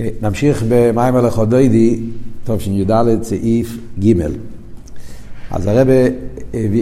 אוקיי, 0.00 0.14
נמשיך 0.22 0.64
במים 0.68 1.16
הלך 1.16 1.38
הודוידי, 1.38 2.00
טוב 2.44 2.60
שי"ד 2.60 3.22
סעיף 3.22 3.78
ג' 4.04 4.14
אז 5.50 5.66
הרב 5.66 5.88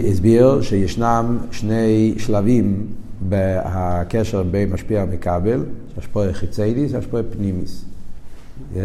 הסביר 0.09 0.61
שישנם 0.61 1.37
שני 1.51 2.13
שלבים 2.17 2.87
בהקשר 3.21 4.43
בין 4.43 4.69
משפיע 4.69 5.01
המכבל, 5.01 5.63
השפוע 5.97 6.33
חיצייניס 6.33 6.93
והשפוע 6.93 7.21
פנימיס. 7.31 7.85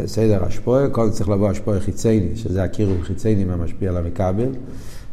סדר 0.07 0.45
השפוע, 0.45 0.89
קודם 0.89 1.11
צריך 1.11 1.29
לבוא 1.29 1.51
השפוע 1.51 1.80
חיצייני, 1.80 2.37
שזה 2.37 2.62
הקירוב 2.62 3.03
חיצייני 3.03 3.45
מהמשפיע 3.45 3.91
על 3.91 3.96
המכבל, 3.96 4.48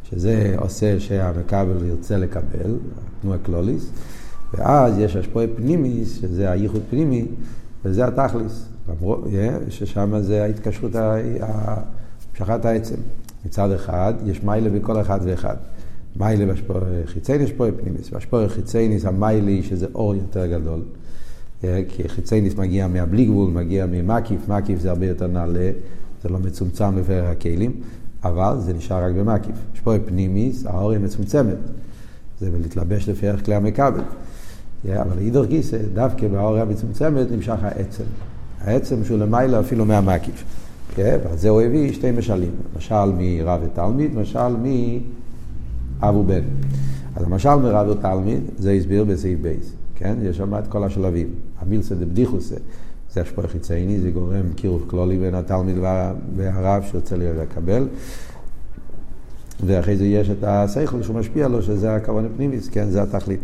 שזה 0.10 0.56
עושה 0.58 1.00
שהמכבל 1.00 1.86
ירצה 1.86 2.18
לקבל, 2.18 2.78
תנועה 3.22 3.38
קלוליס, 3.38 3.92
ואז 4.54 4.98
יש 4.98 5.16
השפוע 5.16 5.44
פנימיס, 5.56 6.22
שזה 6.22 6.52
הייחוד 6.52 6.82
פנימי, 6.90 7.26
וזה 7.86 8.08
התכליס. 8.08 8.66
ששם 9.70 10.20
זה 10.20 10.44
ההתקשרות, 10.44 10.92
המשכת 11.40 12.66
העצם. 12.66 12.96
מצד 13.46 13.72
אחד, 13.72 14.14
יש 14.26 14.44
מיילה 14.44 14.70
בכל 14.70 15.02
אחד 15.02 15.20
ואחד. 15.24 15.56
מיילה 16.16 16.54
בשפור 16.54 16.78
חיצייניס, 17.06 17.50
שפור 17.50 17.68
פנימיס. 17.82 18.10
בשפור 18.10 18.48
חיצייניס 18.48 19.06
המיילי 19.06 19.64
שזה 19.64 19.88
אור 19.96 20.16
יותר 20.16 20.48
גדול. 20.48 20.82
כי 21.62 22.08
חיצייניס 22.08 22.56
מגיע 22.56 22.88
מהבלי 22.88 23.26
גבול, 23.26 23.52
מגיע 23.52 23.86
ממקיף, 23.86 24.50
מקיף 24.50 24.80
זה 24.80 24.90
הרבה 24.90 25.06
יותר 25.06 25.28
נעלה, 25.28 25.72
זה 26.24 26.30
לא 26.30 26.40
מצומצם 26.40 26.98
לפרק 26.98 27.38
הכלים, 27.38 27.72
אבל 28.24 28.56
זה 28.60 28.74
נשאר 28.74 29.04
רק 29.04 29.12
במקיף. 29.16 29.56
שפור 29.74 29.94
פנימיס, 30.06 30.66
האור 30.66 30.92
היא 30.92 31.00
מצומצמת. 31.00 31.58
זה 32.40 32.50
להתלבש 32.62 33.10
לפרק 33.10 33.46
כלי 33.46 33.56
המכבל. 33.56 34.02
אבל 34.90 35.20
אידור 35.20 35.46
גיסא, 35.46 35.78
דווקא 35.94 36.28
באור 36.28 36.58
המצומצמת 36.58 37.32
נמשך 37.32 37.58
העצם. 37.62 38.04
העצם 38.64 39.04
שהוא 39.04 39.18
למעלה 39.18 39.60
אפילו 39.60 39.86
מהמקיף. 39.86 40.44
כן? 40.96 41.18
ועל 41.24 41.38
זה 41.38 41.50
הוא 41.50 41.62
הביא 41.62 41.94
שתי 41.94 42.12
משלים, 42.12 42.52
משל 42.78 43.12
מרב 43.18 43.62
ותלמיד, 43.64 44.16
משל 44.16 44.56
מאב 46.02 46.16
ובן. 46.16 46.42
אז 47.16 47.24
המשל 47.24 47.56
מרב 47.56 47.88
ותלמיד, 47.88 48.40
זה 48.58 48.72
הסביר 48.72 49.04
בסעיף 49.04 49.40
בייס, 49.42 49.74
כן? 49.96 50.16
יש 50.22 50.38
שם 50.38 50.56
את 50.56 50.68
כל 50.68 50.84
השלבים. 50.84 51.28
המילסא 51.60 51.96
דבדיחוסא, 51.96 52.56
זה 53.14 53.22
השפוע 53.22 53.48
חיצייני, 53.48 54.00
זה 54.00 54.12
גורם 54.12 54.54
קירוב 54.56 54.84
כלולי 54.88 55.18
בין 55.18 55.36
התלמיד 55.36 55.78
והרב 56.36 56.84
שרוצה 56.92 57.16
לקבל. 57.18 57.88
ואחרי 59.66 59.98
זה 59.98 60.06
יש 60.06 60.30
את 60.30 60.44
השכל 60.44 61.04
שהוא 61.04 61.16
משפיע 61.16 61.48
לו, 61.48 61.62
שזה 61.62 61.96
הכוון 61.96 62.26
הפנימיס, 62.26 62.70
כן? 62.70 62.90
זה 62.90 63.02
התכלית. 63.02 63.40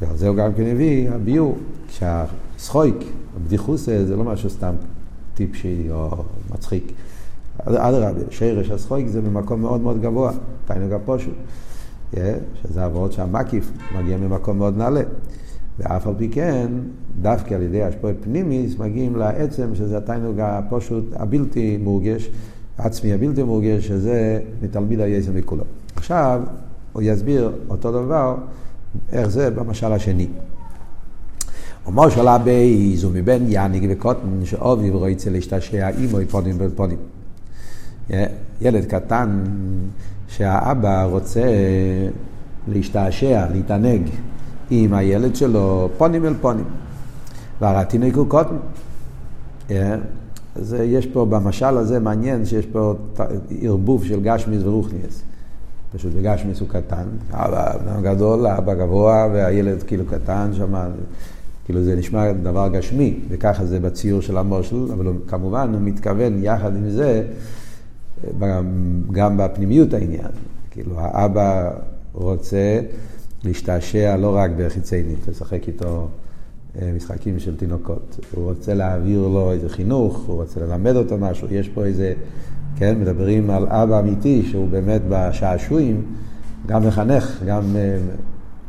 ועל 0.00 0.16
זה 0.16 0.28
הוא 0.28 0.36
גם 0.36 0.52
כן 0.52 0.66
הביא, 0.66 1.10
הביור, 1.10 1.58
כשהסחויק, 1.88 2.96
הבדיחוסה, 3.36 4.04
זה 4.06 4.16
לא 4.16 4.24
משהו 4.24 4.50
סתם 4.50 4.74
טיפשי 5.34 5.86
או 5.90 6.24
מצחיק. 6.54 6.92
אדרבה, 7.58 8.20
שרש 8.30 8.70
הסחויק 8.70 9.08
זה 9.08 9.20
ממקום 9.20 9.60
מאוד 9.60 9.80
מאוד 9.80 10.00
גבוה, 10.00 10.32
תיינוג 10.66 10.92
הפושוט. 10.92 11.34
שזה 12.62 12.84
עבוד 12.84 13.12
שהמקיף 13.12 13.72
מגיע 13.98 14.16
ממקום 14.16 14.58
מאוד 14.58 14.76
נעלה. 14.76 15.02
ואף 15.78 16.06
על 16.06 16.14
פי 16.18 16.28
כן, 16.28 16.72
דווקא 17.22 17.54
על 17.54 17.62
ידי 17.62 17.82
השפוע 17.82 18.10
פנימיס, 18.20 18.78
מגיעים 18.78 19.16
לעצם 19.16 19.74
שזה 19.74 19.98
התיינוג 19.98 20.40
הפושוט 20.40 21.04
הבלתי 21.16 21.76
מורגש, 21.76 22.30
עצמי 22.78 23.12
הבלתי 23.12 23.42
מורגש, 23.42 23.88
שזה 23.88 24.40
מתלמיד 24.62 25.00
היסר 25.00 25.32
מכולו. 25.32 25.64
עכשיו, 25.96 26.42
הוא 26.92 27.02
יסביר 27.02 27.52
אותו 27.68 27.92
דבר, 27.92 28.36
איך 29.12 29.28
זה 29.28 29.50
במשל 29.50 29.92
השני. 29.92 30.28
ומשל 31.86 32.28
הבייז 32.28 33.04
הוא 33.04 33.12
מבין 33.12 33.44
יניג 33.48 33.86
וקוטן 33.90 34.44
שאובי 34.44 34.90
ורוצה 34.90 35.30
להשתשע 35.30 35.88
עמו 35.88 36.18
פונים 36.30 36.58
בין 36.58 36.70
פונים. 36.74 36.98
ילד 38.60 38.84
קטן 38.84 39.44
שהאבא 40.28 41.04
רוצה 41.04 41.42
להשתעשע, 42.68 43.46
להתענג 43.52 44.10
עם 44.70 44.94
הילד 44.94 45.36
שלו 45.36 45.88
פונים 45.98 46.24
אל 46.24 46.34
פונים. 46.40 46.64
והרתינק 47.60 48.14
הוא 48.14 48.26
קוטן. 48.28 48.56
אז 50.56 50.76
יש 50.84 51.06
פה, 51.06 51.24
במשל 51.24 51.76
הזה 51.76 52.00
מעניין 52.00 52.46
שיש 52.46 52.66
פה 52.66 52.94
ערבוב 53.60 54.04
של 54.04 54.20
גשמיס 54.22 54.62
ורוחניאס. 54.62 55.22
פשוט 55.92 56.12
בגשמיס 56.12 56.60
הוא 56.60 56.68
קטן, 56.68 57.04
אבא 57.30 58.00
גדול, 58.02 58.46
אבא 58.46 58.74
גבוה, 58.74 59.28
והילד 59.32 59.82
כאילו 59.82 60.04
קטן 60.06 60.50
שם. 60.52 60.74
כאילו 61.64 61.82
זה 61.84 61.96
נשמע 61.96 62.32
דבר 62.32 62.68
גשמי, 62.68 63.20
וככה 63.28 63.64
זה 63.64 63.80
בציור 63.80 64.20
של 64.20 64.38
המושל, 64.38 64.92
אבל 64.92 65.06
הוא, 65.06 65.14
כמובן 65.26 65.70
הוא 65.74 65.80
מתכוון 65.80 66.44
יחד 66.44 66.76
עם 66.76 66.90
זה 66.90 67.22
גם 69.12 69.36
בפנימיות 69.36 69.94
העניין. 69.94 70.30
כאילו 70.70 70.92
האבא 70.98 71.70
רוצה 72.12 72.80
להשתעשע 73.44 74.16
לא 74.16 74.36
רק 74.36 74.50
בחיציינים, 74.58 75.16
לשחק 75.28 75.68
איתו 75.68 76.08
משחקים 76.96 77.38
של 77.38 77.56
תינוקות. 77.56 78.20
הוא 78.34 78.44
רוצה 78.44 78.74
להעביר 78.74 79.28
לו 79.28 79.52
איזה 79.52 79.68
חינוך, 79.68 80.24
הוא 80.26 80.36
רוצה 80.36 80.60
ללמד 80.60 80.96
אותו 80.96 81.18
משהו, 81.18 81.48
יש 81.50 81.68
פה 81.68 81.84
איזה, 81.84 82.12
כן, 82.76 83.00
מדברים 83.00 83.50
על 83.50 83.66
אבא 83.66 84.00
אמיתי 84.00 84.42
שהוא 84.50 84.68
באמת 84.68 85.00
בשעשועים, 85.08 86.02
גם 86.66 86.86
מחנך, 86.86 87.42
גם 87.46 87.62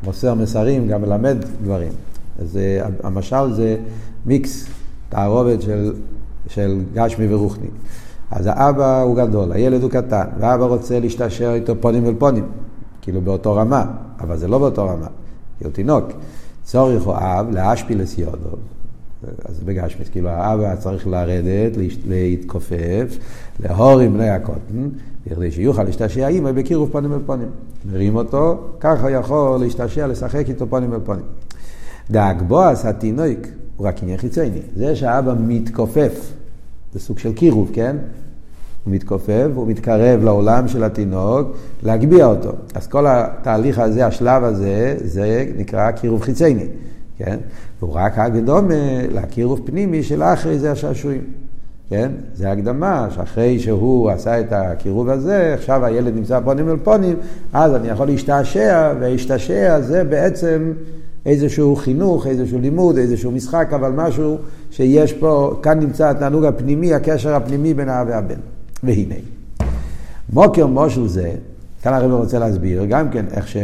מוסר 0.04 0.34
מסרים, 0.34 0.88
גם 0.88 1.02
מלמד 1.02 1.38
דברים. 1.64 1.92
אז 2.40 2.60
המשל 3.04 3.54
זה 3.54 3.78
מיקס, 4.26 4.68
תערובת 5.10 5.62
של, 5.62 5.94
של 6.48 6.82
גשמי 6.94 7.34
ורוחני. 7.34 7.68
אז 8.32 8.50
האבא 8.52 9.02
הוא 9.02 9.16
גדול, 9.16 9.52
הילד 9.52 9.84
הוא 9.84 9.92
קטן, 9.92 10.26
והאבא 10.40 10.66
רוצה 10.66 11.00
להשתעשר 11.00 11.54
איתו 11.54 11.74
פונים 11.80 12.06
אל 12.06 12.14
פונים, 12.18 12.46
כאילו 13.02 13.22
באותו 13.22 13.56
רמה, 13.56 13.86
אבל 14.20 14.38
זה 14.38 14.48
לא 14.48 14.60
באותו 14.60 14.88
רמה, 14.88 15.08
כי 15.58 15.64
הוא 15.64 15.74
תינוק. 15.74 16.06
צורך 16.64 17.04
הוא 17.04 17.16
אב 17.18 17.50
להשפיל 17.52 18.02
לסיודו, 18.02 18.50
אז 19.46 19.60
בגשמית, 19.60 20.10
כאילו 20.10 20.30
האבא 20.30 20.76
צריך 20.76 21.08
לרדת, 21.08 21.78
להתכופף, 22.08 23.18
להורים 23.60 24.14
בני 24.14 24.30
הקוטן, 24.30 24.90
כדי 25.26 25.52
שיוכל 25.52 25.84
להשתעשע 25.84 26.28
אימא 26.28 26.52
בקירוב 26.52 26.90
פונים 26.92 27.14
אל 27.14 27.20
פונים. 27.26 27.50
מרים 27.92 28.16
אותו, 28.16 28.64
ככה 28.80 29.12
יכול 29.12 29.60
להשתעשע, 29.60 30.08
לשחק 30.08 30.50
איתו 30.50 30.68
פונים 30.68 30.94
אל 30.94 31.00
פונים. 31.00 31.26
דאגבועס 32.12 32.86
התינוק 32.86 33.40
הוא 33.78 33.88
רק 33.88 34.04
עניין 34.04 34.18
חיצוני. 34.18 34.62
זה 34.76 34.96
שהאבא 34.96 35.34
מתכופף, 35.40 36.34
זה 36.94 37.00
סוג 37.00 37.20
של 37.20 37.34
קירוב, 37.34 37.72
כן? 37.74 37.96
הוא 38.84 38.94
מתכופף, 38.94 39.48
הוא 39.56 39.68
מתקרב 39.68 40.24
לעולם 40.24 40.68
של 40.68 40.84
התינוק, 40.84 41.58
להגביה 41.84 42.26
אותו. 42.26 42.52
אז 42.76 42.88
כל 42.88 43.06
התהליך 43.08 43.80
הזה, 43.80 44.06
השלב 44.06 44.44
הזה, 44.44 44.96
זה 45.04 45.46
נקרא 45.58 45.92
קירוב 45.92 46.22
חיצוני, 46.22 46.68
כן? 47.18 47.38
והוא 47.80 47.94
רק 47.94 48.18
הקדומה 48.18 49.08
לקירוב 49.12 49.62
פנימי 49.66 50.04
של 50.04 50.24
אחרי 50.24 50.60
זה 50.60 50.72
השעשועים. 50.72 51.22
כן? 51.92 52.12
זה 52.34 52.52
הקדמה, 52.52 53.08
שאחרי 53.16 53.60
שהוא 53.60 54.10
עשה 54.10 54.40
את 54.40 54.54
הקירוב 54.54 55.10
הזה, 55.10 55.54
עכשיו 55.54 55.86
הילד 55.86 56.16
נמצא 56.16 56.40
פונים 56.40 56.70
אל 56.70 56.78
פונים, 56.78 57.16
אז 57.54 57.76
אני 57.76 57.88
יכול 57.88 58.08
להשתעשע, 58.08 58.94
והשתעשע 59.00 59.82
זה 59.82 60.04
בעצם 60.04 60.74
איזשהו 61.26 61.76
חינוך, 61.76 62.28
איזשהו 62.28 62.60
לימוד, 62.60 62.98
איזשהו 62.98 63.32
משחק, 63.32 63.68
אבל 63.76 63.92
משהו 63.92 64.38
שיש 64.72 65.14
פה, 65.14 65.60
כאן 65.62 65.80
נמצא 65.80 66.10
התענוג 66.10 66.46
הפנימי, 66.46 66.94
הקשר 66.94 67.36
הפנימי 67.36 67.74
בין 67.74 67.90
האב 67.90 68.08
והבן. 68.10 68.40
והנה, 68.84 69.16
מוקר 70.34 70.68
מושל 70.68 71.08
זה, 71.08 71.32
כאן 71.84 71.94
הרב 71.94 72.12
רוצה 72.12 72.40
להסביר, 72.40 72.86
גם 72.86 73.10
כן 73.10 73.26
איך 73.32 73.48
ש... 73.48 73.58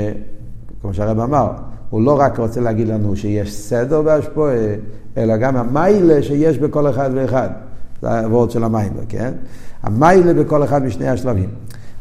כמו 0.82 0.94
שהרב 0.94 1.20
אמר, 1.20 1.48
הוא 1.90 2.02
לא 2.02 2.20
רק 2.20 2.40
רוצה 2.40 2.62
להגיד 2.62 2.88
לנו 2.88 3.16
שיש 3.16 3.54
סדר 3.54 4.02
בהשפועה, 4.02 4.56
אלא 5.18 5.38
גם 5.38 5.58
המיילה 5.58 6.24
שיש 6.24 6.58
בכל 6.58 6.90
אחד 6.90 7.10
ואחד. 7.14 7.50
זה 8.02 8.20
הוורד 8.20 8.52
של 8.52 8.64
המיילה, 8.64 9.02
כן? 9.10 9.34
המיילה 9.84 10.34
בכל 10.34 10.64
אחד 10.64 10.84
משני 10.84 11.10
השלבים. 11.10 11.50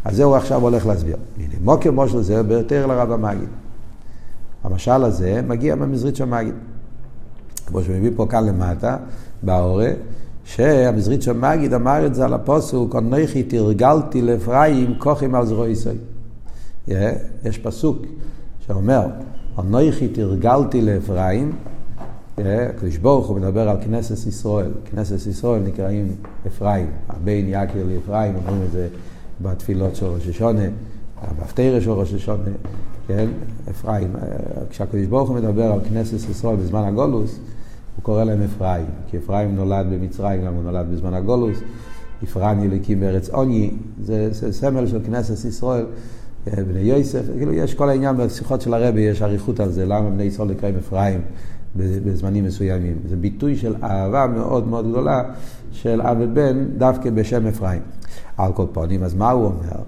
אז 0.05 0.17
זה 0.17 0.25
הוא 0.25 0.37
עכשיו 0.37 0.63
הולך 0.63 0.87
להסביר. 0.87 1.17
הנה, 1.37 1.55
מוקר 1.65 1.91
מושל 1.91 2.23
זה 2.23 2.43
ביותר 2.43 2.87
לרב 2.87 3.13
המגיד. 3.13 3.49
המשל 4.67 5.05
הזה 5.05 5.41
מגיע 5.43 5.75
מהמזרית 5.75 6.17
מגיד. 6.27 6.55
כמו 7.67 7.83
שמביא 7.83 8.11
פה 8.17 8.27
כאן 8.31 8.47
למטה, 8.47 8.97
בהורה, 9.43 9.91
שהמזרית 10.45 11.23
של 11.23 11.33
מגיד 11.33 11.75
אמר 11.75 12.07
את 12.07 12.15
זה 12.15 12.25
על 12.25 12.35
הפוסוק, 12.35 12.97
אנכי 12.97 13.43
תרגלתי 13.43 14.23
לאפרים 14.23 14.95
כוחים 14.99 15.35
על 15.35 15.47
ישראל. 15.69 15.97
יש 17.45 17.59
פסוק 17.63 17.97
שאומר, 18.67 19.07
אנכי 19.59 20.09
תרגלתי 20.09 20.83
לאפרים, 20.83 21.53
הקדוש 22.39 22.97
ברוך 22.97 23.27
הוא 23.27 23.37
מדבר 23.37 23.69
על 23.69 23.77
כנסת 23.85 24.27
ישראל, 24.27 24.71
כנסת 24.85 25.27
ישראל 25.27 25.63
נקראים 25.63 26.09
אפרים, 26.47 26.87
הבן 27.09 27.45
יקר 27.49 27.85
לאפרים, 27.89 28.35
אומרים 28.37 28.63
את 28.67 28.73
זה 28.73 28.89
בתפילות 29.41 29.97
של 29.97 30.07
ראש 30.07 30.29
השונה, 30.29 30.67
בהפטרה 31.39 31.81
של 31.81 31.91
ראש 31.91 32.15
השונה, 32.15 32.51
כן, 33.07 33.27
אפרים, 33.71 34.13
כשהקדוש 34.71 35.07
ברוך 35.07 35.29
הוא 35.29 35.37
מדבר 35.37 35.73
על 35.73 35.81
כנסת 35.89 36.31
ישראל 36.31 36.57
בזמן 36.57 36.85
הגולוס, 36.85 37.39
הוא 37.97 38.03
קורא 38.03 38.25
להם 38.25 38.43
אפרים, 38.43 38.87
כי 39.07 39.19
אפרים 39.19 39.57
נולד 39.57 39.87
במצרים, 39.91 40.45
גם 40.45 40.55
הוא 40.55 40.63
נולד 40.63 40.87
בזמן 40.93 41.15
הגולוס, 41.15 41.59
יפרן 42.23 42.63
יליקים 42.65 43.01
בארץ 43.01 43.29
עוני, 43.29 43.71
זה, 44.03 44.29
זה 44.33 44.53
סמל 44.53 44.87
של 44.87 45.01
כנסת 45.07 45.45
ישראל, 45.45 45.87
אה, 46.49 46.65
בני 46.65 46.81
יוסף, 46.81 47.23
כאילו 47.37 47.53
יש 47.53 47.75
כל 47.75 47.89
העניין 47.89 48.17
בשיחות 48.17 48.61
של 48.61 48.75
הרבי, 48.75 49.01
יש 49.01 49.23
אריכות 49.23 49.61
על 49.61 49.71
זה, 49.71 49.87
למה 49.87 50.11
בני 50.11 50.23
ישראל 50.23 50.49
נקראים 50.49 50.77
אפרים 50.77 51.21
בזמנים 51.77 52.45
מסוימים. 52.45 52.97
זה 53.09 53.17
ביטוי 53.17 53.57
של 53.57 53.75
אהבה 53.83 54.27
מאוד 54.27 54.69
מאוד 54.69 54.89
גדולה 54.89 55.23
של 55.73 56.01
אב 56.03 56.17
ובן 56.21 56.65
דווקא 56.79 57.11
בשם 57.11 57.47
אפרים. 57.47 57.83
על 58.37 58.53
כל 58.53 58.67
פונים, 58.73 59.03
אז 59.03 59.15
מה 59.15 59.31
הוא 59.31 59.45
אומר? 59.45 59.83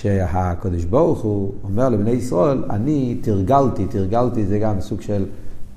שהקדוש 0.00 0.84
ברוך 0.84 1.20
הוא 1.20 1.52
אומר 1.64 1.88
לבני 1.88 2.10
ישראל, 2.10 2.64
אני 2.70 3.18
תרגלתי, 3.20 3.86
תרגלתי 3.86 4.46
זה 4.46 4.58
גם 4.58 4.80
סוג 4.80 5.00
של, 5.00 5.24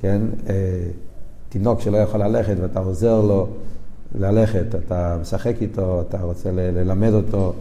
כן, 0.01 0.21
אה, 0.49 0.53
תינוק 1.49 1.81
שלא 1.81 1.97
יכול 1.97 2.23
ללכת 2.23 2.55
ואתה 2.61 2.79
עוזר 2.79 3.21
לו 3.21 3.47
ללכת, 4.19 4.75
אתה 4.75 5.17
משחק 5.21 5.61
איתו, 5.61 6.01
אתה 6.01 6.21
רוצה 6.21 6.49
ללמד 6.53 7.13
אותו, 7.13 7.53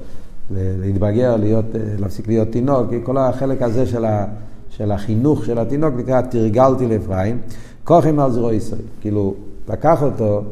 להתבגר, 0.50 1.36
להיות, 1.36 1.64
אה, 1.74 1.80
להפסיק 1.98 2.28
להיות 2.28 2.48
תינוק, 2.48 2.86
כל 3.02 3.16
החלק 3.16 3.62
הזה 3.62 3.86
של, 3.86 4.04
ה, 4.04 4.26
של 4.70 4.92
החינוך 4.92 5.44
של 5.44 5.58
התינוק 5.58 5.94
נקרא 5.96 6.20
תרגלתי 6.20 6.86
לאפרים, 6.86 7.38
כוחם 7.84 8.20
על 8.20 8.30
זרוע 8.30 8.54
ישראל, 8.54 8.80
כאילו 9.00 9.34
לקח 9.68 10.02
אותו 10.02 10.42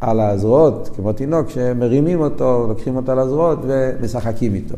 על 0.00 0.20
הזרועות, 0.20 0.90
כמו 0.96 1.12
תינוק 1.12 1.50
שמרימים 1.50 2.20
אותו, 2.20 2.66
לוקחים 2.68 2.96
אותו 2.96 3.12
על 3.12 3.18
הזרועות 3.18 3.58
ומשחקים 3.62 4.54
איתו. 4.54 4.74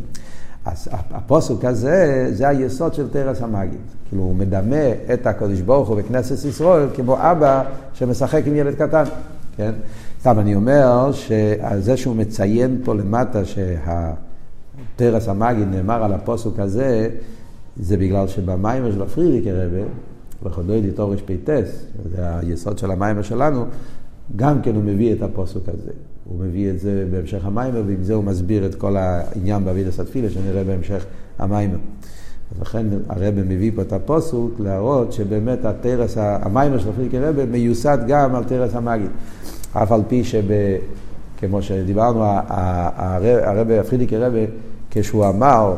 אז 0.67 0.89
הפסוק 1.11 1.65
הזה, 1.65 2.29
זה 2.33 2.49
היסוד 2.49 2.95
של 2.95 3.09
תורת 3.09 3.43
המגיד. 3.43 3.81
כאילו 4.09 4.23
הוא 4.23 4.35
מדמה 4.35 4.93
את 5.15 5.27
הקדוש 5.27 5.61
ברוך 5.61 5.89
הוא 5.89 5.97
בכנסת 5.97 6.45
ישראל 6.45 6.89
כמו 6.95 7.17
אבא 7.19 7.65
שמשחק 7.95 8.43
עם 8.47 8.57
ילד 8.57 8.75
קטן, 8.75 9.05
כן? 9.57 9.73
סתם 10.21 10.39
אני 10.39 10.55
אומר 10.55 11.13
שזה 11.13 11.97
שהוא 11.97 12.17
מציין 12.17 12.81
פה 12.85 12.95
למטה 12.95 13.43
שהתורת 13.45 15.29
המגיד 15.29 15.69
נאמר 15.71 16.05
על 16.05 16.13
הפסוק 16.13 16.59
הזה, 16.59 17.09
זה 17.81 17.97
בגלל 17.97 18.29
שבמאמר 18.29 18.93
של 18.93 19.03
הפריערדיקער 19.03 19.53
רבי, 19.53 19.89
לכה 20.43 20.91
דודי 20.95 21.23
תרפ"ט, 21.23 21.85
זה 22.11 22.39
היסוד 22.39 22.79
של 22.79 22.91
המאמר 22.91 23.23
שלנו, 23.23 23.65
גם 24.37 24.63
כן 24.63 24.75
הוא 24.75 24.85
מביא 24.85 25.13
את 25.13 25.23
הפסוק 25.23 25.69
הזה. 25.69 25.91
הוא 26.29 26.39
מביא 26.41 26.71
את 26.71 26.81
זה 26.81 27.07
בהמשך 27.11 27.45
המאמר, 27.45 27.83
ועם 27.87 28.03
זה 28.03 28.15
הוא 28.15 28.25
מסביר 28.25 28.67
את 28.67 28.75
כל 28.75 28.97
העניין 28.97 29.65
בעבודת 29.65 30.01
התפילה 30.01 30.31
שנראה 30.31 30.65
בהמשך 30.65 31.05
המאמר. 31.39 31.79
ולכן 32.59 32.87
הרב 33.09 33.35
מביא 33.47 33.73
פה 33.75 33.83
את 33.83 33.93
הפסוק 33.93 34.37
להראות 34.59 35.13
שבאמת 35.13 35.65
התורת, 35.65 36.15
המאמר 36.19 36.79
של 36.79 36.89
הפריערדיקער 36.89 37.19
רבי 37.19 37.47
מיוסד 37.47 37.99
גם 38.09 38.35
על 38.35 38.45
תורת 38.45 38.75
המגיד. 38.75 39.11
אף 39.73 39.93
על 39.93 40.01
פי 40.09 40.25
שב... 40.25 40.45
כמו 41.39 41.63
שדיברנו, 41.63 42.23
הרב 42.25 43.71
הפריערדיקער 43.71 44.17
רבי, 44.17 44.39
כשהוא 44.91 45.29
אמר 45.29 45.75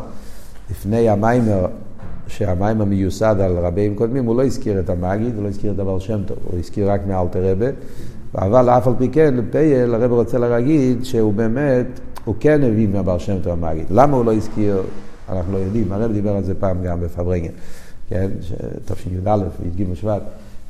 לפני 0.70 1.08
המאמר, 1.08 1.66
שהמאמר 2.26 2.84
מיוסד 2.84 3.36
על 3.40 3.58
רבים 3.58 3.94
קודמים, 3.94 4.24
הוא 4.24 4.36
לא 4.36 4.44
הזכיר 4.44 4.80
את 4.80 4.90
המגיד, 4.90 5.34
הוא 5.34 5.42
לא 5.42 5.48
הזכיר 5.48 5.72
את 5.72 5.78
הבעל 5.78 6.00
שם 6.00 6.20
טוב, 6.26 6.36
הוא 6.50 6.58
הזכיר 6.58 6.90
רק 6.90 7.00
מאלטער 7.06 7.50
רבי. 7.50 7.66
אבל 8.34 8.68
אף 8.70 8.86
על 8.86 8.94
פי 8.98 9.08
כן, 9.08 9.34
לפייל, 9.34 9.94
הרב 9.94 10.12
רוצה 10.12 10.38
להגיד 10.38 11.04
שהוא 11.04 11.32
באמת, 11.32 11.86
הוא 12.24 12.34
כן 12.40 12.62
הביא 12.62 12.88
מהבר 12.88 13.18
שם 13.18 13.38
טוב 13.42 13.52
המגיד. 13.52 13.86
למה 13.90 14.16
הוא 14.16 14.24
לא 14.24 14.32
הזכיר, 14.32 14.82
אנחנו 15.28 15.52
לא 15.52 15.58
יודעים, 15.58 15.92
הרב 15.92 16.12
דיבר 16.12 16.36
על 16.36 16.44
זה 16.44 16.54
פעם 16.54 16.82
גם 16.82 17.00
בפברנגן, 17.00 17.50
כן, 18.08 18.28
תשי"א, 18.86 19.36
י"ג 19.64 19.94
שבט, 19.94 20.22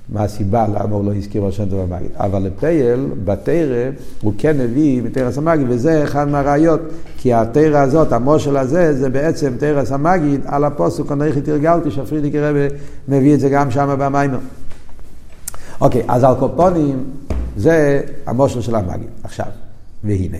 מה 0.09 0.23
הסיבה? 0.23 0.67
למה 0.75 0.97
הוא 0.97 1.05
לא 1.05 1.15
הזכיר 1.15 1.43
בר 1.43 1.51
שם 1.51 1.69
טוב 1.69 1.81
המגיד. 1.81 2.11
אבל 2.17 2.43
לפייל, 2.43 3.07
בתרא, 3.25 3.91
הוא 4.23 4.33
כן 4.39 4.61
הביא 4.61 5.03
מתרס 5.03 5.39
המגיד, 5.39 5.67
וזה 5.69 6.05
אחד 6.05 6.29
מהראיות, 6.29 6.81
כי 7.19 7.35
התרא 7.35 7.79
הזאת, 7.79 8.13
המושל 8.13 8.57
הזה, 8.57 8.95
זה 8.95 9.11
בעצם 9.11 9.53
תרס 9.59 9.93
המגיד 9.93 10.41
על 10.47 10.65
הפוסק, 10.65 11.13
אנכי 11.13 11.41
תרגלתי, 11.41 11.91
שהפרידיקי 11.91 12.41
רבי 12.41 12.67
מביא 13.09 13.35
את 13.35 13.41
זה 13.41 13.49
גם 13.49 13.71
שם 13.71 13.97
במיימר. 13.99 14.39
אוקיי, 15.81 16.03
אז 16.09 16.25
על 16.25 16.35
קופונים, 16.35 17.05
זה 17.59 18.01
המושל 18.27 18.61
של 18.61 18.75
המגיד. 18.75 19.09
עכשיו, 19.23 19.47
והנה, 20.05 20.39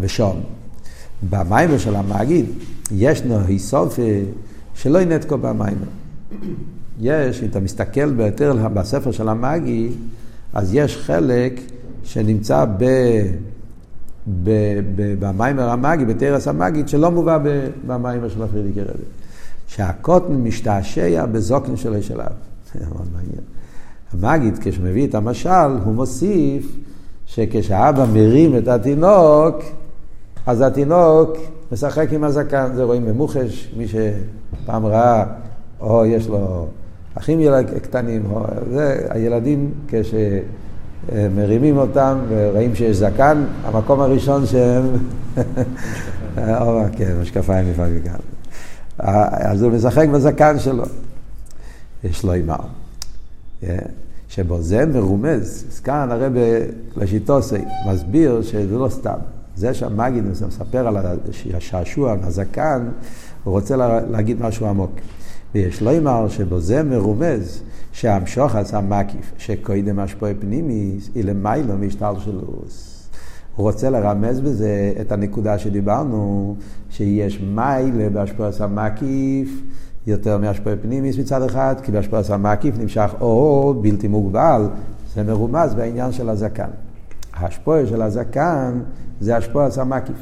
ושום, 0.00 0.40
במיימר 1.30 1.78
של 1.78 1.96
המגיד, 1.96 2.46
ישנו 2.90 3.38
היסופה 3.46 4.02
שלא 4.74 4.98
ינתקו 4.98 5.38
במיימר. 5.38 5.88
יש, 7.00 7.42
אם 7.42 7.48
אתה 7.48 7.60
מסתכל 7.60 8.12
ביותר 8.12 8.68
בספר 8.74 9.10
של 9.10 9.28
המגיד, 9.28 9.92
אז 10.52 10.74
יש 10.74 10.96
חלק 10.96 11.60
שנמצא 12.04 12.64
ב... 12.78 12.84
במיימר 15.18 15.68
המגיד, 15.68 16.08
בתרס 16.08 16.48
המגיד, 16.48 16.88
שלא 16.88 17.10
מובא 17.10 17.38
במיימר 17.86 18.28
של 18.28 18.42
הפרידיקי 18.42 18.80
רבי. 18.80 19.04
שהקוטן 19.66 20.32
משתעשע 20.32 21.26
בזוקן 21.26 21.76
שלו 21.76 22.02
של 22.02 22.20
אב. 22.20 22.32
זה 22.74 22.86
מאוד 22.94 23.06
מעניין. 23.12 23.57
המגיד, 24.12 24.58
כשמביא 24.60 25.06
את 25.06 25.14
המשל, 25.14 25.78
הוא 25.84 25.94
מוסיף 25.94 26.76
שכשהאבא 27.26 28.06
מרים 28.12 28.56
את 28.56 28.68
התינוק, 28.68 29.56
אז 30.46 30.60
התינוק 30.60 31.36
משחק 31.72 32.12
עם 32.12 32.24
הזקן. 32.24 32.70
זה 32.74 32.84
רואים 32.84 33.06
במוחש, 33.06 33.72
מי 33.76 33.84
שפעם 33.88 34.86
ראה, 34.86 35.24
או 35.80 36.06
יש 36.06 36.28
לו 36.28 36.66
אחים 37.14 37.40
ילד, 37.40 37.70
קטנים, 37.82 38.22
או 38.30 38.44
זה, 38.70 39.06
הילדים 39.10 39.70
כשמרימים 39.88 41.76
אותם 41.76 42.18
ורואים 42.28 42.74
שיש 42.74 42.96
זקן, 42.96 43.44
המקום 43.64 44.00
הראשון 44.00 44.46
שהם... 44.46 44.84
או, 46.60 46.80
כן, 46.96 47.16
משקפיים 47.22 47.70
לפעמים 47.70 48.00
גם. 48.04 48.18
אז 48.98 49.62
הוא 49.62 49.72
משחק 49.72 50.08
בזקן 50.08 50.58
שלו. 50.58 50.84
יש 52.04 52.24
לו 52.24 52.32
אימר. 52.32 52.56
שבו 54.28 54.62
זה 54.62 54.86
מרומז, 54.86 55.64
אז 55.70 55.80
כאן 55.80 56.08
הרב 56.10 56.32
לשיטוסי 56.96 57.64
מסביר 57.92 58.42
שזה 58.42 58.78
לא 58.78 58.88
סתם. 58.88 59.18
זה 59.56 59.74
שהמגיד 59.74 60.24
מספר 60.24 60.86
על 60.86 60.96
השעשוע, 61.54 62.16
הזקן, 62.22 62.88
הוא 63.44 63.52
רוצה 63.52 63.76
להגיד 64.10 64.42
משהו 64.42 64.66
עמוק. 64.66 64.92
ויש 65.54 65.82
לו 65.82 65.98
אמר 65.98 66.28
שבו 66.28 66.60
זה 66.60 66.82
מרומז 66.82 67.62
שהמשוך 67.92 68.54
עשה 68.54 68.80
מקיף, 68.80 69.32
שקודם 69.38 69.98
השפועי 69.98 70.34
פנימיס, 70.34 71.10
היא 71.14 71.24
למיילו 71.24 71.76
משתלשלוס. 71.78 73.08
הוא 73.56 73.66
רוצה 73.66 73.90
לרמז 73.90 74.40
בזה 74.40 74.92
את 75.00 75.12
הנקודה 75.12 75.58
שדיברנו, 75.58 76.56
שיש 76.90 77.40
מיילה 77.40 78.10
בהשפוע 78.10 78.48
עשה 78.48 78.66
מקיף, 78.66 79.62
יותר 80.08 80.38
מהשפעה 80.38 80.74
פנימיס 80.82 81.18
מצד 81.18 81.42
אחד, 81.42 81.74
כי 81.82 81.92
בהשפעה 81.92 82.20
המקיף 82.28 82.78
נמשך 82.78 83.10
אור 83.20 83.74
בלתי 83.74 84.08
מוגבל, 84.08 84.62
זה 85.14 85.22
מרומז 85.22 85.74
בעניין 85.74 86.12
של 86.12 86.28
הזקן. 86.28 86.68
ההשפעה 87.34 87.86
של 87.86 88.02
הזקן 88.02 88.80
זה 89.20 89.36
השפעה 89.36 89.68
המקיף. 89.76 90.16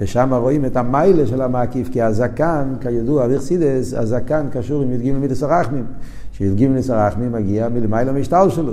ושם 0.00 0.34
רואים 0.34 0.64
את 0.64 0.76
המיילה 0.76 1.26
של 1.26 1.42
המקיף, 1.42 1.88
כי 1.92 2.02
הזקן, 2.02 2.74
כידוע, 2.80 3.24
אביכסידס, 3.24 3.94
הזקן 3.94 4.46
קשור 4.52 4.82
עם 4.82 4.92
י"ג 4.92 5.12
מידס 5.12 5.42
הרחמים. 5.42 5.84
שי"ג 6.32 6.66
מידס 6.66 6.90
הרחמים 6.90 7.32
מגיע 7.32 7.68
מלמיילה 7.68 8.12
משטר 8.12 8.48
שלו. 8.48 8.72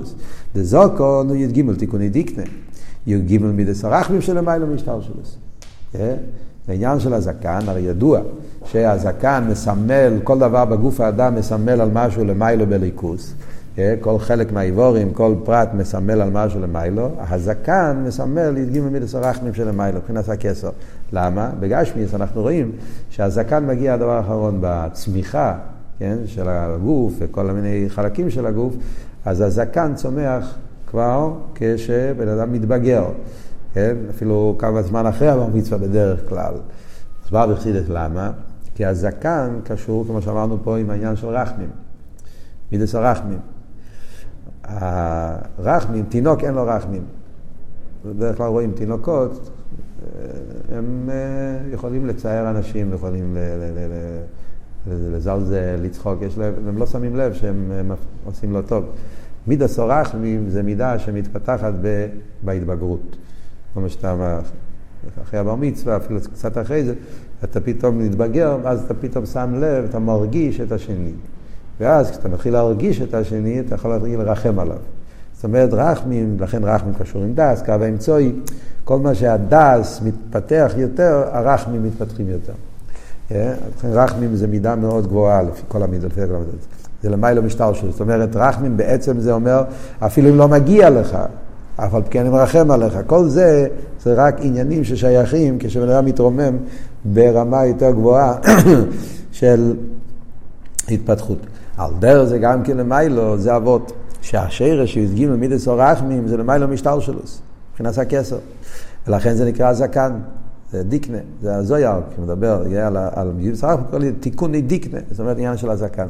דזוקון 0.55 1.29
הוא 1.29 1.35
י"ג 1.35 1.73
תיקוני 1.73 2.09
דיקנה. 2.09 2.43
י"ג 3.07 3.37
מידס 3.37 3.85
הרחמים 3.85 4.21
של 4.21 4.37
למיילה 4.37 4.65
משטר 4.65 5.01
שלו. 5.01 5.21
כן? 5.91 6.15
העניין 6.67 6.99
של 6.99 7.13
הזקן, 7.13 7.59
הרי 7.67 7.81
ידוע 7.81 8.19
שהזקן 8.65 9.47
מסמל, 9.49 10.13
כל 10.23 10.39
דבר 10.39 10.65
בגוף 10.65 11.01
האדם 11.01 11.35
מסמל 11.35 11.81
על 11.81 11.89
משהו 11.93 12.25
למיילו 12.25 12.67
בליכוס. 12.67 13.33
אה, 13.77 13.95
כל 13.99 14.19
חלק 14.19 14.51
מהאיבורים, 14.51 15.13
כל 15.13 15.35
פרט 15.43 15.69
מסמל 15.73 16.21
על 16.21 16.29
משהו 16.29 16.59
למיילו. 16.59 17.09
הזקן 17.19 18.03
מסמל 18.07 18.57
י"ג 18.57 18.79
מידס 18.79 19.15
הרחמים 19.15 19.53
של 19.53 19.67
למיילו, 19.67 19.97
מבחינת 19.97 20.29
הכסר. 20.29 20.69
למה? 21.13 21.49
בגשמיס 21.59 22.13
אנחנו 22.13 22.41
רואים 22.41 22.71
שהזקן 23.09 23.65
מגיע 23.65 23.93
הדבר 23.93 24.11
האחרון 24.11 24.57
בצמיחה, 24.61 25.53
כן, 25.99 26.17
של 26.25 26.49
הגוף 26.49 27.13
וכל 27.19 27.43
מיני 27.43 27.85
חלקים 27.87 28.29
של 28.29 28.45
הגוף, 28.45 28.73
אז 29.25 29.41
הזקן 29.41 29.91
צומח 29.95 30.55
כבר 30.87 31.33
כשבן 31.55 32.27
אדם 32.27 32.53
מתבגר. 32.53 33.03
כן? 33.73 33.95
אפילו 34.09 34.55
כמה 34.59 34.81
זמן 34.81 35.05
אחרי 35.05 35.27
הבר 35.27 35.47
מצווה 35.47 35.77
בדרך 35.77 36.29
כלל. 36.29 36.53
אז 37.25 37.31
בא 37.31 37.45
בחסידת 37.45 37.89
למה? 37.89 38.31
כי 38.75 38.85
הזקן 38.85 39.59
קשור, 39.63 40.05
כמו 40.05 40.21
שאמרנו 40.21 40.57
פה, 40.63 40.77
עם 40.77 40.89
העניין 40.89 41.15
של 41.15 41.27
רחמים. 41.27 41.69
מידס 42.71 42.95
הרחמים. 42.95 43.39
הרחמים, 44.63 46.05
תינוק 46.09 46.43
אין 46.43 46.53
לו 46.53 46.63
רחמים. 46.67 47.03
בדרך 48.05 48.37
כלל 48.37 48.47
רואים 48.47 48.71
תינוקות, 48.71 49.49
הם 50.71 51.09
אה, 51.11 51.73
יכולים 51.73 52.05
לצייר 52.07 52.49
אנשים, 52.49 52.93
יכולים 52.93 53.37
לזלזל, 54.87 55.75
לצחוק, 55.81 56.21
יש 56.21 56.37
להם, 56.37 56.53
הם 56.67 56.77
לא 56.77 56.85
שמים 56.85 57.15
לב 57.15 57.33
שהם 57.33 57.91
עושים 58.25 58.51
לא 58.51 58.61
טוב. 58.61 58.85
מידה 59.47 59.67
סורחמים 59.67 60.49
זה 60.49 60.63
מידה 60.63 60.99
שמתפתחת 60.99 61.73
בהתבגרות. 62.43 63.17
כמו 63.73 63.89
שאתה 63.89 64.39
אחרי 65.23 65.39
הבר 65.39 65.55
מצווה, 65.55 65.97
אפילו 65.97 66.19
קצת 66.33 66.57
אחרי 66.57 66.83
זה, 66.83 66.93
אתה 67.43 67.59
פתאום 67.59 67.99
מתבגר, 67.99 68.57
ואז 68.63 68.83
אתה 68.83 68.93
פתאום 68.93 69.25
שם 69.25 69.53
לב, 69.55 69.85
אתה 69.89 69.99
מרגיש 69.99 70.61
את 70.61 70.71
השני. 70.71 71.11
ואז 71.79 72.11
כשאתה 72.11 72.29
מתחיל 72.29 72.53
להרגיש 72.53 73.01
את 73.01 73.13
השני, 73.13 73.59
אתה 73.59 73.75
יכול 73.75 73.91
להתחיל 73.91 74.19
לרחם 74.19 74.59
עליו. 74.59 74.77
זאת 75.33 75.43
אומרת, 75.43 75.69
רחמים, 75.73 76.37
לכן 76.39 76.63
רחמים 76.63 76.93
קשור 76.93 77.23
עם 77.23 77.33
דס, 77.33 77.61
קו 77.65 77.71
האמצעי, 77.71 78.31
כל 78.83 78.99
מה 78.99 79.15
שהדס 79.15 80.01
מתפתח 80.01 80.71
יותר, 80.77 81.23
הרחמים 81.31 81.83
מתפתחים 81.83 82.29
יותר. 82.29 82.53
אה? 83.31 83.53
לכן 83.77 83.87
רחמים 83.91 84.35
זה 84.35 84.47
מידה 84.47 84.75
מאוד 84.75 85.07
גבוהה 85.07 85.41
לפי 85.41 85.61
כל 85.67 85.83
המידות. 85.83 86.11
זה 87.03 87.09
למיילו 87.09 87.43
משטר 87.43 87.73
שלו. 87.73 87.91
זאת 87.91 88.01
אומרת, 88.01 88.35
רחמים 88.35 88.77
בעצם 88.77 89.19
זה 89.19 89.33
אומר, 89.33 89.63
אפילו 89.99 90.29
אם 90.29 90.37
לא 90.37 90.47
מגיע 90.47 90.89
לך, 90.89 91.17
אף 91.75 91.93
על 91.93 92.01
פי 92.01 92.09
כן 92.09 92.19
אני 92.19 92.29
מרחם 92.29 92.71
עליך. 92.71 92.97
כל 93.07 93.27
זה, 93.27 93.67
זה 94.03 94.13
רק 94.13 94.35
עניינים 94.41 94.83
ששייכים 94.83 95.57
כשבן 95.59 95.89
אדם 95.89 96.05
מתרומם 96.05 96.57
ברמה 97.05 97.65
יותר 97.65 97.91
גבוהה 97.91 98.35
של 99.31 99.73
התפתחות. 100.89 101.37
על 101.77 101.91
דרך 101.99 102.29
זה 102.29 102.37
גם 102.37 102.63
כן 102.63 102.77
למיילו, 102.77 103.37
זה 103.37 103.55
אבות. 103.55 103.93
שהשרש 104.21 104.93
שהדגים 104.93 105.33
למידס 105.33 105.67
או 105.67 105.77
רחמים 105.77 106.27
זה 106.27 106.37
למיילו 106.37 106.67
משטר 106.67 106.99
שלו, 106.99 107.19
מבחינת 107.71 107.97
הכסר. 107.97 108.37
ולכן 109.07 109.33
זה 109.33 109.45
נקרא 109.45 109.73
זקן, 109.73 110.11
זה 110.71 110.83
דיקנה, 110.83 111.17
זה 111.41 111.55
הזויר, 111.55 111.91
כשמדבר 112.13 112.61
על, 112.85 112.97
על 112.97 113.31
לי 113.99 114.11
תיקון 114.11 114.55
דיקנה, 114.55 114.99
זאת 115.11 115.19
אומרת 115.19 115.37
עניין 115.37 115.57
של 115.57 115.69
הזקן. 115.69 116.07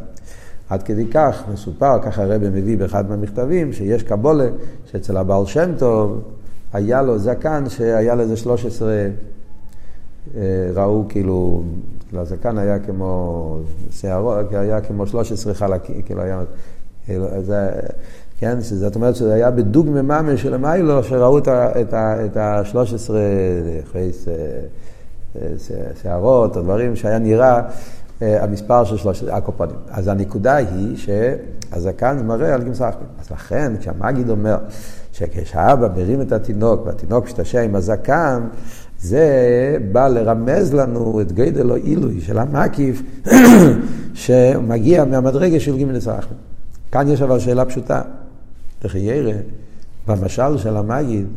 עד 0.72 0.84
כדי 0.84 1.06
כך 1.06 1.44
מסופר, 1.54 2.00
ככה 2.04 2.24
הרב 2.24 2.50
מביא 2.50 2.78
באחד 2.78 3.10
מהמכתבים, 3.10 3.74
שיש 3.74 4.04
קבולה, 4.04 4.48
שאצל 4.86 5.18
הבעל 5.18 5.46
שם 5.46 5.72
טוב 5.78 6.22
היה 6.74 7.02
לו 7.02 7.20
זקן 7.20 7.64
שהיה 7.70 8.16
לזה 8.16 8.38
13, 8.38 8.90
אה, 10.36 10.42
ראו 10.74 11.06
כאילו, 11.10 11.64
לזקן 12.14 12.58
היה 12.58 12.80
כמו 12.80 13.58
שערות, 13.92 14.54
היה 14.54 14.82
כמו 14.82 15.08
13 15.08 15.54
חלקים, 15.54 16.02
כאילו 16.02 16.22
היה, 16.22 16.42
זה, 17.42 17.70
כן, 18.40 18.60
זאת 18.60 18.96
אומרת 18.96 19.16
שזה 19.16 19.34
היה 19.34 19.52
בדוגמא 19.52 20.02
ממש 20.02 20.42
של 20.42 20.54
המיילו, 20.54 21.04
שראו 21.04 21.38
את 21.38 22.38
ה-13 22.38 23.12
שערות, 26.02 26.58
או 26.58 26.62
דברים 26.62 26.96
שהיה 26.96 27.20
נראה 27.20 27.56
אה, 27.56 27.64
המספר 28.22 28.84
של 28.84 28.98
שלושת 28.98 29.28
הקופונים. 29.32 29.76
אז 29.90 30.08
הנקודה 30.08 30.56
היא 30.56 30.98
שהזקן 30.98 32.26
מראה 32.26 32.54
על 32.54 32.62
אחרים. 32.62 33.08
אז 33.20 33.32
לכן 33.32 33.74
כשהמגיד 33.80 34.30
אומר 34.30 34.58
שכשהאבא 35.14 35.88
מרים 35.96 36.22
את 36.22 36.32
התינוק 36.32 36.86
והתינוק 36.86 37.26
משתשע 37.26 37.62
עם 37.62 37.76
הזקן, 37.76 38.42
זה 39.00 39.78
בא 39.92 40.08
לרמז 40.08 40.74
לנו 40.74 41.22
את 41.22 41.32
גדל 41.32 41.72
או 41.72 41.76
עילוי 41.76 42.22
של 42.22 42.38
המקיף 42.38 43.02
שמגיע 44.14 45.06
מהמדרגה 45.06 45.60
של 45.60 45.78
גימל 45.78 46.00
סרחים. 46.00 46.38
כאן 46.92 47.08
יש 47.08 47.22
אבל 47.22 47.40
שאלה 47.40 47.66
פשוטה. 47.66 48.02
איך 48.84 48.96
ירא, 48.96 49.34
במשל 50.08 50.58
של 50.58 50.78
המגיד, 50.78 51.28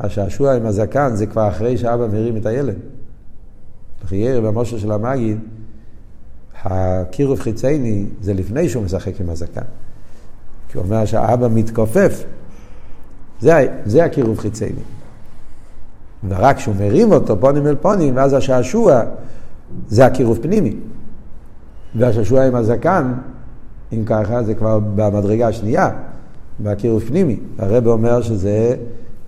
השעשוע 0.00 0.54
עם 0.54 0.66
הזקן 0.66 1.10
זה 1.14 1.26
כבר 1.26 1.48
אחרי 1.48 1.76
שאבא 1.76 2.06
מרים 2.06 2.36
את 2.36 2.46
הילד. 2.46 2.74
איך 4.02 4.12
ירא 4.12 4.40
במשל 4.40 4.78
של 4.78 4.92
המגיד, 4.92 5.38
הקירוב 6.64 7.40
חיצייני 7.40 8.06
זה 8.20 8.34
לפני 8.34 8.68
שהוא 8.68 8.84
משחק 8.84 9.20
עם 9.20 9.30
הזקן. 9.30 9.62
כי 10.68 10.78
הוא 10.78 10.84
אומר 10.84 11.04
שהאבא 11.04 11.48
מתכופף, 11.48 12.24
זה, 13.40 13.66
זה 13.84 14.04
הקירוב 14.04 14.38
חיצייני. 14.38 14.80
ורק 16.28 16.56
כשהוא 16.56 16.74
מרים 16.74 17.12
אותו 17.12 17.40
פונים 17.40 17.66
אל 17.66 17.74
פונים, 17.74 18.16
ואז 18.16 18.32
השעשוע 18.32 19.02
זה 19.88 20.06
הקירוב 20.06 20.38
פנימי. 20.42 20.76
והשעשוע 21.94 22.46
עם 22.46 22.54
הזקן, 22.54 23.12
אם 23.92 24.02
ככה, 24.06 24.42
זה 24.42 24.54
כבר 24.54 24.78
במדרגה 24.78 25.48
השנייה, 25.48 25.90
בקירוב 26.60 27.02
פנימי. 27.02 27.40
הרב 27.58 27.86
אומר 27.86 28.22
שזה 28.22 28.76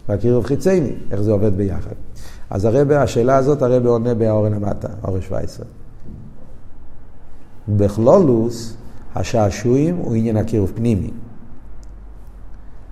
בקירוב 0.09 0.47
חיצייני, 0.47 0.93
איך 1.11 1.21
זה 1.21 1.33
עובד 1.33 1.57
ביחד. 1.57 1.95
אז 2.51 2.65
הרב, 2.65 2.91
השאלה 2.91 3.37
הזאת 3.37 3.63
הרב 3.63 3.87
עונה 3.87 4.15
באורן 4.15 4.55
המטה, 4.55 4.89
אורן 5.05 5.21
17. 5.21 5.67
בכלולוס, 7.69 8.77
השעשועים 9.15 9.97
הוא 9.97 10.15
עניין 10.15 10.37
הקירוב 10.37 10.73
פנימי. 10.75 11.11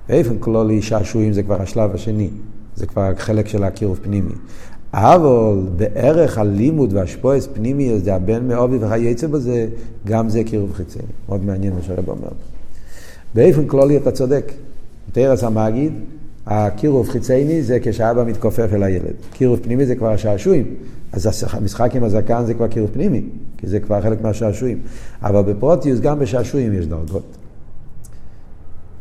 באופן 0.08 0.38
כלולי 0.38 0.82
שעשועים 0.82 1.32
זה 1.32 1.42
כבר 1.42 1.62
השלב 1.62 1.94
השני, 1.94 2.30
זה 2.76 2.86
כבר 2.86 3.14
חלק 3.16 3.48
של 3.48 3.64
הקירוב 3.64 4.00
פנימי. 4.02 4.34
אבל 4.92 5.60
בערך 5.76 6.38
הלימוד 6.38 6.92
והשפועס 6.92 7.48
פנימי, 7.52 7.98
זה 7.98 8.14
הבן 8.14 8.48
מעובי 8.48 8.76
וכייצא 8.80 9.26
בזה, 9.26 9.68
גם 10.06 10.28
זה 10.28 10.44
קירוב 10.44 10.72
חיצוני. 10.72 11.04
מאוד 11.28 11.44
מעניין 11.44 11.74
מה 11.74 11.82
שהרב 11.82 12.08
אומר. 12.08 12.28
באופן 13.34 13.66
כללי 13.66 13.96
אתה 13.96 14.10
צודק. 14.10 14.52
תרס 15.12 15.44
המגיד, 15.44 15.92
הקירוב 16.46 17.08
חיצייני 17.08 17.62
זה 17.62 17.78
כשאבא 17.82 18.24
מתכופף 18.24 18.68
אל 18.72 18.82
הילד. 18.82 19.14
קירוב 19.32 19.58
פנימי 19.62 19.86
זה 19.86 19.94
כבר 19.94 20.10
השעשועים. 20.10 20.74
אז 21.12 21.44
המשחק 21.52 21.90
עם 21.94 22.04
הזקן 22.04 22.44
זה 22.44 22.54
כבר 22.54 22.66
קירוב 22.68 22.90
פנימי, 22.92 23.22
כי 23.58 23.66
זה 23.66 23.80
כבר 23.80 24.00
חלק 24.00 24.22
מהשעשועים. 24.22 24.80
אבל 25.22 25.42
בפרוטיוס 25.42 26.00
גם 26.00 26.18
בשעשועים 26.18 26.72
יש 26.72 26.86
דרגות. 26.86 27.36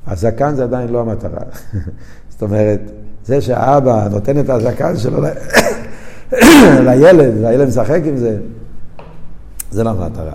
הזקן 0.08 0.56
זה 0.56 0.64
עדיין 0.64 0.90
לא 0.90 1.02
המטרה. 1.02 1.42
זאת 2.30 2.42
אומרת, 2.42 2.80
זה 3.26 3.42
שהאבא 3.42 4.08
נותן 4.12 4.40
את 4.40 4.50
הזקן 4.50 4.98
שלו 4.98 5.22
לילד, 6.86 7.34
והילד 7.42 7.68
משחק 7.68 8.02
עם 8.06 8.18
זה, 8.18 8.38
זה 9.72 9.84
לא 9.84 9.90
המטרה. 9.90 10.34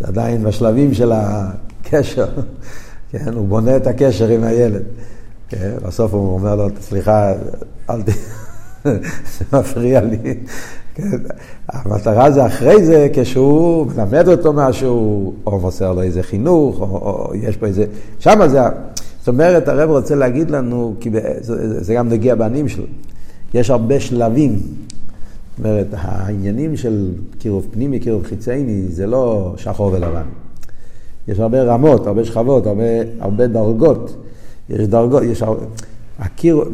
זה 0.00 0.08
עדיין 0.08 0.44
בשלבים 0.44 0.94
של 0.94 1.12
הקשר, 1.14 2.28
כן? 3.10 3.32
הוא 3.32 3.48
בונה 3.48 3.76
את 3.76 3.86
הקשר 3.86 4.28
עם 4.28 4.44
הילד. 4.44 4.82
כן? 5.48 5.72
בסוף 5.86 6.14
הוא 6.14 6.34
אומר 6.34 6.54
לו, 6.54 6.68
סליחה, 6.80 7.32
אל 7.90 8.02
ת... 8.02 8.08
זה 9.38 9.44
מפריע 9.52 10.00
לי. 10.00 10.34
כן? 10.94 11.10
המטרה 11.68 12.30
זה 12.30 12.46
אחרי 12.46 12.84
זה, 12.84 13.08
כשהוא 13.12 13.86
מלמד 13.86 14.28
אותו 14.28 14.52
משהו, 14.52 15.34
או 15.46 15.58
מוסר 15.58 15.92
לו 15.92 16.02
איזה 16.02 16.22
חינוך, 16.22 16.80
או, 16.80 16.86
או 16.86 17.34
יש 17.34 17.56
פה 17.56 17.66
איזה... 17.66 17.84
שם 18.18 18.48
זה... 18.48 18.60
זאת 19.18 19.28
אומרת, 19.28 19.68
הרב 19.68 19.90
רוצה 19.90 20.14
להגיד 20.14 20.50
לנו, 20.50 20.94
כי 21.00 21.10
זה, 21.40 21.84
זה 21.84 21.94
גם 21.94 22.08
נגיע 22.08 22.34
בעניים 22.34 22.68
שלו. 22.68 22.84
יש 23.54 23.70
הרבה 23.70 24.00
שלבים. 24.00 24.52
זאת 24.52 25.58
אומרת, 25.58 25.86
העניינים 25.92 26.76
של 26.76 27.10
קירוב 27.38 27.66
פנימי, 27.70 28.00
קירוב 28.00 28.24
חיצייני, 28.24 28.84
זה 28.88 29.06
לא 29.06 29.54
שחור 29.56 29.92
ולבן. 29.92 30.26
יש 31.28 31.40
הרבה 31.40 31.62
רמות, 31.62 32.06
הרבה 32.06 32.24
שכבות, 32.24 32.66
הרבה, 32.66 32.82
הרבה 33.20 33.46
דרגות. 33.46 34.16
יש 34.70 34.86
דרגות, 34.88 35.22
יש... 35.22 35.42
הקיר, 36.18 36.64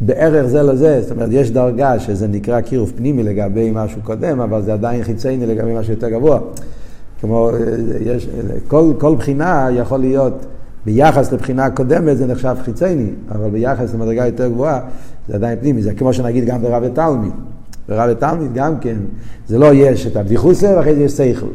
בערך 0.00 0.46
זה 0.46 0.62
לזה, 0.62 1.00
זאת 1.02 1.10
אומרת, 1.10 1.28
יש 1.32 1.50
דרגה 1.50 1.98
שזה 1.98 2.28
נקרא 2.28 2.60
קירוב 2.60 2.92
פנימי 2.96 3.22
לגבי 3.22 3.70
משהו 3.74 4.00
קודם, 4.04 4.40
אבל 4.40 4.62
זה 4.62 4.72
עדיין 4.72 5.04
חיצייני 5.04 5.46
לגבי 5.46 5.74
משהו 5.74 5.92
יותר 5.92 6.08
גבוה. 6.10 6.40
כמו, 7.20 7.50
יש, 8.00 8.28
כל, 8.68 8.92
כל 8.98 9.14
בחינה 9.14 9.68
יכול 9.72 9.98
להיות, 9.98 10.46
ביחס 10.86 11.32
לבחינה 11.32 11.64
הקודמת 11.64 12.16
זה 12.16 12.26
נחשב 12.26 12.56
חיצייני, 12.62 13.10
אבל 13.30 13.50
ביחס 13.50 13.94
למדרגה 13.94 14.26
יותר 14.26 14.48
גבוהה 14.48 14.80
זה 15.28 15.34
עדיין 15.34 15.58
פנימי. 15.60 15.82
זה 15.82 15.94
כמו 15.94 16.12
שנגיד 16.12 16.44
גם 16.44 16.62
ברב 16.62 16.82
ותלמיד. 16.86 17.32
ברב 17.88 18.10
ותלמיד 18.12 18.54
גם 18.54 18.78
כן, 18.78 18.96
זה 19.48 19.58
לא 19.58 19.74
יש 19.74 20.06
את 20.06 20.16
הבדיחוסה 20.16 20.74
ואחרי 20.76 20.94
זה 20.94 21.02
יש 21.02 21.12
סייכל. 21.12 21.46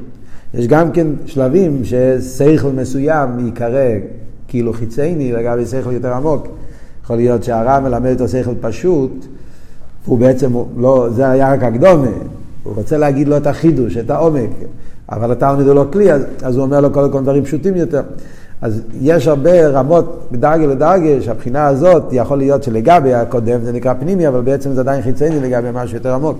יש 0.53 0.67
גם 0.67 0.91
כן 0.91 1.07
שלבים 1.25 1.81
שסייכל 1.83 2.71
מסוים 2.71 3.29
ייקרא 3.45 3.95
כאילו 4.47 4.73
חיצייני 4.73 5.31
לגבי 5.31 5.65
סייכל 5.65 5.91
יותר 5.91 6.13
עמוק. 6.13 6.47
יכול 7.03 7.15
להיות 7.15 7.43
שהרב 7.43 7.83
מלמד 7.83 8.11
אותו 8.11 8.27
שכל 8.27 8.53
פשוט, 8.61 9.25
הוא 10.05 10.19
בעצם, 10.19 10.51
לא, 10.77 11.07
זה 11.11 11.29
היה 11.29 11.53
רק 11.53 11.63
הקדומה, 11.63 12.07
הוא 12.63 12.73
רוצה 12.75 12.97
להגיד 12.97 13.27
לו 13.27 13.37
את 13.37 13.47
החידוש, 13.47 13.97
את 13.97 14.09
העומק, 14.09 14.49
אבל 15.09 15.31
התלמיד 15.31 15.67
הוא 15.67 15.75
לא 15.75 15.85
כלי, 15.93 16.11
אז, 16.11 16.21
אז 16.41 16.55
הוא 16.55 16.65
אומר 16.65 16.81
לו 16.81 16.91
קודם 16.91 17.11
כל 17.11 17.21
דברים 17.21 17.43
פשוטים 17.43 17.75
יותר. 17.75 18.01
אז 18.61 18.81
יש 19.01 19.27
הרבה 19.27 19.67
רמות 19.67 20.27
מדרגה 20.31 20.65
לדרגה, 20.65 21.21
שהבחינה 21.21 21.67
הזאת 21.67 22.03
יכול 22.11 22.37
להיות 22.37 22.63
שלגבי 22.63 23.13
הקודם 23.13 23.63
זה 23.63 23.71
נקרא 23.71 23.93
פנימי, 23.93 24.27
אבל 24.27 24.41
בעצם 24.41 24.73
זה 24.73 24.81
עדיין 24.81 25.01
חיצייני 25.01 25.39
לגבי 25.39 25.67
משהו 25.73 25.97
יותר 25.97 26.13
עמוק. 26.13 26.37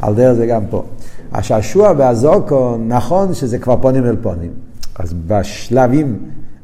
על 0.00 0.14
דרך 0.14 0.32
זה 0.32 0.46
גם 0.46 0.62
פה. 0.70 0.82
השעשוע 1.32 1.92
והזוקו, 1.96 2.76
נכון 2.88 3.34
שזה 3.34 3.58
כבר 3.58 3.76
פונים 3.76 4.04
אל 4.04 4.16
פונים. 4.22 4.50
אז 4.98 5.14
בשלבים, 5.26 6.18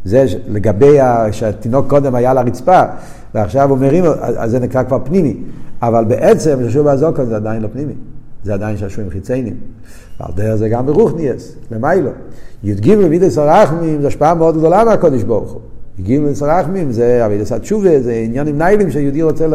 זה 0.04 0.25
לגבי 0.49 0.99
שהתינוק 1.32 1.88
קודם 1.88 2.14
היה 2.14 2.30
על 2.30 2.38
הרצפה, 2.38 2.82
ועכשיו 3.34 3.70
הוא 3.70 3.78
מרים, 3.78 4.04
אז 4.20 4.50
זה 4.50 4.58
נקרא 4.58 4.82
כבר 4.82 4.99
פנימי. 5.04 5.37
אבל 5.82 6.04
בעצם, 6.04 6.58
ישוב 6.66 6.88
הזוקון 6.88 7.26
זה 7.26 7.37
עדיין 7.37 7.62
לא 7.62 7.68
פנימי. 7.73 7.94
זה 8.44 8.54
עדיין 8.54 8.76
שעשועים 8.76 9.11
חיציינים. 9.11 9.54
ועל 10.20 10.32
דרך 10.34 10.54
זה 10.54 10.68
גם 10.68 10.87
נהייס, 11.16 11.56
למיילו. 11.70 12.11
י"ג 12.64 12.94
מידס 12.94 13.38
הרחמים 13.38 14.00
זה 14.00 14.06
השפעה 14.06 14.34
מאוד 14.34 14.58
גדולה 14.58 14.84
מהקודש 14.84 15.23
ברוך 15.23 15.52
הוא. 15.52 15.61
י"ג 15.99 16.18
מידס 16.18 16.42
הרחמים 16.42 16.92
זה 16.92 17.26
אבידס 17.26 17.52
התשובה, 17.52 18.00
זה 18.00 18.12
עניינים 18.12 18.58
ניילים 18.58 18.90
שיהודי 18.90 19.23
רוצה 19.23 19.46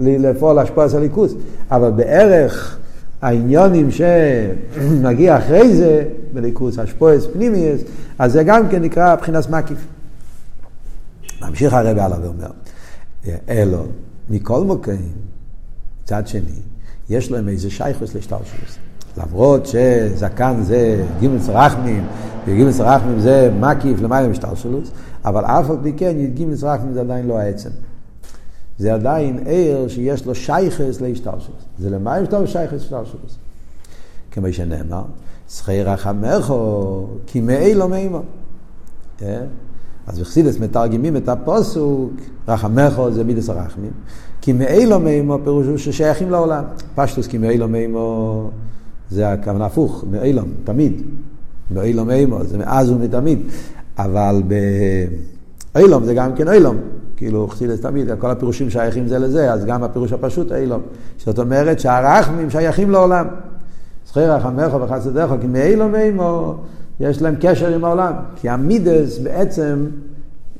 לפעול 0.00 0.56
להשפוע 0.56 0.84
על 0.84 0.90
הליכוס. 0.94 1.34
אבל 1.70 1.90
בערך 1.90 2.78
העניונים 3.22 3.88
שמגיע 3.90 5.38
אחרי 5.38 5.76
זה, 5.76 6.04
בליכוס 6.32 6.78
השפועס 6.78 7.26
פנימיוס, 7.32 7.80
אז 8.18 8.32
זה 8.32 8.42
גם 8.42 8.68
כן 8.68 8.82
נקרא 8.82 9.14
מבחינת 9.14 9.50
מקיף. 9.50 9.86
ממשיך 11.40 11.72
הרב 11.72 11.98
הלאה 11.98 12.18
ואומר, 12.22 12.50
אלו, 13.48 13.86
מכל 14.30 14.64
מוקרים, 14.64 15.12
מצד 16.02 16.26
שני, 16.26 16.60
יש 17.10 17.30
להם 17.30 17.48
איזה 17.48 17.70
שייכוס 17.70 18.14
להשתלשלוס. 18.14 18.78
למרות 19.16 19.66
שזקן 19.66 20.54
זה 20.62 21.04
גימל 21.20 21.38
צרחמים, 21.38 22.04
וגימל 22.46 22.72
צרחמים 22.72 23.20
זה 23.20 23.50
מקיף 23.60 24.00
למעלה 24.00 24.28
משתלשלוס, 24.28 24.90
אבל 25.24 25.44
אף 25.44 25.70
על 25.70 25.76
פי 25.82 25.92
כן 25.96 26.16
גימל 26.34 26.56
צרחמים 26.56 26.92
זה 26.94 27.00
עדיין 27.00 27.26
לא 27.26 27.38
העצם. 27.38 27.70
זה 28.80 28.94
עדיין 28.94 29.38
ער 29.46 29.88
שיש 29.88 30.26
לו 30.26 30.34
שייכס 30.34 31.00
להשתלשלוס. 31.00 31.64
זה 31.78 31.90
למה 31.90 32.20
יש 32.20 32.32
לו 32.32 32.46
שייכס 32.46 32.72
להשתלשלוס? 32.72 33.38
כמו 34.30 34.52
שנאמר, 34.52 35.02
שכי 35.48 35.82
רחמךו, 35.82 37.06
כי 37.26 37.40
מאי 37.40 37.74
לא 37.74 37.88
מימו. 37.88 38.22
כן? 39.18 39.44
אז 40.06 40.18
בחסידס 40.20 40.58
מתרגמים 40.58 41.16
את 41.16 41.28
הפוסוק, 41.28 42.12
רחמךו 42.48 43.12
זה 43.12 43.24
מידס 43.24 43.48
הרחמים, 43.48 43.90
כי 44.40 44.52
מאילו 44.52 45.00
מימו 45.00 45.38
פירוש 45.44 45.66
הוא 45.66 45.76
ששייכים 45.76 46.30
לעולם. 46.30 46.64
פשטוס 46.94 47.26
כי 47.26 47.38
מאילו 47.38 47.68
מימו 47.68 48.50
זה 49.10 49.32
הכוונה 49.32 49.66
הפוך, 49.66 50.04
מאילום, 50.10 50.48
תמיד. 50.64 51.02
מאילום 51.70 52.08
מימו, 52.08 52.44
זה 52.44 52.58
מאז 52.58 52.90
ומתמיד. 52.90 53.38
אבל 53.98 54.42
באילום 55.74 56.04
זה 56.04 56.14
גם 56.14 56.34
כן 56.34 56.48
אילום. 56.48 56.76
כאילו 57.20 57.48
חסידס 57.48 57.80
תמיד, 57.80 58.08
כל 58.18 58.30
הפירושים 58.30 58.70
שייכים 58.70 59.08
זה 59.08 59.18
לזה, 59.18 59.52
אז 59.52 59.64
גם 59.64 59.82
הפירוש 59.82 60.12
הפשוט 60.12 60.52
אילום. 60.52 60.80
זאת 61.18 61.38
אומרת 61.38 61.80
שהרחמים 61.80 62.50
שייכים 62.50 62.90
לעולם. 62.90 63.26
זכיר 64.08 64.34
רחמך 64.34 64.74
וחסדך, 64.80 65.34
כי 65.40 65.46
מאילום 65.46 65.92
מימו 65.92 66.54
יש 67.00 67.22
להם 67.22 67.34
קשר 67.40 67.74
עם 67.74 67.84
העולם. 67.84 68.12
כי 68.36 68.48
המידס 68.48 69.18
בעצם 69.18 69.86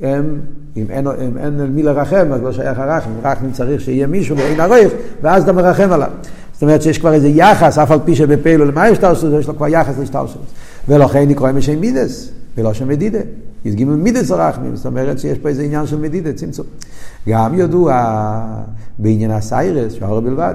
הם, 0.01 0.41
אם 0.77 0.85
אין, 0.91 1.07
אם 1.07 1.39
אין 1.39 1.67
מי 1.75 1.83
לרחם, 1.83 2.33
אז 2.33 2.43
לא 2.43 2.53
שייך 2.53 2.79
הרחם. 2.79 3.11
רחם 3.23 3.51
צריך 3.53 3.81
שיהיה 3.81 4.07
מישהו 4.07 4.37
ואין 4.37 4.61
עריך, 4.61 4.93
ואז 5.23 5.43
אתה 5.43 5.53
מרחם 5.53 5.93
עליו. 5.93 6.11
זאת 6.53 6.63
אומרת 6.63 6.83
שיש 6.83 6.99
כבר 6.99 7.13
איזה 7.13 7.29
יחס, 7.29 7.79
אף 7.79 7.91
על 7.91 7.99
פי 8.05 8.15
שבפעילו 8.15 8.65
למה 8.65 8.89
יש 8.89 8.99
יש 9.41 9.49
לו 9.49 9.57
כבר 9.57 9.69
יחס 9.69 9.99
לשתרסוס. 9.99 10.43
ולכן 10.89 11.29
נקרא 11.29 11.53
משם 11.53 11.81
מידס, 11.81 12.31
ולא 12.59 12.73
שם 12.73 12.89
מדידה. 12.89 13.21
י"ג 13.65 13.85
מידס 13.85 14.31
הרחמים, 14.31 14.77
זאת 14.77 14.87
אומרת 14.87 15.19
שיש 15.19 15.39
פה 15.39 15.49
איזה 15.49 15.63
עניין 15.63 15.87
של 15.87 15.99
מדידה, 15.99 16.33
צמצום. 16.33 16.67
גם 17.29 17.59
ידוע 17.59 18.05
בעניין 18.99 19.31
הסיירס, 19.31 19.93
שער 19.93 20.21
בלבד. 20.21 20.55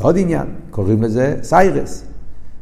עוד 0.00 0.18
עניין, 0.18 0.46
קוראים 0.70 1.02
לזה 1.02 1.36
סיירס. 1.42 2.04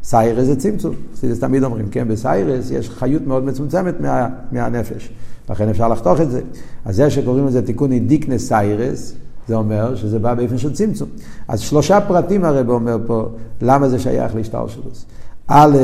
סיירס 0.02 0.46
זה 0.46 0.56
צמצום. 0.56 0.94
זה 1.14 1.40
תמיד 1.40 1.64
אומרים, 1.64 1.88
כן, 1.90 2.08
בסיירס 2.08 2.70
יש 2.70 2.90
חיות 2.90 3.26
מאוד 3.26 3.44
מצומצמת 3.44 4.00
מה, 4.00 4.28
מהנפש. 4.52 5.12
לכן 5.50 5.68
אפשר 5.68 5.88
לחתוך 5.88 6.20
את 6.20 6.30
זה. 6.30 6.40
אז 6.84 6.96
זה 6.96 7.11
שקוראים 7.11 7.46
לזה 7.46 7.66
תיקון 7.66 7.92
אינדיקנס 7.92 8.49
סיירס, 8.49 9.14
זה 9.49 9.54
אומר 9.54 9.96
שזה 9.96 10.18
בא 10.18 10.34
באופן 10.34 10.58
של 10.58 10.73
צמצום. 10.73 11.08
אז 11.49 11.61
שלושה 11.61 12.00
פרטים 12.00 12.44
הרב 12.44 12.70
אומר 12.70 12.99
פה, 13.06 13.28
למה 13.62 13.88
זה 13.88 13.99
שייך 13.99 14.34
להשתלשלוס. 14.34 15.06
א', 15.48 15.78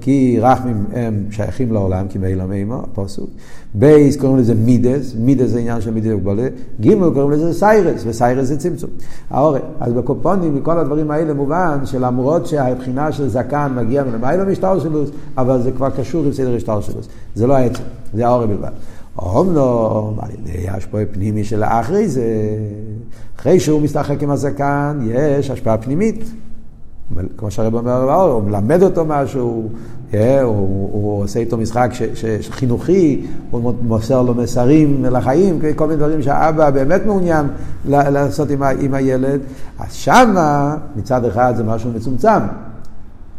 כי 0.00 0.38
רחמים 0.40 0.84
הם 0.92 1.24
שייכים 1.30 1.72
לעולם, 1.72 2.08
כי 2.08 2.18
מאילם 2.18 2.52
אימו, 2.52 2.74
הפוסוק. 2.74 3.30
ב' 3.74 4.16
קוראים 4.16 4.38
לזה 4.38 4.54
מידות, 4.54 5.14
מידות 5.18 5.50
זה 5.50 5.58
עניין 5.58 5.80
של 5.80 5.90
מידה 5.90 6.10
וגבולה. 6.12 6.48
ג' 6.80 6.94
קוראים 7.14 7.30
לזה 7.30 7.54
סיירס, 7.54 8.02
וסיירס 8.06 8.48
זה 8.48 8.56
צמצום. 8.56 8.90
הארה, 9.30 9.60
אז 9.80 9.92
בכל 9.92 10.20
אופן, 10.20 10.54
מכל 10.54 10.78
הדברים 10.78 11.10
האלה 11.10 11.34
מובן 11.34 11.78
שלמרות 11.84 12.46
שהבחינה 12.46 13.12
של 13.12 13.28
זקן 13.28 13.72
מגיע 13.76 14.04
מלמעלה 14.04 14.48
מהשתלשלות, 14.52 15.10
אבל 15.38 15.62
זה 15.62 15.72
כבר 15.72 15.90
קשור 15.90 16.24
עם 16.24 16.32
סדר 16.32 16.56
השתלשלות. 16.56 17.08
זה 17.34 17.46
לא 17.46 17.54
העצם, 17.54 17.82
זה 18.14 18.26
הארה 18.26 18.48
בלבד. 18.48 18.70
אומנם 19.18 20.20
על 20.20 20.30
ידי 20.30 20.68
השפעה 20.68 21.02
פנימי 21.12 21.44
של 21.44 21.62
האחרי 21.62 22.08
זה, 22.08 22.24
אחרי 23.38 23.60
שהוא 23.60 23.80
משחק 23.80 24.22
עם 24.22 24.30
הזקן, 24.30 24.98
יש 25.04 25.50
השפעה 25.50 25.78
פנימית. 25.78 26.24
כמו 27.36 27.50
שהרב 27.50 27.74
אומר, 27.74 28.12
הוא 28.12 28.42
מלמד 28.42 28.82
אותו 28.82 29.04
משהו, 29.04 29.68
אה, 30.14 30.42
הוא, 30.42 30.90
הוא 30.92 31.22
עושה 31.22 31.40
איתו 31.40 31.56
משחק 31.56 31.90
ש, 31.92 32.02
ש, 32.02 32.50
חינוכי, 32.50 33.26
הוא 33.50 33.74
מוסר 33.82 34.22
לו 34.22 34.34
מסרים 34.34 35.04
לחיים, 35.04 35.58
כל 35.76 35.86
מיני 35.86 35.98
דברים 35.98 36.22
שהאבא 36.22 36.70
באמת 36.70 37.06
מעוניין 37.06 37.46
לעשות 37.88 38.50
עם, 38.50 38.62
עם 38.62 38.94
הילד. 38.94 39.40
אז 39.78 39.92
שמה, 39.92 40.76
מצד 40.96 41.24
אחד 41.24 41.54
זה 41.56 41.64
משהו 41.64 41.90
מצומצם. 41.90 42.40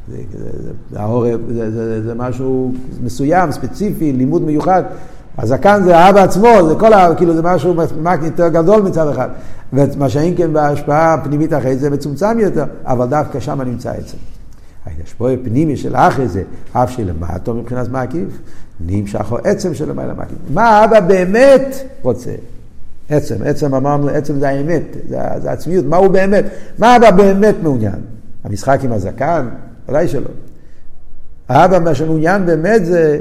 זה, 0.08 0.18
זה, 0.32 1.00
זה, 1.54 1.72
זה, 1.72 2.04
זה 2.04 2.14
משהו 2.16 2.72
מסוים, 3.04 3.52
ספציפי, 3.52 4.14
לימוד 4.14 4.42
מיוחד. 4.42 4.84
הזקן 5.38 5.82
זה 5.84 5.98
האבא 5.98 6.24
עצמו, 6.24 6.50
זה 6.70 6.76
כל 6.76 6.94
ה... 6.94 7.16
כאילו 7.18 7.36
זה 7.36 7.42
משהו 7.42 7.76
יותר 8.24 8.48
גדול 8.48 8.82
מצד 8.82 9.08
אחד. 9.08 9.30
ומה 9.74 10.10
שאין 10.10 10.34
כן 10.38 10.54
בהשפעה 10.54 11.14
הפנימית 11.14 11.54
אחרי 11.54 11.78
זה 11.78 11.90
מצומצם 11.90 12.40
יותר, 12.40 12.66
אבל 12.84 13.06
דווקא 13.06 13.40
שם 13.40 13.62
נמצא 13.62 13.92
עצם. 13.92 14.18
ההשפעה 14.86 15.34
הפנימי 15.34 15.78
של 15.78 15.96
האחרי 15.96 16.28
זה, 16.28 16.44
אף 16.74 16.92
שלמטו 16.92 17.54
מבחינת 17.54 17.90
מקיף, 17.90 18.30
נמשך 18.80 19.34
עצם 19.44 19.74
של 19.74 19.90
למעלה 19.90 20.14
מקיף. 20.14 20.38
מה 20.54 20.70
האבא 20.70 21.00
באמת 21.00 21.76
רוצה? 22.02 22.32
עצם, 23.10 23.36
עצם 23.46 23.76
אמרנו, 23.76 24.10
עצם 24.10 24.40
זה 24.40 24.50
האמת, 24.50 24.84
זה, 25.10 25.18
זה 25.42 25.52
עצמיות, 25.52 25.86
מה 25.86 25.98
הוא 25.98 26.08
באמת? 26.08 26.46
מה 26.78 26.94
האבא 26.94 27.12
באמת 27.12 27.56
מעוניין? 27.64 28.00
המשחק 28.44 28.80
עם 28.84 28.92
הזקן? 28.92 29.48
ודאי 29.90 30.08
שלא. 30.08 30.30
האבא, 31.50 31.80
מה 31.80 31.96
שמעוניין 31.96 32.46
באמת 32.46 32.86
זה 32.86 33.20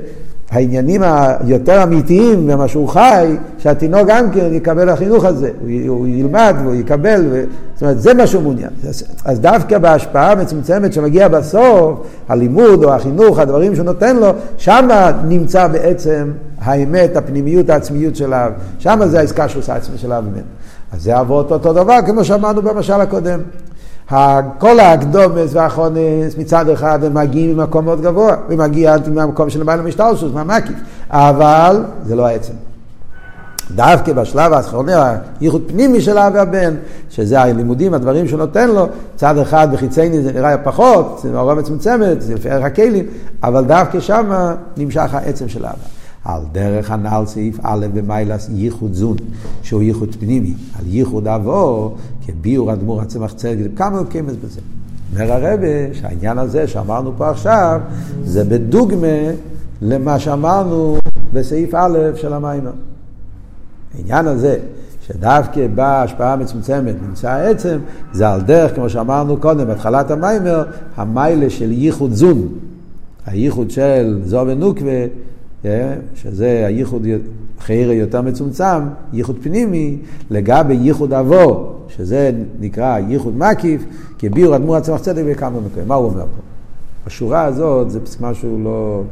העניינים 0.50 1.02
היותר 1.02 1.82
אמיתיים 1.82 2.46
ממה 2.46 2.68
שהוא 2.68 2.88
חי, 2.88 3.36
שהתינוק 3.58 4.02
גם 4.06 4.30
כן 4.30 4.48
יקבל 4.52 4.88
החינוך 4.88 5.24
הזה, 5.24 5.50
הוא, 5.60 5.70
הוא 5.86 6.06
ילמד 6.06 6.54
והוא 6.62 6.74
יקבל, 6.74 7.26
ו... 7.30 7.44
זאת 7.74 7.82
אומרת, 7.82 8.00
זה 8.00 8.14
מה 8.14 8.26
שהוא 8.26 8.42
מעוניין. 8.42 8.70
אז 9.24 9.40
דווקא 9.40 9.78
בהשפעה 9.78 10.32
המצומצמת 10.32 10.92
שמגיע 10.92 11.28
בסוף, 11.28 12.00
הלימוד 12.28 12.84
או 12.84 12.94
החינוך, 12.94 13.38
הדברים 13.38 13.74
שהוא 13.74 13.84
נותן 13.84 14.16
לו, 14.16 14.28
שם 14.58 14.88
נמצא 15.24 15.66
בעצם 15.66 16.30
האמת, 16.60 17.16
הפנימיות, 17.16 17.70
העצמיות 17.70 18.16
של 18.16 18.32
האב. 18.32 18.52
שם 18.78 19.00
זה 19.06 19.20
העסקה 19.20 19.48
שהוא 19.48 19.60
עושה 19.60 19.76
עצמי 19.76 19.98
של 19.98 20.12
האב 20.12 20.24
ממנו. 20.24 20.42
אז 20.92 21.02
זה 21.02 21.20
אבות 21.20 21.52
אותו 21.52 21.72
דבר, 21.72 21.98
כמו 22.06 22.24
שאמרנו 22.24 22.62
במשל 22.62 23.00
הקודם. 23.00 23.40
כל 24.58 24.80
הקדומס 24.80 25.50
והחונס 25.54 26.36
מצד 26.38 26.68
אחד 26.68 27.04
הם 27.04 27.14
מגיעים 27.14 27.56
ממקום 27.56 27.84
מאוד 27.84 28.02
גבוה, 28.02 28.36
ומגיע 28.48 28.94
עד 28.94 29.08
מהמקום 29.08 29.50
של 29.50 29.60
למעלה 29.60 29.82
משטלשוס, 29.82 30.32
מהמקיף, 30.32 30.76
אבל 31.10 31.84
זה 32.04 32.16
לא 32.16 32.26
העצם. 32.26 32.52
דווקא 33.70 34.12
בשלב 34.12 34.52
האחרון, 34.52 34.86
הייחוד 35.40 35.62
פנימי 35.66 36.00
של 36.00 36.18
האב 36.18 36.32
והבן, 36.34 36.74
שזה 37.10 37.40
הלימודים, 37.40 37.94
הדברים 37.94 38.28
שהוא 38.28 38.38
נותן 38.38 38.68
לו, 38.68 38.86
צד 39.16 39.38
אחד 39.38 39.68
בחיצייני 39.72 40.22
זה 40.22 40.32
נראה 40.32 40.58
פחות, 40.58 41.20
זה 41.22 41.30
נורא 41.30 41.54
מצומצמת, 41.54 42.22
זה 42.22 42.34
לפי 42.34 42.50
ערך 42.50 42.64
הכלים, 42.64 43.04
אבל 43.42 43.64
דווקא 43.64 44.00
שם 44.00 44.32
נמשך 44.76 45.14
העצם 45.14 45.48
של 45.48 45.64
האב. 45.64 45.95
על 46.26 46.42
דרך 46.52 46.90
הנ"ל 46.90 47.26
סעיף 47.26 47.58
א' 47.62 47.86
במיילס 47.94 48.50
ייחוד 48.54 48.94
זון, 48.94 49.16
שהוא 49.62 49.82
ייחוד 49.82 50.16
פנימי, 50.20 50.54
על 50.78 50.84
ייחוד 50.86 51.28
אבו, 51.28 51.94
כביאור 52.26 52.72
אדמו"ר 52.72 53.00
הצמח 53.00 53.32
צדק, 53.32 53.66
כמה 53.76 54.04
קמס 54.04 54.34
בזה. 54.44 54.60
אומר 55.12 55.32
הרבה 55.32 55.94
שהעניין 55.94 56.38
הזה 56.38 56.68
שאמרנו 56.68 57.12
פה 57.16 57.30
עכשיו, 57.30 57.80
זה 58.24 58.44
בדוגמה 58.44 59.32
למה 59.82 60.18
שאמרנו 60.18 60.98
בסעיף 61.32 61.74
א' 61.74 61.98
של 62.14 62.32
המיימר. 62.32 62.72
העניין 63.94 64.26
הזה, 64.26 64.58
שדווקא 65.06 65.66
בהשפעה 65.74 66.36
מצומצמת 66.36 66.94
נמצא 67.08 67.30
העצם, 67.30 67.78
זה 68.12 68.28
על 68.28 68.40
דרך, 68.40 68.74
כמו 68.74 68.90
שאמרנו 68.90 69.36
קודם, 69.36 69.66
בהתחלת 69.66 70.10
המיימר, 70.10 70.64
המיילה 70.96 71.50
של 71.50 71.72
ייחוד 71.72 72.12
זון. 72.12 72.48
הייחוד 73.26 73.70
של 73.70 74.20
זו 74.24 74.44
ונוקווה? 74.46 75.04
שזה 76.14 76.66
הייחוד 76.66 77.06
חייר 77.60 77.92
יותר 77.92 78.22
מצומצם, 78.22 78.82
ייחוד 79.12 79.38
פנימי, 79.42 79.98
לגבי 80.30 80.74
ייחוד 80.74 81.12
אבו, 81.12 81.72
שזה 81.88 82.32
נקרא 82.60 82.98
ייחוד 82.98 83.36
מקיף, 83.36 83.84
כביאור 84.18 84.56
אדמו"ר 84.56 84.76
הצמח 84.76 85.00
צדק 85.00 85.22
בכמה 85.30 85.60
מקרים. 85.60 85.88
מה 85.88 85.94
הוא 85.94 86.06
אומר 86.06 86.22
פה? 86.22 86.42
השורה 87.06 87.44
הזאת 87.44 87.90
זה 87.90 88.00
משהו 88.20 88.64
לא, 88.64 89.02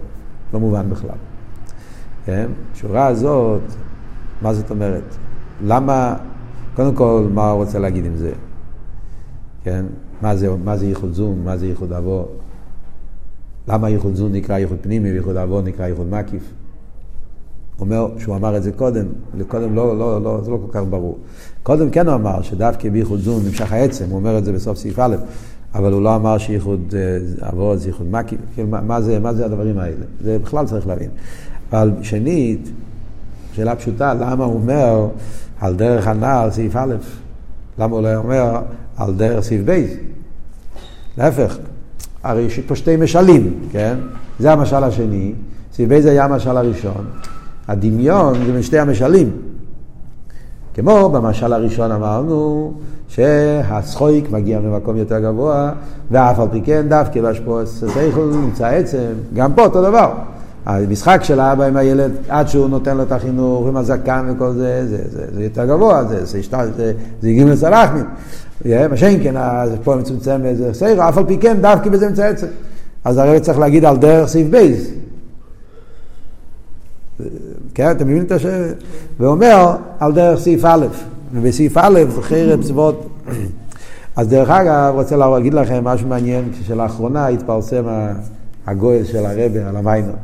לא 0.52 0.61
מובן 0.61 0.90
בכלל. 0.90 1.16
כן? 2.24 2.46
השורה 2.72 3.07
הזאת, 3.07 3.61
מה 4.42 4.54
זאת 4.54 4.70
אומרת? 4.70 5.02
למה, 5.64 6.16
קודם 6.74 6.94
כל, 6.94 7.26
מה 7.35 7.50
הוא 7.50 7.64
רוצה 7.64 7.78
להגיד 7.78 8.07
עם 8.07 8.16
זה? 8.16 8.33
כן? 9.64 9.85
מה 10.22 10.37
זה, 10.37 10.48
מה 10.64 10.76
זה 10.76 10.87
ייחוד 10.87 11.12
זון, 11.12 11.38
מה 11.44 11.57
זה 11.57 11.66
ייחוד 11.66 11.92
אבו, 11.92 12.28
למה 13.68 13.88
ייחוד 13.88 14.14
זון 14.14 14.33
נקרא 14.33 14.59
ייחוד 14.59 14.79
פנימי 14.81 15.12
וייחוד 15.12 15.37
אבו 15.37 15.61
נקרא 15.61 15.87
ייחוד 15.87 16.11
מקיף. 16.11 16.42
אומר 17.81 18.09
שהוא 18.18 18.37
אמר 18.37 18.57
את 18.57 18.62
זה 18.62 18.72
קודם, 18.72 19.07
קודם 19.48 19.74
לא, 19.74 19.98
לא, 19.98 20.22
לא, 20.22 20.40
זה 20.44 20.50
לא 20.50 20.59
כל 20.66 20.72
כך 20.72 20.81
ברור. 20.90 21.18
קודם 21.62 21.90
כן 21.90 22.07
הוא 22.07 22.14
אמר 22.14 22.42
שדווקא 22.42 22.88
בייחוד 22.88 23.20
זון 23.20 23.42
נמשך 23.46 23.72
העצם, 23.72 24.05
הוא 24.09 24.16
אומר 24.16 24.38
את 24.38 24.44
זה 24.44 24.53
בסוף 24.53 24.79
סעיף 24.79 24.98
א', 24.98 25.16
אבל 25.74 25.92
הוא 25.92 26.03
לא 26.03 26.16
אמר 26.16 26.38
שייחוד 26.38 26.94
אה, 26.96 27.48
אבות 27.48 27.81
זה 27.81 27.88
ייחוד 27.88 28.11
מקיף, 28.11 28.40
כאילו, 28.55 28.68
מה, 28.68 28.81
מה, 28.81 29.00
זה, 29.00 29.20
מה 29.20 29.35
זה 29.35 29.44
הדברים 29.44 29.79
האלה? 29.79 30.05
זה 30.20 30.38
בכלל 30.38 30.66
צריך 30.66 30.87
להבין. 30.87 31.11
אבל 31.72 31.92
שנית, 32.03 32.70
שאלה 33.53 33.77
פשוטה, 33.77 34.14
למה 34.14 34.44
הוא 34.44 34.55
אומר 34.55 35.09
על 35.61 35.77
דרך 35.77 36.07
הנעל 36.07 36.50
סעיף 36.50 36.77
א', 36.77 36.94
למה 37.79 37.96
הוא 37.96 38.03
לא 38.03 38.16
אומר 38.16 38.61
על 38.96 39.14
דרך 39.14 39.44
סעיף 39.44 39.62
ב'? 39.64 39.85
להפך, 41.18 41.59
הרי 42.24 42.42
יש 42.42 42.58
פה 42.58 42.76
שתי 42.76 42.96
משלים, 42.96 43.54
כן? 43.72 43.94
זה 44.38 44.52
המשל 44.52 44.84
השני, 44.84 45.32
ב' 45.88 46.00
זה 46.00 46.10
היה 46.10 46.24
המשל 46.24 46.56
הראשון. 46.56 47.04
הדמיון 47.68 48.34
זה 48.46 48.58
משתי 48.58 48.78
המשלים. 48.78 49.30
כמו 50.74 51.08
במשל 51.08 51.52
הראשון 51.52 51.92
אמרנו 51.92 52.72
שהסחויק 53.08 54.30
מגיע 54.30 54.60
ממקום 54.60 54.96
יותר 54.96 55.20
גבוה, 55.20 55.72
ואף 56.10 56.38
על 56.38 56.48
פי 56.52 56.60
כן 56.64 56.87
דווקא 56.88 57.22
בהשפוע 57.22 57.66
סייכל 57.66 58.30
נמצא 58.32 58.66
עצם, 58.66 59.12
גם 59.34 59.52
פה 59.52 59.64
אותו 59.64 59.82
דבר. 59.82 60.12
המשחק 60.66 61.20
של 61.22 61.40
האבא 61.40 61.64
עם 61.64 61.77
הילד, 61.77 62.12
עד 62.29 62.48
שהוא 62.48 62.68
נותן 62.68 62.96
לו 62.96 63.03
את 63.03 63.12
החינוך 63.12 63.66
עם 63.68 63.77
הזקן 63.77 64.27
וכל 64.31 64.53
זה, 64.53 64.87
זה, 64.88 64.98
זה, 65.11 65.27
זה 65.35 65.44
יותר 65.44 65.66
גבוה, 65.66 66.05
זה, 66.05 66.24
זה, 66.24 66.40
זה, 66.50 66.72
זה, 66.77 66.92
זה 67.22 67.29
הגיע 67.29 67.44
לצלחמין. 67.44 68.05
מה 68.90 68.96
שאין 68.96 69.22
כן, 69.22 69.35
פה 69.85 69.96
מצומצם 69.96 70.40
איזה 70.44 70.74
סייכל, 70.74 71.00
אף 71.00 71.18
על 71.18 71.24
פי 71.27 71.38
כן 71.38 71.57
דווקא 71.61 71.90
בזה 71.90 72.29
עצם. 72.29 72.46
אז 73.05 73.18
הרי 73.18 73.40
צריך 73.40 73.59
להגיד 73.59 73.85
על 73.85 73.96
דרך 73.96 74.29
סעיף 74.29 74.48
בייס. 74.48 74.90
כן, 77.74 77.90
אתם 77.90 78.05
מבינים 78.05 78.24
את 78.24 78.33
השאלה? 78.33 78.72
ואומר 79.20 79.77
על 80.00 80.12
דרך 80.12 80.40
סעיף 80.40 80.64
א', 80.64 80.87
ובסעיף 81.35 81.77
א' 81.77 82.00
זה 82.14 82.22
חרב 82.22 82.62
צבאות. 82.62 83.09
אז 84.16 84.29
דרך 84.29 84.50
אגב, 84.50 84.92
רוצה 84.94 85.16
להגיד 85.16 85.55
לכם 85.55 85.85
משהו 85.85 86.09
מעניין, 86.09 86.44
כשלאחרונה 86.61 87.27
התפרסם 87.27 87.85
הגויס 88.66 89.07
של 89.07 89.27
הרבה 89.27 89.68
על 89.68 89.77
המיימר. 89.77 90.14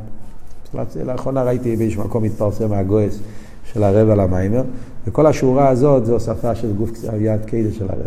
לאחרונה 1.04 1.42
ראיתי 1.42 1.76
באיזשהו 1.76 2.04
מקום 2.04 2.24
התפרסם 2.24 2.72
הגויס 2.72 3.18
של 3.64 3.82
הרבה 3.82 4.12
על 4.12 4.20
המיימר, 4.20 4.62
וכל 5.06 5.26
השורה 5.26 5.68
הזאת 5.68 6.06
זה 6.06 6.12
הוספה 6.12 6.54
של 6.54 6.72
גוף 6.72 6.90
יד 7.20 7.44
קדש 7.44 7.78
של 7.78 7.86
הרבה. 7.88 8.04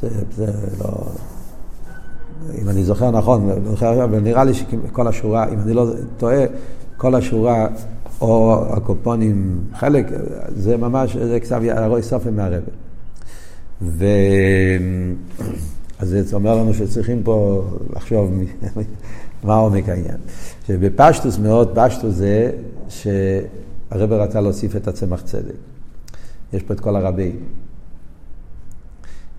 זה, 0.00 0.08
זה 0.36 0.46
לא... 0.80 0.90
אם 2.62 2.68
אני 2.68 2.84
זוכר 2.84 3.10
נכון, 3.10 3.50
אבל 4.04 4.20
נראה 4.20 4.44
לי 4.44 4.54
שכל 4.54 5.08
השורה, 5.08 5.48
אם 5.48 5.58
אני 5.60 5.74
לא 5.74 5.86
טועה, 6.16 6.44
כל 6.96 7.14
השורה, 7.14 7.68
או 8.20 8.64
הקופונים, 8.70 9.60
חלק, 9.74 10.06
זה 10.48 10.76
ממש, 10.76 11.16
זה 11.16 11.40
כתב 11.40 11.62
הרוי 11.70 12.02
סופר 12.02 12.30
מהרבה. 12.30 12.70
ו... 13.82 14.04
אז 15.98 16.16
זה 16.20 16.36
אומר 16.36 16.54
לנו 16.56 16.74
שצריכים 16.74 17.22
פה 17.22 17.64
לחשוב 17.96 18.30
מה 19.44 19.54
עומק 19.54 19.88
העניין. 19.88 20.16
שבפשטוס 20.66 21.38
מאוד, 21.38 21.72
פשטוס 21.74 22.14
זה 22.14 22.52
שהרבה 22.88 24.16
רצה 24.16 24.40
להוסיף 24.40 24.76
את 24.76 24.88
הצמח 24.88 25.22
צדק. 25.22 25.54
יש 26.52 26.62
פה 26.62 26.74
את 26.74 26.80
כל 26.80 26.96
הרבים, 26.96 27.36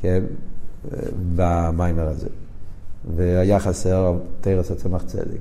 כן, 0.02 0.24
במיימר 1.36 2.08
הזה. 2.08 2.28
והיה 3.16 3.60
חסר 3.60 4.18
תרס 4.42 4.72
הצמח 4.72 5.04
צדק. 5.04 5.40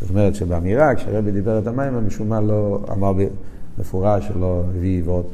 זאת 0.00 0.10
אומרת 0.10 0.34
שבאמירה, 0.34 0.94
כשהרבי 0.94 1.32
דיבר 1.32 1.58
את 1.58 1.66
המים, 1.66 2.06
משום 2.06 2.28
מה 2.28 2.40
לא 2.40 2.84
אמר 2.92 3.12
במפורש, 3.78 4.28
שלא 4.28 4.62
הביא 4.68 5.02
ועוד 5.04 5.26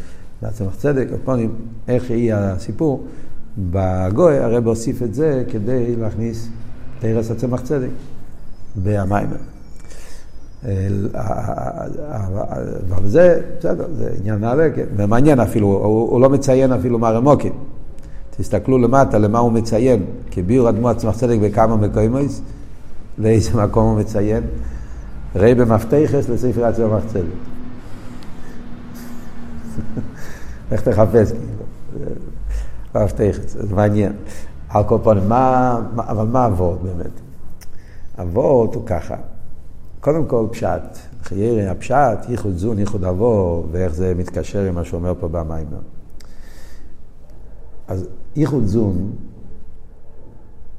לצמח 0.43 0.75
צדק. 0.77 1.07
הפונים, 1.15 1.55
איך 1.89 2.11
יהיה 2.11 2.53
הסיפור, 2.53 3.07
בגוי 3.71 4.39
הרבי 4.39 4.69
הוסיף 4.69 5.03
את 5.03 5.15
זה 5.15 5.45
כדי 5.51 5.97
להכניס 5.97 6.49
תרס 6.99 7.31
הצמח 7.31 7.61
צדק 7.61 7.89
במים. 8.77 9.29
אבל 12.91 13.07
זה, 13.07 13.41
בסדר, 13.59 13.87
זה 13.99 14.11
עניין 14.21 14.39
נעלה, 14.39 14.69
כן. 14.75 14.85
ומעניין 14.97 15.41
אפילו, 15.41 15.67
הוא, 15.67 16.21
לא 16.21 16.31
מציין 16.31 16.73
אפילו 16.73 16.99
מה 16.99 17.11
רמוקים. 17.11 17.53
תסתכלו 18.37 18.79
למטה 18.79 19.19
למה 19.19 19.39
הוא 19.39 19.53
מציין, 19.53 20.05
כביאור 20.31 20.69
אדמו 20.69 20.89
עצמך 20.89 21.17
צדק 21.17 21.39
בכמה 21.43 21.77
מקומות, 21.77 22.31
לאיזה 23.19 23.63
מקום 23.63 23.87
הוא 23.87 23.99
מציין? 23.99 24.45
ראי 25.37 25.55
במפתחס 25.55 26.29
לספר 26.29 26.65
עצמך 26.65 27.05
צדק. 27.07 27.23
איך 30.73 30.81
תחפש, 30.81 31.33
כאילו. 31.33 33.05
מפתחס, 33.05 33.53
זה 33.53 33.75
מעניין. 33.75 34.13
על 34.69 34.85
כל 34.85 34.99
פנים, 35.03 35.33
אבל 35.97 36.27
מה 36.27 36.47
אבות 36.47 36.83
באמת? 36.83 37.24
אבות 38.19 38.75
הוא 38.75 38.83
ככה, 38.87 39.17
קודם 40.01 40.27
כל 40.27 40.47
פשט, 40.51 40.99
חיירי 41.23 41.69
הפשט, 41.69 42.29
ייחוד 42.29 42.57
זון, 42.57 42.79
ייחוד 42.79 43.05
אבו, 43.05 43.65
ואיך 43.71 43.95
זה 43.95 44.15
מתקשר 44.15 44.65
עם 44.65 44.75
מה 44.75 44.85
שאומר 44.85 45.15
פה 45.21 45.29
במיימר. 45.29 45.79
אז 47.89 48.09
ייחוד 48.37 48.67
זון, 48.67 49.13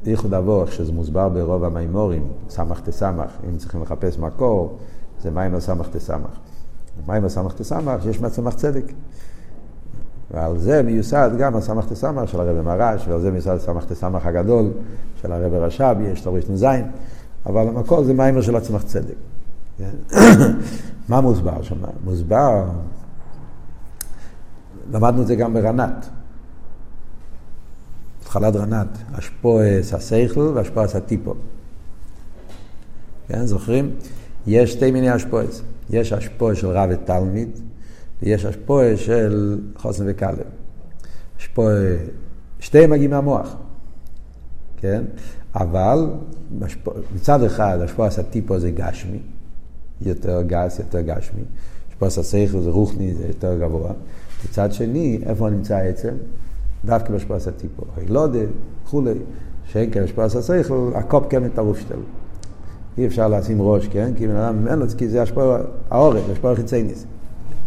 ייחוד 0.05 0.33
אבו, 0.33 0.61
איך 0.61 0.71
שזה 0.71 0.91
מוסבר 0.91 1.29
ברוב 1.29 1.63
המימורים, 1.63 2.27
סמך 2.49 2.79
תסמך, 2.79 3.31
אם 3.49 3.57
צריכים 3.57 3.81
לחפש 3.81 4.19
מקור, 4.19 4.77
זה 5.21 5.31
מים 5.31 5.59
סמך 5.59 5.87
תסמך. 5.91 6.39
מים 7.07 7.29
סמך 7.29 7.53
תסמך, 7.53 8.03
שיש 8.03 8.21
מצמח 8.21 8.53
צדק. 8.53 8.85
ועל 10.31 10.57
זה 10.57 10.83
מיוסד 10.83 11.31
גם 11.37 11.55
הסמך 11.55 11.85
תסמך 11.85 12.29
של 12.29 12.39
הרבי 12.39 12.61
מרש, 12.61 13.07
ועל 13.07 13.19
זה 13.19 13.31
מיוסד 13.31 13.55
הסמך 13.55 13.85
תסמך 13.85 14.25
הגדול 14.25 14.71
של 15.21 15.31
הרבי 15.31 15.57
רש"ב, 15.57 15.95
יש 16.01 16.21
תורש 16.21 16.49
נ"ז, 16.49 16.65
אבל 17.45 17.67
המקור 17.67 18.03
זה 18.03 18.13
מיימר 18.13 18.41
של 18.41 18.55
הצמח 18.55 18.83
צדק. 18.83 19.15
מה 21.09 21.21
מוסבר 21.21 21.61
שם? 21.61 21.75
מוסבר, 22.03 22.65
למדנו 24.91 25.21
את 25.21 25.27
זה 25.27 25.35
גם 25.35 25.53
ברנת. 25.53 26.09
התחלת 28.21 28.55
רנת, 28.55 28.87
אשפועס 29.19 29.93
הסייכל 29.93 30.39
ואשפועס 30.39 30.95
הטיפו. 30.95 31.33
כן, 33.27 33.45
זוכרים? 33.45 33.91
יש 34.47 34.71
שתי 34.71 34.91
מיני 34.91 35.15
אשפועס. 35.15 35.61
יש 35.89 36.13
אשפועס 36.13 36.57
של 36.57 36.67
רב 36.67 36.89
ותלמיד, 36.91 37.49
ויש 38.23 38.45
אשפועס 38.45 38.99
של 38.99 39.61
חוסן 39.77 40.03
וכלב. 40.07 40.43
אשפועס, 41.39 41.99
שתיהם 42.59 42.89
מגיעים 42.89 43.11
מהמוח, 43.11 43.55
כן? 44.77 45.03
אבל 45.55 46.09
מצד 47.15 47.43
אחד 47.43 47.79
אשפועס 47.85 48.19
הטיפו 48.19 48.59
זה 48.59 48.71
גשמי, 48.71 49.19
יותר 50.01 50.41
גס, 50.41 50.79
יותר 50.79 51.01
גשמי. 51.01 51.41
אשפועס 51.89 52.17
הסייכל 52.17 52.61
זה 52.61 52.69
רוחני, 52.69 53.13
זה 53.13 53.27
יותר 53.27 53.59
גבוה. 53.59 53.91
מצד 54.49 54.73
שני, 54.73 55.19
איפה 55.25 55.49
נמצא 55.49 55.75
העצם? 55.75 56.13
דווקא 56.85 57.13
בשפרס 57.13 57.47
הטיפו. 57.47 57.83
הילודה, 57.97 58.39
וכולי, 58.83 59.13
שאין 59.65 59.89
כן 59.91 60.03
בשפרס 60.03 60.35
השכל, 60.35 60.91
הקופ 60.95 61.25
כן 61.29 61.43
מטרוף 61.43 61.79
שלו. 61.79 62.01
אי 62.97 63.07
אפשר 63.07 63.27
לשים 63.27 63.61
ראש, 63.61 63.87
כן? 63.87 64.11
כי 64.17 64.27
בן 64.27 64.35
אדם 64.35 64.67
לו, 64.67 64.85
כי 64.97 65.07
זה 65.07 65.21
השפוע 65.21 65.59
העורף, 65.89 66.29
השפוע 66.31 66.55
חיצייניס. 66.55 67.05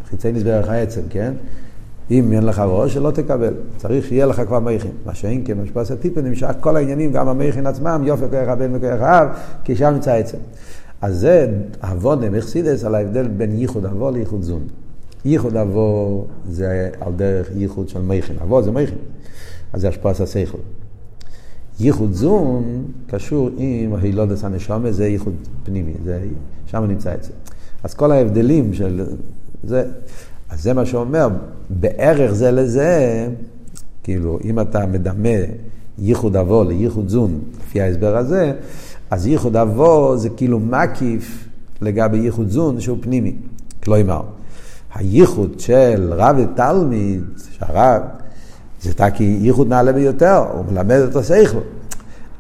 חיצייניס 0.09 0.43
בערך 0.43 0.69
העצם, 0.69 1.01
כן? 1.11 1.35
אם 2.11 2.33
אין 2.33 2.43
לך 2.43 2.63
ראש, 2.67 2.95
שלא 2.95 3.11
תקבל. 3.11 3.55
צריך 3.77 4.07
שיהיה 4.07 4.27
לך 4.27 4.43
כבר 4.47 4.59
מייכין. 4.59 4.91
מה 5.07 5.15
שאין 5.15 5.43
כן, 5.45 5.63
בשפרס 5.63 5.91
הטיפו 5.91 6.21
נמשך 6.21 6.51
כל 6.61 6.77
העניינים, 6.77 7.13
גם 7.13 7.29
המייכין 7.29 7.67
עצמם, 7.67 8.03
יופי 8.05 8.25
כוח 8.31 8.49
הבן 8.49 8.71
וכוח 8.75 9.01
האב, 9.01 9.29
כי 9.65 9.77
שם 9.77 9.91
נמצא 9.95 10.13
עצם. 10.13 10.39
אז 11.01 11.19
זה 11.21 11.49
אבונם, 11.81 12.35
אכסידס, 12.35 12.85
על 12.85 12.95
ההבדל 12.95 13.29
בין 13.29 13.59
ייחוד 13.59 13.87
אבו 13.87 14.11
לייחוד 14.11 14.43
זון. 14.43 14.63
ייחוד 15.25 15.57
אבו 15.57 16.25
זה 16.49 16.91
על 17.01 17.13
דרך 17.13 17.51
ייחוד 17.57 17.89
של 17.89 18.01
מייכין. 18.01 18.37
אבו 18.43 18.63
זה 18.63 18.71
מייכין. 18.71 18.99
אז 19.73 19.81
זה 19.81 19.89
השפעת 19.89 20.21
השכל. 20.21 20.59
ייחוד 21.81 22.13
זון 22.13 22.85
קשור 23.07 23.51
עם 23.57 23.95
הילודס 23.95 24.45
הנשומה, 24.45 24.93
זה 24.93 25.07
ייחוד 25.07 25.35
פנימי, 25.65 25.93
זה, 26.05 26.21
שם 26.67 26.85
נמצא 26.85 27.15
זה. 27.23 27.33
אז 27.83 27.95
כל 27.95 28.13
ההבדלים 28.13 28.75
של 28.75 29.07
זה, 29.65 29.85
אז 30.51 30.63
זה 30.63 30.73
מה 30.73 30.87
שאומר, 30.87 31.29
בערך 31.71 32.33
זה 32.33 32.51
לזה, 32.51 33.29
כאילו, 34.03 34.39
אם 34.45 34.61
אתה 34.61 34.87
מדמה 34.87 35.29
ייחוד 35.99 36.37
אבו 36.37 36.65
לייחוד 36.65 37.09
זון, 37.09 37.41
לפי 37.61 37.81
ההסבר 37.81 38.17
הזה, 38.17 38.53
אז 39.11 39.27
ייחוד 39.27 39.57
אבו 39.57 40.17
זה 40.17 40.29
כאילו 40.31 40.61
מקיף 40.61 41.49
לגבי 41.81 42.19
ייחוד 42.19 42.49
זון 42.49 42.81
שהוא 42.81 42.99
פנימי. 43.01 43.37
כלומר, 43.83 44.23
הייחוד 44.95 45.61
של 45.61 46.13
רב 46.17 46.37
ותלמיד, 46.39 47.25
שהרב, 47.51 48.03
זה 48.83 48.95
תקי 48.95 49.39
ייחוד 49.41 49.69
נעלה 49.69 49.93
ביותר, 49.93 50.45
הוא 50.53 50.65
מלמד 50.73 51.01
אותו 51.07 51.23
שכל. 51.25 51.59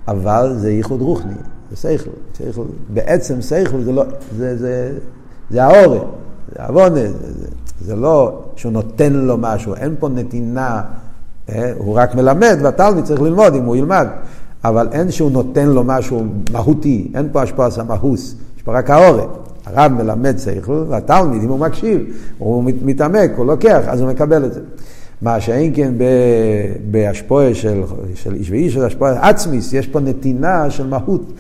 אבל 0.09 0.55
זה 0.57 0.71
ייחוד 0.71 1.01
רוחני, 1.01 1.35
זה 1.71 1.77
שכל. 1.77 2.11
שכל. 2.39 2.65
בעצם 2.89 3.43
שכל 3.43 3.81
זה 3.83 3.93
לא, 3.93 4.05
זה, 4.37 4.57
זה, 4.57 4.99
זה 5.51 5.65
האורן, 5.65 6.07
זה 6.55 6.65
עוונה, 6.67 7.01
זה, 7.01 7.33
זה, 7.33 7.47
זה 7.85 7.97
לא 7.97 8.43
שהוא 8.57 8.73
נותן 8.73 9.13
לו 9.13 9.37
משהו, 9.39 9.75
אין 9.75 9.95
פה 9.99 10.09
נתינה, 10.09 10.83
אה? 11.49 11.73
הוא 11.79 11.95
רק 11.95 12.15
מלמד 12.15 12.59
והתלמיד 12.63 13.05
צריך 13.05 13.21
ללמוד 13.21 13.55
אם 13.55 13.65
הוא 13.65 13.77
ילמד, 13.77 14.07
אבל 14.65 14.89
אין 14.93 15.11
שהוא 15.11 15.31
נותן 15.31 15.67
לו 15.67 15.85
משהו 15.85 16.25
מהותי, 16.53 17.11
אין 17.15 17.29
פה 17.33 17.43
השפעה 17.43 17.71
סמאוס, 17.71 18.35
יש 18.57 18.63
פה 18.63 18.79
רק 18.79 18.91
האורן. 18.91 19.29
הרב 19.67 19.93
מלמד 19.93 20.39
שכל, 20.39 20.85
והתלמיד, 20.89 21.43
אם 21.43 21.49
הוא 21.49 21.59
מקשיב, 21.59 22.01
הוא 22.39 22.65
מתעמק, 22.83 23.31
הוא 23.37 23.47
לוקח, 23.47 23.81
אז 23.87 24.01
הוא 24.01 24.11
מקבל 24.11 24.45
את 24.45 24.55
זה. 24.55 24.61
מה 25.23 25.41
שאין 25.41 25.73
כן 25.75 25.93
בהשפועה 26.91 27.55
של, 27.55 27.83
של 28.15 28.35
איש 28.35 28.51
ואיש, 28.51 28.75
של 28.75 28.85
השפועה 28.85 29.29
עצמיס, 29.29 29.73
יש 29.73 29.87
פה 29.87 30.01
נתינה 30.01 30.71
של 30.71 30.87
מהות. 30.87 31.33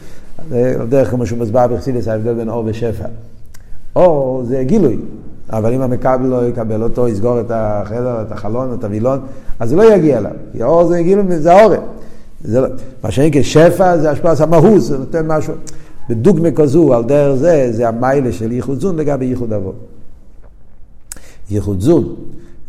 דרך 0.88 1.10
כמו 1.10 1.26
שהוא 1.26 1.38
מסבר 1.38 1.66
בחסידס, 1.66 2.08
ההבדל 2.08 2.34
בין 2.34 2.48
אור 2.48 2.64
ושפע. 2.66 3.04
אור 3.96 4.42
זה 4.44 4.64
גילוי, 4.64 4.98
אבל 5.50 5.74
אם 5.74 5.80
המקבל 5.80 6.26
לא 6.26 6.48
יקבל 6.48 6.82
אותו, 6.82 7.08
יסגור 7.08 7.40
את 7.40 7.50
החדר, 7.54 8.22
את 8.22 8.32
החלון, 8.32 8.74
את 8.78 8.84
הווילון, 8.84 9.18
אז 9.58 9.68
זה 9.70 9.76
לא 9.76 9.94
יגיע 9.94 10.18
אליו. 10.18 10.30
כי 10.52 10.62
אור 10.62 10.86
זה 10.86 11.02
גילוי, 11.02 11.38
זה 11.38 11.52
האורן. 11.52 11.80
זה 12.44 12.60
לא, 12.60 12.68
מה 13.04 13.10
שאין 13.10 13.30
כשפע 13.32 13.98
זה 13.98 14.10
השפעה, 14.10 14.34
זה 14.34 14.44
המהות, 14.44 14.82
זה 14.82 14.98
נותן 14.98 15.26
משהו. 15.26 15.54
בדוגמה 16.08 16.50
כזו, 16.50 16.94
על 16.94 17.04
דרך 17.04 17.34
זה, 17.34 17.68
זה 17.72 17.88
המיילה 17.88 18.32
של 18.32 18.52
ייחוד 18.52 18.80
זון 18.80 18.96
לגבי 18.96 19.24
ייחוד 19.24 19.52
אבות. 19.52 19.74
ייחוד 21.50 21.80
זון 21.80 22.14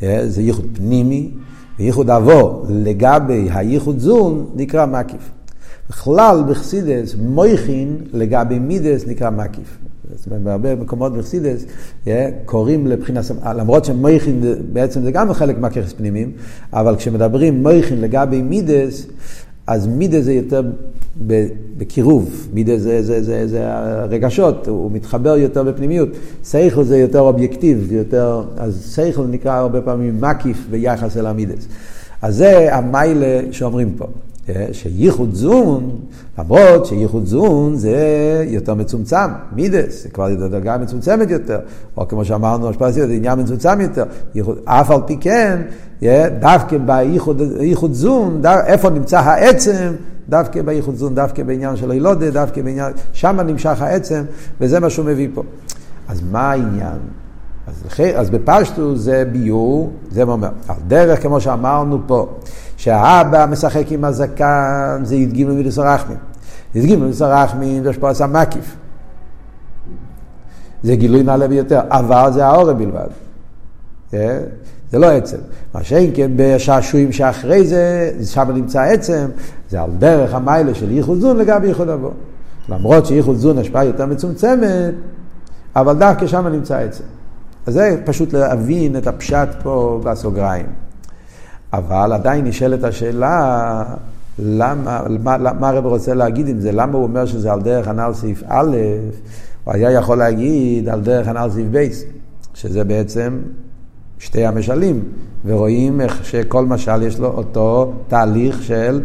אה, 0.03 0.21
זה 0.27 0.41
ייחוד 0.41 0.65
פנימי, 0.73 1.31
וייחוד 1.79 2.09
אבו 2.09 2.63
לגבי 2.69 3.49
הייחוד 3.51 3.99
זון 3.99 4.45
נקרא 4.55 4.85
מקיף. 4.85 5.31
בכלל 5.89 6.43
בחסידס 6.49 7.15
מויכין 7.15 7.97
לגבי 8.13 8.59
מידס 8.59 9.07
נקרא 9.07 9.29
מקיף. 9.29 9.77
זאת 10.15 10.25
אומרת, 10.25 10.41
בהרבה 10.41 10.75
מקומות 10.75 11.13
בחסידס 11.13 11.65
קוראים 12.45 12.87
לבחינה, 12.87 13.21
למרות 13.55 13.85
שמויכין 13.85 14.41
בעצם 14.73 15.01
זה 15.01 15.11
גם 15.11 15.33
חלק 15.33 15.57
מהככס 15.59 15.93
פנימיים, 15.93 16.31
אבל 16.73 16.95
כשמדברים 16.95 17.63
מויכין 17.63 18.01
לגבי 18.01 18.41
מידס, 18.41 19.07
אז 19.67 19.87
מידה 19.87 20.21
זה 20.21 20.33
יותר 20.33 20.61
בקירוב, 21.77 22.47
מידה 22.53 22.77
זה, 22.77 23.03
זה, 23.03 23.23
זה, 23.23 23.47
זה 23.47 23.61
הרגשות, 23.63 24.67
הוא 24.67 24.91
מתחבר 24.91 25.37
יותר 25.37 25.63
בפנימיות. 25.63 26.09
סייכל 26.43 26.83
זה 26.83 26.97
יותר 26.97 27.19
אובייקטיב, 27.19 27.91
יותר, 27.91 28.43
אז 28.57 28.85
סייכל 28.85 29.25
נקרא 29.27 29.51
הרבה 29.51 29.81
פעמים 29.81 30.21
מקיף 30.21 30.67
ביחס 30.69 31.17
אל 31.17 31.25
המידס. 31.25 31.67
אז 32.21 32.35
זה 32.35 32.75
המיילה 32.75 33.41
שאומרים 33.51 33.93
פה. 33.97 34.07
אה, 34.49 34.65
שייחוד 34.71 35.33
זון, 35.33 35.99
למרות 36.39 36.85
שייחוד 36.85 37.25
זון 37.25 37.75
זה 37.75 37.97
יותר 38.47 38.73
מצומצם, 38.73 39.29
מידס, 39.55 40.03
זה 40.03 40.09
כבר 40.09 40.35
דרגה 40.35 40.77
מצומצמת 40.77 41.31
יותר, 41.31 41.59
או 41.97 42.07
כמו 42.07 42.25
שאמרנו, 42.25 42.71
זה 42.89 43.03
עניין 43.03 43.39
מצומצם 43.39 43.81
יותר, 43.81 44.03
אף 44.65 44.91
על 44.91 45.01
פי 45.05 45.17
כן, 45.17 45.61
דווקא 46.39 46.77
בייחוד 46.77 47.93
זון, 47.93 48.41
איפה 48.65 48.89
נמצא 48.89 49.19
העצם, 49.19 49.91
דווקא 50.29 50.61
בייחוד 50.61 50.95
זון, 50.95 51.15
דווקא 51.15 51.43
בעניין 51.43 51.75
של 51.75 51.91
הילודה, 51.91 52.31
דווקא 52.31 52.61
בעניין, 52.61 52.93
שם 53.13 53.39
נמשך 53.39 53.81
העצם, 53.81 54.23
וזה 54.61 54.79
מה 54.79 54.89
שהוא 54.89 55.05
מביא 55.05 55.27
פה. 55.33 55.43
אז 56.07 56.21
מה 56.31 56.51
העניין? 56.51 56.97
אז, 57.67 58.01
אז 58.15 58.29
בפשטו 58.29 58.95
זה 58.95 59.23
ביור, 59.31 59.91
זה 60.11 60.25
מה 60.25 60.31
אומר, 60.31 60.49
דרך 60.87 61.21
כמו 61.23 61.41
שאמרנו 61.41 61.99
פה, 62.07 62.27
שהאבא 62.79 63.45
משחק 63.45 63.91
עם 63.91 64.05
הזקן, 64.05 65.01
זה 65.03 65.15
י"ג 65.15 65.45
מידוס 65.45 65.77
הרחמים. 65.77 66.17
י"ג 66.75 67.11
זה 67.11 67.89
השפעה 67.89 68.27
מקיף. 68.27 68.75
זה 70.83 70.95
גילוי 70.95 71.23
נעלה 71.23 71.47
ביותר, 71.47 71.81
אבל 71.89 72.29
זה 72.33 72.45
האורם 72.45 72.77
בלבד. 72.77 73.07
אה? 74.13 74.39
זה 74.91 74.99
לא 74.99 75.11
עצם. 75.11 75.37
מה 75.73 75.83
שאין 75.83 76.11
כן 76.15 76.31
בשעשועים 76.35 77.11
שאחרי 77.11 77.67
זה, 77.67 78.11
שם 78.25 78.51
נמצא 78.53 78.81
עצם, 78.81 79.27
זה 79.69 79.81
על 79.81 79.91
דרך 79.97 80.33
המיילה 80.33 80.73
של 80.73 80.91
ייחוד 80.91 81.19
זון 81.19 81.37
לגבי 81.37 81.67
ייחוד 81.67 81.89
אבו. 81.89 82.11
למרות 82.69 83.05
שייחוד 83.05 83.35
זון 83.35 83.57
השפעה 83.57 83.85
יותר 83.85 84.05
מצומצמת, 84.05 84.93
אבל 85.75 85.95
דווקא 85.95 86.27
שם 86.27 86.47
נמצא 86.47 86.77
עצם. 86.77 87.03
אז 87.65 87.73
זה 87.73 88.01
פשוט 88.05 88.33
להבין 88.33 88.97
את 88.97 89.07
הפשט 89.07 89.47
פה 89.63 90.01
בסוגריים. 90.03 90.88
אבל 91.73 92.13
עדיין 92.13 92.45
נשאלת 92.45 92.83
השאלה, 92.83 93.83
למה, 94.39 95.01
מה, 95.23 95.37
מה 95.37 95.69
הרב 95.69 95.85
רוצה 95.85 96.13
להגיד 96.13 96.47
עם 96.47 96.59
זה? 96.59 96.71
למה 96.71 96.97
הוא 96.97 97.03
אומר 97.03 97.25
שזה 97.25 97.51
על 97.51 97.61
דרך 97.61 97.87
הנ"ל 97.87 98.13
סעיף 98.13 98.43
א', 98.47 98.77
הוא 99.63 99.73
היה 99.73 99.91
יכול 99.91 100.17
להגיד 100.17 100.89
על 100.89 101.01
דרך 101.01 101.27
הנ"ל 101.27 101.49
סעיף 101.49 101.67
ב', 101.71 101.87
שזה 102.53 102.83
בעצם 102.83 103.39
שתי 104.19 104.45
המשלים, 104.45 105.03
ורואים 105.45 106.01
איך 106.01 106.25
שכל 106.25 106.65
משל 106.65 107.03
יש 107.03 107.19
לו 107.19 107.27
אותו 107.27 107.93
תהליך 108.07 108.63
של 108.63 109.01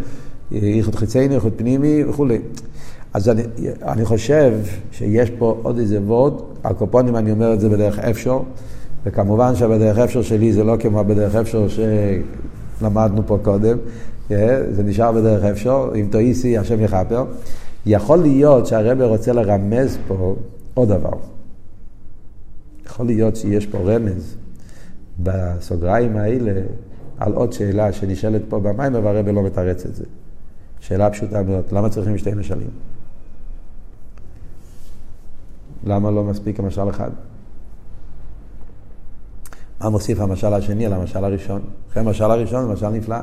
איכות 0.53 0.94
חיצייני, 0.94 1.35
איכות 1.35 1.53
פנימי 1.57 2.05
וכולי. 2.05 2.38
אז 3.14 3.29
אני, 3.29 3.42
אני 3.83 4.05
חושב 4.05 4.53
שיש 4.92 5.31
פה 5.31 5.59
עוד 5.62 5.79
איזה 5.79 6.00
וורד, 6.00 6.33
על 6.62 6.72
קופונים 6.72 7.16
אני 7.16 7.31
אומר 7.31 7.55
את 7.55 7.61
זה 7.61 7.68
בדרך 7.68 7.98
אפשר, 7.98 8.38
וכמובן 9.07 9.55
שבדרך 9.55 9.98
אפשר 9.98 10.22
שלי 10.22 10.53
זה 10.53 10.64
לא 10.64 10.77
כמו 10.81 11.05
בדרך 11.05 11.35
אפשר 11.35 11.68
שלמדנו 12.80 13.22
פה 13.26 13.38
קודם, 13.42 13.78
אה, 14.30 14.62
זה 14.72 14.82
נשאר 14.82 15.12
בדרך 15.12 15.44
אפשר, 15.44 15.90
אם 15.94 16.08
תאיסי 16.10 16.58
השם 16.58 16.80
יכפר. 16.80 17.24
יכול 17.87 18.18
להיות 18.18 18.66
שהרבר 18.66 19.08
רוצה 19.08 19.32
לרמז 19.32 19.98
פה 20.08 20.37
עוד 20.74 20.88
דבר. 20.88 21.18
יכול 22.87 23.06
להיות 23.06 23.37
שיש 23.37 23.66
פה 23.66 23.78
רמז 23.78 24.37
בסוגריים 25.18 26.16
האלה 26.16 26.60
על 27.18 27.32
עוד 27.32 27.52
שאלה 27.52 27.92
שנשאלת 27.92 28.42
פה 28.48 28.60
במים, 28.60 28.94
אבל 28.94 29.16
הרבר 29.16 29.30
לא 29.30 29.42
מתרץ 29.42 29.87
את 29.87 29.94
זה. 29.94 30.04
שאלה 30.80 31.10
פשוטה 31.10 31.42
מאוד, 31.42 31.64
למה 31.72 31.88
צריכים 31.88 32.18
שתי 32.18 32.34
משלים? 32.34 32.70
למה 35.84 36.10
לא 36.10 36.24
מספיק 36.24 36.60
המשל 36.60 36.90
אחד? 36.90 37.10
מה 39.80 39.88
מוסיף 39.88 40.20
המשל 40.20 40.54
השני 40.54 40.87
על 40.87 40.92
המשל 40.92 41.24
הראשון? 41.24 41.62
אחרי 41.90 42.02
המשל 42.02 42.24
הראשון, 42.24 42.72
משל 42.72 42.88
נפלא. 42.88 43.16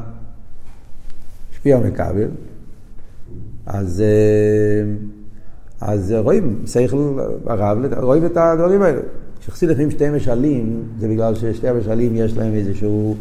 השפיע 1.51 1.79
מכבל, 1.79 2.27
אז, 3.65 4.01
אה, 4.01 4.91
אז 5.87 6.13
רואים, 6.17 6.63
שכל 6.67 7.19
הרב, 7.45 7.77
רואים 7.97 8.25
את 8.25 8.37
הדברים 8.37 8.81
האלה. 8.81 9.01
כשחסיד 9.39 9.69
לפעמים 9.69 9.91
שתי 9.91 10.09
משלים, 10.09 10.83
זה 10.99 11.07
בגלל 11.07 11.35
ששתי 11.35 11.67
המשלים 11.67 12.15
יש 12.15 12.37
להם 12.37 12.53
איזשהו 12.53 13.15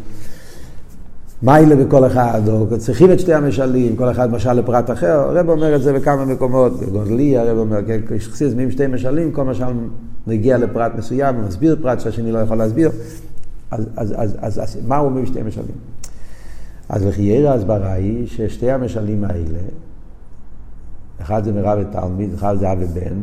מיילה 1.43 1.75
בכל 1.75 2.05
אחד, 2.07 2.41
או 2.47 2.77
צריכים 2.77 3.11
את 3.11 3.19
שתי 3.19 3.33
המשלים, 3.33 3.95
כל 3.95 4.11
אחד 4.11 4.31
משל 4.31 4.53
לפרט 4.53 4.91
אחר, 4.91 5.11
הרב 5.11 5.49
אומר 5.49 5.75
את 5.75 5.81
זה 5.81 5.93
בכמה 5.93 6.25
מקומות, 6.25 6.73
גודלי 6.91 7.37
הרב 7.37 7.57
אומר, 7.57 7.79
כן, 7.87 7.99
כשחסיד 8.07 8.47
לפעמים 8.47 8.71
שתי 8.71 8.87
משלים, 8.87 9.31
כל 9.31 9.43
משל 9.43 9.65
מגיע 10.27 10.57
לפרט 10.57 10.91
מסוים, 10.97 11.41
מסביר 11.47 11.77
פרט 11.81 11.99
שהשני 11.99 12.31
לא 12.31 12.39
יכול 12.39 12.57
להסביר, 12.57 12.91
אז, 13.71 13.85
אז, 13.95 14.13
אז, 14.17 14.37
אז, 14.39 14.59
אז 14.59 14.77
מה 14.87 14.97
הוא 14.97 15.09
אומר 15.09 15.21
בשתי 15.21 15.41
משלים? 15.41 15.75
אז 16.89 17.05
לחייר 17.05 17.49
ההסברה 17.49 17.93
היא 17.93 18.27
ששתי 18.27 18.71
המשלים 18.71 19.23
האלה, 19.23 19.59
אחד 21.21 21.43
זה 21.43 21.51
מרב 21.51 21.79
ותלמיד, 21.81 22.33
אחד 22.33 22.55
זה 22.59 22.71
אב 22.71 22.77
ובן, 22.81 23.15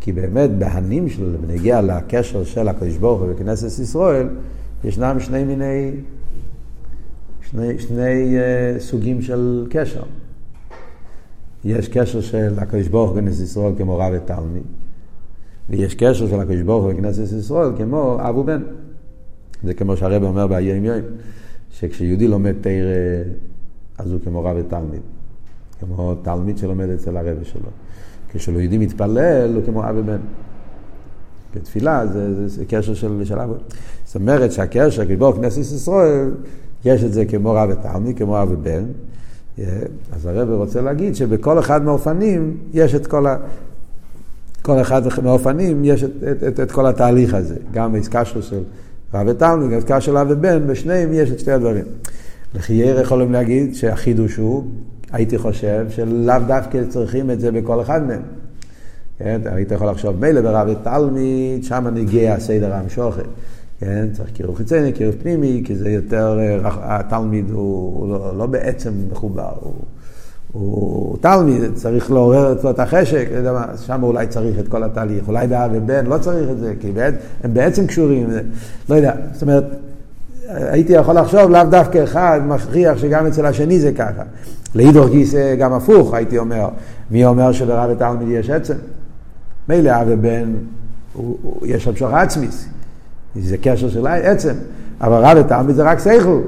כי 0.00 0.12
באמת 0.12 0.50
בהנים 0.50 1.08
שלו, 1.08 1.38
בנגיע 1.46 1.80
לקשר 1.80 2.44
של 2.44 2.68
הקדוש 2.68 2.96
ברוך 2.96 3.20
הוא 3.20 3.28
בכנסת 3.28 3.82
ישראל, 3.82 4.28
ישנם 4.84 5.16
שני 5.20 5.44
מיני, 5.44 5.90
שני, 7.50 7.78
שני 7.78 8.36
uh, 8.38 8.80
סוגים 8.80 9.22
של 9.22 9.66
קשר. 9.70 10.02
יש 11.64 11.88
קשר 11.88 12.20
של 12.20 12.54
הקדוש 12.58 12.88
ברוך 12.88 13.10
הוא 13.10 13.20
בכנסת 13.20 13.44
ישראל 13.44 13.72
כמו 13.78 13.98
רב 13.98 14.12
ותלמיד, 14.16 14.62
ויש 15.70 15.94
קשר 15.94 16.28
של 16.28 16.40
הקדוש 16.40 16.60
ברוך 16.60 16.84
הוא 16.84 16.92
בכנסת 16.92 17.38
ישראל 17.38 17.70
כמו 17.78 18.18
אב 18.20 18.36
ובן. 18.36 18.62
זה 19.64 19.74
כמו 19.74 19.96
שהרב 19.96 20.22
אומר 20.22 20.46
ביום 20.46 20.84
יום, 20.84 20.98
שכשיהודי 21.70 22.28
לומד 22.28 22.54
תרא, 22.60 23.32
אז 23.98 24.12
הוא 24.12 24.20
כמו 24.24 24.44
רב 24.44 24.56
ותלמיד. 24.60 25.00
כמו 25.80 26.14
תלמיד 26.22 26.58
שלומד 26.58 26.88
אצל 26.88 27.16
הרב 27.16 27.42
שלו. 27.42 27.70
כשלא 28.32 28.58
יהודי 28.58 28.78
מתפלל, 28.78 29.54
הוא 29.54 29.62
כמו 29.66 29.84
אב 29.84 29.96
ובן. 29.96 30.20
בתפילה 31.54 32.06
זה, 32.06 32.34
זה, 32.34 32.48
זה 32.48 32.64
קשר 32.64 32.94
של, 32.94 33.24
של 33.24 33.38
אב. 33.38 33.50
זאת 34.04 34.16
אומרת 34.16 34.52
שהקשר, 34.52 35.06
כבור 35.06 35.32
כנסת 35.32 35.58
ישראל, 35.58 36.30
יש 36.84 37.04
את 37.04 37.12
זה 37.12 37.24
כמו 37.24 37.52
רב 37.52 37.70
ותלמיד, 37.72 38.18
כמו 38.18 38.42
אב 38.42 38.48
ובן. 38.50 38.84
אז 40.12 40.26
הרב 40.26 40.50
רוצה 40.50 40.80
להגיד 40.80 41.16
שבכל 41.16 41.58
אחד 41.58 41.84
מהאופנים 41.84 42.56
יש 42.72 42.94
את 42.94 43.06
כל 43.06 43.26
ה... 43.26 43.36
כל 44.62 44.80
אחד 44.80 45.02
מהאופנים 45.22 45.84
יש 45.84 46.04
את, 46.04 46.10
את, 46.30 46.44
את, 46.44 46.60
את 46.60 46.72
כל 46.72 46.86
התהליך 46.86 47.34
הזה, 47.34 47.56
גם 47.72 47.92
בעסקה 47.92 48.24
שלו 48.24 48.42
של 48.42 48.60
רב 49.14 49.26
ותלמיד, 49.26 49.70
גם 49.70 49.76
בעסקה 49.76 50.00
של 50.00 50.16
אב 50.16 50.26
ובן, 50.30 50.66
בשניהם 50.66 51.12
יש 51.12 51.30
את 51.30 51.38
שתי 51.38 51.52
הדברים. 51.52 51.84
לחייר 52.54 53.00
יכולים 53.00 53.32
להגיד 53.32 53.74
שהחידוש 53.74 54.36
הוא, 54.36 54.64
הייתי 55.12 55.38
חושב, 55.38 55.86
שלאו 55.90 56.34
דווקא 56.46 56.82
צריכים 56.88 57.30
את 57.30 57.40
זה 57.40 57.52
בכל 57.52 57.80
אחד 57.80 58.06
מהם. 58.06 58.22
כן? 59.18 59.40
היית 59.44 59.72
יכול 59.72 59.90
לחשוב, 59.90 60.20
מילא 60.20 60.40
ברב 60.40 60.68
ותלמיד, 60.70 61.64
שם 61.64 61.86
נגיע 61.94 62.34
הסדר 62.34 62.74
המשוכן. 62.74 63.22
כן? 63.80 64.06
צריך 64.12 64.30
קירוב 64.30 64.56
חיצוני, 64.56 64.92
קירוב 64.92 65.14
פנימי, 65.22 65.62
כי 65.64 65.76
זה 65.76 65.90
יותר, 65.90 66.38
אה, 66.40 66.60
התלמיד 66.74 67.50
הוא, 67.50 68.00
הוא 68.00 68.08
לא, 68.08 68.38
לא 68.38 68.46
בעצם 68.46 68.92
מחובר, 69.10 69.52
הוא, 69.60 69.74
הוא 70.52 71.16
תלמיד, 71.20 71.62
צריך 71.74 72.10
לעורר 72.10 72.52
אצלו 72.52 72.70
את 72.70 72.80
החשק, 72.80 73.28
שם 73.86 74.02
אולי 74.02 74.26
צריך 74.26 74.58
את 74.58 74.68
כל 74.68 74.84
התהליך, 74.84 75.28
אולי 75.28 75.46
באב 75.46 75.70
ובן 75.74 76.06
לא 76.06 76.18
צריך 76.18 76.50
את 76.50 76.58
זה, 76.58 76.74
כי 76.80 76.92
הם 77.44 77.54
בעצם 77.54 77.86
קשורים, 77.86 78.28
לא 78.88 78.94
יודע, 78.94 79.12
זאת 79.32 79.42
אומרת, 79.42 79.64
הייתי 80.48 80.92
יכול 80.92 81.14
לחשוב 81.14 81.50
לאו 81.50 81.64
דווקא 81.64 82.04
אחד 82.04 82.40
מכריח 82.46 82.98
שגם 82.98 83.26
אצל 83.26 83.46
השני 83.46 83.80
זה 83.80 83.92
ככה. 83.92 84.22
לאידור 84.74 85.08
גיסא 85.08 85.54
גם 85.54 85.72
הפוך, 85.72 86.14
הייתי 86.14 86.38
אומר. 86.38 86.68
מי 87.10 87.24
אומר 87.24 87.52
שברב 87.52 87.90
ותלמיד 87.92 88.28
יש 88.28 88.50
עצם? 88.50 88.74
מילא 89.68 89.90
אב 89.90 90.06
ובן, 90.10 90.52
יש 91.62 91.88
המשוך 91.88 92.12
עצמיס. 92.12 92.68
זה 93.36 93.56
קשר 93.56 93.88
של 93.88 94.06
עצם. 94.06 94.54
אבל 95.00 95.24
רב 95.24 95.36
ותלמיד 95.40 95.76
זה 95.76 95.82
רק 95.82 95.98
שכל. 95.98 96.40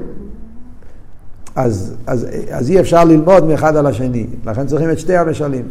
אז, 1.55 1.95
אז, 2.07 2.27
אז 2.51 2.69
אי 2.69 2.79
אפשר 2.79 3.03
ללמוד 3.03 3.45
מאחד 3.45 3.75
על 3.75 3.85
השני, 3.85 4.27
לכן 4.45 4.67
צריכים 4.67 4.91
את 4.91 4.99
שתי 4.99 5.17
המשלים. 5.17 5.65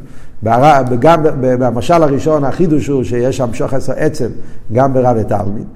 גם 1.01 1.23
במשל 1.40 2.03
הראשון 2.03 2.44
החידוש 2.44 2.87
הוא 2.87 3.05
שיש 3.05 3.40
המשוך 3.40 3.75
עצם 3.96 4.29
גם 4.73 4.94
ברב 4.94 5.16
ותלמיד. 5.20 5.66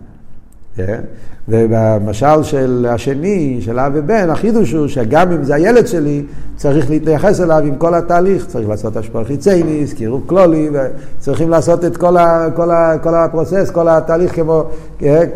כן? 0.77 1.01
ובמשל 1.49 2.43
של 2.43 2.87
השני, 2.91 3.59
של 3.61 3.79
אב 3.79 3.93
ובן, 3.95 4.31
החידוש 4.31 4.73
הוא 4.73 4.89
שגם 4.89 5.33
אם 5.33 5.45
זה 5.45 5.55
הילד 5.55 5.87
שלי, 5.87 6.23
צריך 6.57 6.91
להתייחס 6.91 7.41
אליו 7.41 7.63
עם 7.67 7.75
כל 7.75 7.95
התהליך. 7.95 8.47
צריך 8.47 8.69
לעשות 8.69 8.97
השפעה 8.97 9.25
חיצייניס, 9.25 9.93
קירוב 9.93 10.23
קלולי, 10.27 10.69
וצריכים 10.73 11.51
לעשות 11.51 11.85
את 11.85 11.97
כל, 11.97 12.17
ה, 12.17 12.47
כל, 12.57 12.71
ה, 12.71 12.99
כל 13.03 13.15
הפרוסס, 13.15 13.71
כל 13.73 13.89
התהליך 13.89 14.35
כמו, 14.35 14.65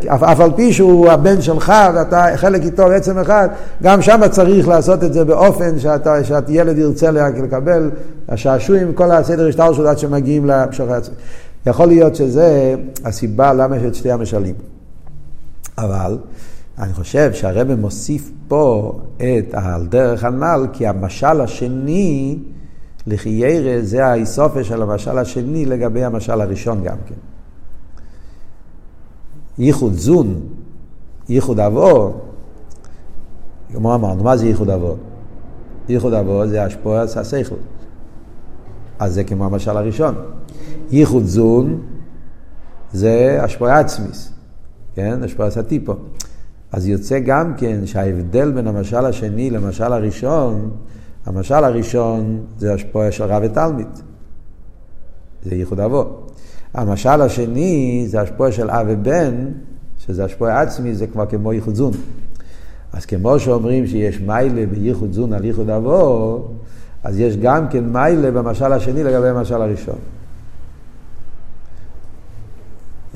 אף, 0.07 0.23
אף 0.23 0.41
על 0.41 0.51
פי 0.57 0.73
שהוא 0.73 1.09
הבן 1.09 1.43
שלך 1.43 1.73
ואתה 1.95 2.27
חלק 2.37 2.63
איתו 2.63 2.87
עצם 2.87 3.19
אחד, 3.19 3.49
גם 3.83 4.03
שם 4.03 4.21
צריך 4.31 4.69
לעשות 4.69 5.05
את 5.05 5.13
זה 5.13 5.25
באופן 5.25 5.79
שאתה, 5.79 6.25
שהילד 6.25 6.79
ירצה 6.79 7.11
לקבל, 7.11 7.91
השעשועים, 8.29 8.93
כל 8.93 9.11
הסדר 9.11 9.49
השטר 9.49 9.73
שלו 9.73 9.89
עד 9.89 9.99
שמגיעים 9.99 10.47
לפשרה. 10.47 10.99
יכול 11.67 11.87
להיות 11.87 12.17
שזה 12.17 12.75
הסיבה 13.05 13.53
למה 13.53 13.77
יש 13.77 13.83
את 13.83 13.95
שתי 13.95 14.11
המשלים. 14.11 14.78
אבל 15.79 16.19
אני 16.79 16.93
חושב 16.93 17.33
שהרבא 17.33 17.75
מוסיף 17.75 18.31
פה 18.49 18.93
את 19.17 19.55
על 19.55 19.87
דרך 19.87 20.25
הנ"ל, 20.25 20.67
כי 20.73 20.87
המשל 20.87 21.41
השני, 21.41 22.39
לחיירא, 23.07 23.83
זה 23.83 24.07
האיסופה 24.07 24.65
של 24.65 24.83
המשל 24.83 25.19
השני 25.19 25.65
לגבי 25.65 26.05
המשל 26.05 26.41
הראשון 26.41 26.83
גם 26.83 26.97
כן. 27.07 27.15
ייחוד 29.59 29.93
זון, 29.93 30.41
ייחוד 31.29 31.61
אבו, 31.61 32.15
כמו 33.73 33.95
אמרנו, 33.95 34.25
מה 34.25 34.37
זה 34.37 34.47
ייחוד 34.47 34.71
אבו? 34.71 34.97
ייחוד 35.89 36.13
אבו 36.13 36.47
זה 36.47 36.65
השפועס 36.65 37.17
השכל. 37.17 37.55
אז 38.99 39.15
זה 39.15 39.25
כמו 39.25 39.45
המשל 39.45 39.77
הראשון. 39.77 40.15
ייחוד 40.91 41.25
זון 41.25 41.81
זה 42.93 43.39
השפועה 43.43 43.81
עצמיס. 43.81 44.38
כן? 44.99 45.23
השפעה 45.23 45.51
סטיפו. 45.51 45.95
אז 46.73 46.89
יוצא 46.89 47.19
גם 47.19 47.55
כן 47.57 47.87
שההבדל 47.87 48.53
בין 48.53 48.67
המשל 48.67 49.07
השני 49.07 49.51
למשל 49.51 49.93
הראשון, 49.93 50.71
המשל 51.27 51.55
הראשון 51.65 52.41
זה 52.59 52.75
השפעה 52.75 53.13
של 53.13 53.25
רב 53.25 53.43
ותלמיד. 53.45 53.87
זה 55.45 55.55
ייחוד 55.55 55.81
אבו. 55.81 56.05
המשל 56.75 57.21
השני 57.23 58.05
זה 58.09 58.21
השפעה 58.21 58.53
של 58.53 58.71
אב 58.71 58.87
ובן, 58.91 59.35
שזה 59.99 60.25
השפעה 60.25 60.61
עצמי, 60.61 60.95
זה 60.95 61.07
כבר 61.07 61.27
כמו 61.27 61.53
ייחוד 61.53 61.75
זון. 61.75 61.93
אז 62.93 63.07
כמו 63.07 63.39
שאומרים 63.39 63.87
שיש 63.87 64.21
מיילה 64.21 64.67
בייחוד 64.67 65.13
זון 65.13 65.33
על 65.33 65.45
ייחוד 65.45 65.71
אבו, 65.71 66.49
אז 67.05 67.21
יש 67.21 67.37
גם 67.37 67.69
כן 67.69 67.85
מיילה 67.93 68.31
במשל 68.31 68.73
השני 68.73 69.05
לגבי 69.05 69.29
המשל 69.29 69.63
הראשון. 69.63 69.99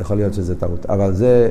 יכול 0.00 0.16
להיות 0.16 0.34
שזה 0.34 0.54
טעות, 0.54 0.86
אבל 0.86 1.14
זה 1.14 1.50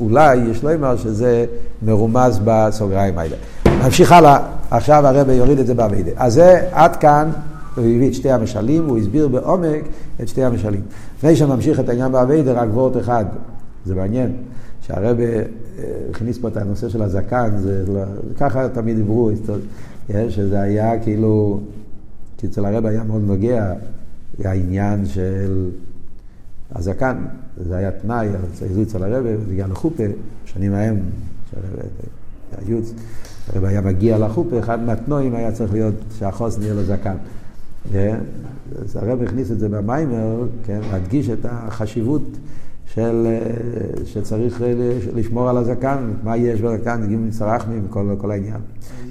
אולי 0.00 0.36
יש 0.36 0.64
לומר 0.64 0.96
שזה 0.96 1.46
מרומז 1.82 2.40
בסוגריים 2.44 3.18
האלה. 3.18 3.36
נמשיך 3.84 4.12
הלאה, 4.12 4.38
עכשיו 4.70 5.06
הרב 5.06 5.28
יוריד 5.30 5.58
את 5.58 5.66
זה 5.66 5.74
באביידה. 5.74 6.10
אז 6.16 6.34
זה 6.34 6.68
עד 6.72 6.96
כאן, 6.96 7.30
הוא 7.76 7.84
הביא 7.84 8.08
את 8.08 8.14
שתי 8.14 8.30
המשלים, 8.30 8.86
הוא 8.86 8.98
הסביר 8.98 9.28
בעומק 9.28 9.82
את 10.20 10.28
שתי 10.28 10.44
המשלים. 10.44 10.80
לפני 11.18 11.36
שנמשיך 11.36 11.80
את 11.80 11.88
העניין 11.88 12.12
באביידה, 12.12 12.52
רק 12.52 12.68
וורט 12.72 12.96
אחד, 12.96 13.24
זה 13.86 13.94
מעניין, 13.94 14.32
שהרב 14.86 15.20
אה, 15.20 15.42
הכניס 16.10 16.38
פה 16.38 16.48
את 16.48 16.56
הנושא 16.56 16.88
של 16.88 17.02
הזקן, 17.02 17.50
זה 17.58 17.84
לא, 17.88 18.00
ככה 18.36 18.68
תמיד 18.68 18.96
דיברו, 18.96 19.30
שזה 20.28 20.60
היה 20.60 20.98
כאילו, 20.98 21.60
כי 22.38 22.46
אצל 22.46 22.64
הרב 22.64 22.86
היה 22.86 23.02
מאוד 23.04 23.22
נוגע, 23.26 23.72
העניין 24.44 25.06
של 25.06 25.70
הזקן, 26.74 27.16
זה 27.68 27.76
היה 27.76 27.90
תנאי, 27.90 28.28
זה 28.54 28.82
אצל 28.82 29.02
הרב, 29.02 29.26
הגיע 29.50 29.66
לחופה, 29.66 30.04
שנים 30.44 30.72
ההם, 30.72 30.96
היוץ, 32.58 32.92
הרב 33.48 33.64
היה 33.64 33.80
מגיע 33.80 34.18
לחופה, 34.18 34.58
אחד 34.58 34.82
מהתנועים 34.82 35.34
היה 35.34 35.52
צריך 35.52 35.72
להיות 35.72 35.94
שהחוסן 36.18 36.62
יהיה 36.62 36.74
לו 36.74 36.84
זקן. 36.84 37.16
אז 38.78 38.96
הרב 38.96 39.22
הכניס 39.22 39.50
את 39.50 39.58
זה 39.58 39.68
במיימר, 39.68 40.46
כן, 40.64 40.80
להדגיש 40.92 41.30
את 41.30 41.38
החשיבות 41.44 42.22
של, 42.94 43.26
שצריך 44.04 44.62
לשמור 45.14 45.48
על 45.48 45.56
הזקן, 45.56 46.10
מה 46.24 46.36
יש 46.36 46.60
בזקן, 46.60 47.06
גימל 47.08 47.30
צרחמים, 47.30 47.86
כל, 47.90 48.14
כל 48.18 48.30
העניין. 48.30 48.60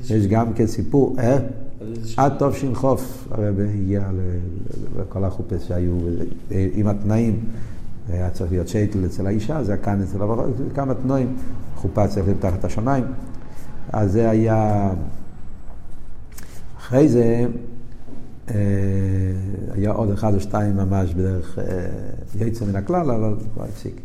יש 0.09 0.27
גם 0.27 0.53
כסיפור, 0.53 1.15
אה? 1.19 1.37
עד 2.17 2.33
טוב 2.39 2.55
שנחוף 2.55 3.27
הרב 3.31 3.59
הגיע 3.59 4.01
לכל 4.99 5.23
החופש 5.23 5.67
שהיו 5.67 5.97
עם 6.51 6.87
התנאים. 6.87 7.39
היה 8.11 8.29
צריך 8.29 8.51
להיות 8.51 8.67
שייטל 8.67 9.05
אצל 9.05 9.27
האישה, 9.27 9.63
זה 9.63 9.77
כאן 9.77 10.01
אצל 10.01 10.21
הבחור, 10.21 10.45
כמה 10.75 10.93
תנועים, 10.93 11.37
חופה 11.75 12.07
צריך 12.07 12.25
להיות 12.25 12.41
תחת 12.41 12.63
השמיים. 12.63 13.03
אז 13.93 14.11
זה 14.11 14.29
היה... 14.29 14.91
אחרי 16.79 17.09
זה 17.09 17.45
אה, 18.49 18.55
היה 19.71 19.91
עוד 19.91 20.11
אחד 20.11 20.33
או 20.33 20.39
שתיים 20.39 20.75
ממש 20.75 21.13
בדרך 21.13 21.59
אה, 21.59 22.45
יצא 22.47 22.65
מן 22.65 22.75
הכלל, 22.75 23.11
אבל 23.11 23.35
כבר 23.53 23.63
הפסיק. 23.63 24.01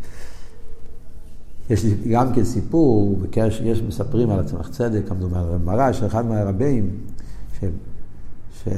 יש 1.71 1.87
גם 2.11 2.33
כן 2.35 2.45
סיפור, 2.45 3.19
בקרש, 3.23 3.61
יש 3.65 3.83
מספרים 3.83 4.31
על 4.31 4.41
הצמח 4.41 4.69
צדק, 4.69 5.09
כמדומה 5.09 5.41
על 5.41 5.59
מרש, 5.65 6.03
אחד 6.03 6.27
מהרבים, 6.27 6.91
ש... 7.61 7.65
ש... 8.63 8.69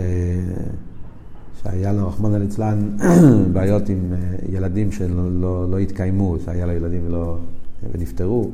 שהיה 1.67 1.93
לו, 1.93 2.09
רחמנא 2.09 2.37
ליצלן, 2.37 2.97
בעיות 3.53 3.89
עם 3.89 4.13
אה, 4.13 4.19
ילדים 4.49 4.93
שלא 4.93 5.31
לא, 5.41 5.71
לא 5.71 5.79
התקיימו, 5.79 6.37
שהיה 6.45 6.67
לו 6.67 6.73
ילדים 6.73 7.03
ולא, 7.07 7.39
ונפטרו, 7.93 8.51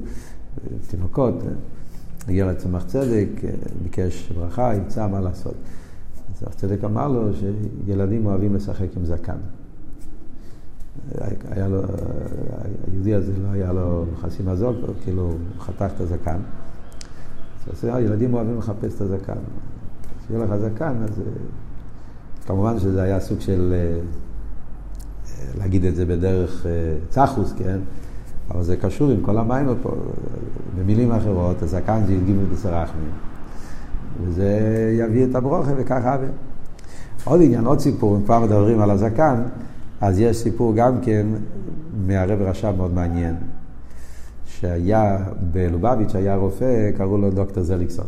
תינוקות, 0.91 1.35
הגיע 2.29 2.47
לצמח 2.47 2.85
צדק, 2.85 3.29
אה, 3.45 3.51
ביקש 3.83 4.33
ברכה, 4.33 4.75
ימצא 4.75 5.09
מה 5.09 5.21
לעשות. 5.21 5.55
צמח 6.33 6.55
צדק 6.55 6.85
אמר 6.85 7.09
לו 7.09 7.29
שילדים 7.35 8.27
אוהבים 8.27 8.55
לשחק 8.55 8.89
עם 8.97 9.05
זקן. 9.05 9.37
היה 11.51 11.69
לו, 11.69 11.83
היהודי 12.89 13.15
הזה 13.15 13.33
לא 13.43 13.49
היה 13.53 13.73
לו 13.73 14.05
חסים 14.21 14.47
מזון, 14.47 14.83
כאילו 15.05 15.23
הוא 15.23 15.35
חתך 15.59 15.91
את 15.97 16.01
הזקן. 16.01 16.39
אז 17.73 17.85
ילדים 17.85 18.35
אוהבים 18.35 18.59
לחפש 18.59 18.95
את 18.97 19.01
הזקן. 19.01 19.39
כשיהיה 20.25 20.45
לך 20.45 20.57
זקן, 20.57 20.97
אז 21.03 21.21
אה, 21.21 21.25
כמובן 22.47 22.79
שזה 22.79 23.03
היה 23.03 23.21
סוג 23.21 23.41
של, 23.41 23.75
אה, 23.77 24.01
להגיד 25.59 25.85
את 25.85 25.97
זה 25.97 26.07
בדרך 26.07 26.67
אה, 26.67 26.71
צחוס, 27.09 27.53
כן? 27.59 27.79
אבל 28.51 28.63
זה 28.63 28.77
קשור 28.77 29.11
עם 29.11 29.21
כל 29.23 29.39
המים 29.39 29.67
פה. 29.83 29.91
במילים 30.79 31.13
אחרות, 31.13 31.63
הזקן 31.63 32.01
זה 32.07 32.13
י"ג 32.13 32.33
בסרחמים. 32.53 33.11
וזה 34.25 34.59
יביא 34.99 35.25
את 35.25 35.35
הברוכה 35.35 35.71
וככה. 35.77 36.17
עוד 37.25 37.41
עניין, 37.43 37.65
עוד 37.65 37.81
סיפור, 37.81 38.17
אם 38.17 38.23
כבר 38.25 38.41
מדברים 38.41 38.81
על 38.81 38.91
הזקן, 38.91 39.43
אז 40.01 40.21
יש 40.21 40.37
סיפור 40.37 40.75
גם 40.75 41.01
כן 41.03 41.27
מהרב 42.07 42.43
רש"ב 42.43 42.75
מאוד 42.77 42.95
מעניין, 42.95 43.35
שהיה 44.47 45.19
בלובביץ', 45.53 46.15
היה 46.15 46.37
רופא, 46.37 46.91
קראו 46.97 47.19
לו 47.19 47.31
דוקטור 47.31 47.63
זליקסון. 47.63 48.07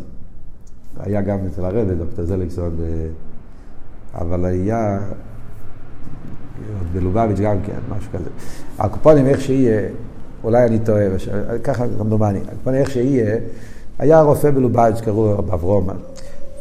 היה 1.00 1.22
גם 1.22 1.38
אצל 1.46 1.64
הרב 1.64 1.90
דוקטור 1.90 2.24
זליקסון, 2.24 2.76
אבל 4.20 4.44
היה 4.44 4.98
בלובביץ' 6.92 7.38
גם 7.38 7.56
כן, 7.66 7.96
משהו 7.96 8.10
כזה. 8.12 8.30
הקופונים 8.78 9.26
איך 9.26 9.40
שיהיה, 9.40 9.88
אולי 10.44 10.64
אני 10.64 10.78
טועה, 10.78 11.04
ככה 11.64 11.84
כמדומני, 11.98 12.40
הקופונים 12.48 12.80
איך 12.80 12.90
שיהיה, 12.90 13.38
היה 13.98 14.20
רופא 14.20 14.50
בלובייץ', 14.50 15.00
קראו 15.00 15.26
לו 15.26 15.38
אברום, 15.38 15.88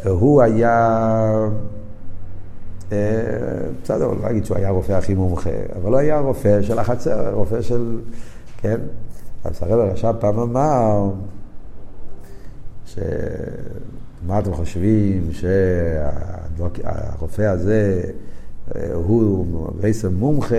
והוא 0.05 0.41
היה, 0.41 1.47
אה, 2.91 2.97
בסדר, 3.83 4.07
לא 4.07 4.29
אגיד 4.29 4.45
שהוא 4.45 4.57
היה 4.57 4.67
הרופא 4.67 4.91
הכי 4.91 5.13
מומחה, 5.13 5.49
אבל 5.81 5.91
הוא 5.91 5.99
היה 5.99 6.19
רופא 6.19 6.61
של 6.61 6.79
החצר, 6.79 7.33
רופא 7.33 7.61
של, 7.61 7.99
כן? 8.57 8.77
אז 9.43 9.63
הרב 9.63 9.79
רש"ב 9.79 10.15
פעם 10.19 10.39
אמר, 10.39 11.09
ש... 12.93 12.99
מה 14.27 14.39
אתם 14.39 14.53
חושבים 14.53 15.29
שהרופא 16.51 17.41
הזה 17.41 18.01
הוא 18.93 19.71
בעצם 19.81 20.13
מומחה 20.13 20.55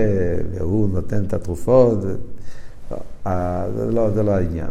והוא 0.52 0.88
נותן 0.88 1.24
את 1.24 1.34
התרופות? 1.34 1.98
אה, 3.26 3.66
זה 3.76 3.92
לא, 3.92 4.10
זה 4.10 4.22
לא 4.22 4.30
העניין. 4.30 4.70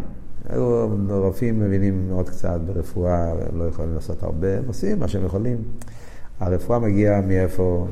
רופאים 1.10 1.60
מבינים 1.60 2.08
מאוד 2.08 2.30
קצת 2.30 2.60
ברפואה, 2.66 3.32
הם 3.32 3.60
לא 3.60 3.64
יכולים 3.64 3.96
לעשות 3.96 4.24
הרבה, 4.24 4.58
הם 4.58 4.64
עושים 4.68 5.00
מה 5.00 5.08
שהם 5.08 5.26
יכולים. 5.26 5.58
הרפואה 6.40 6.80
מגיעה 6.80 7.22
מאיפה? 7.22 7.88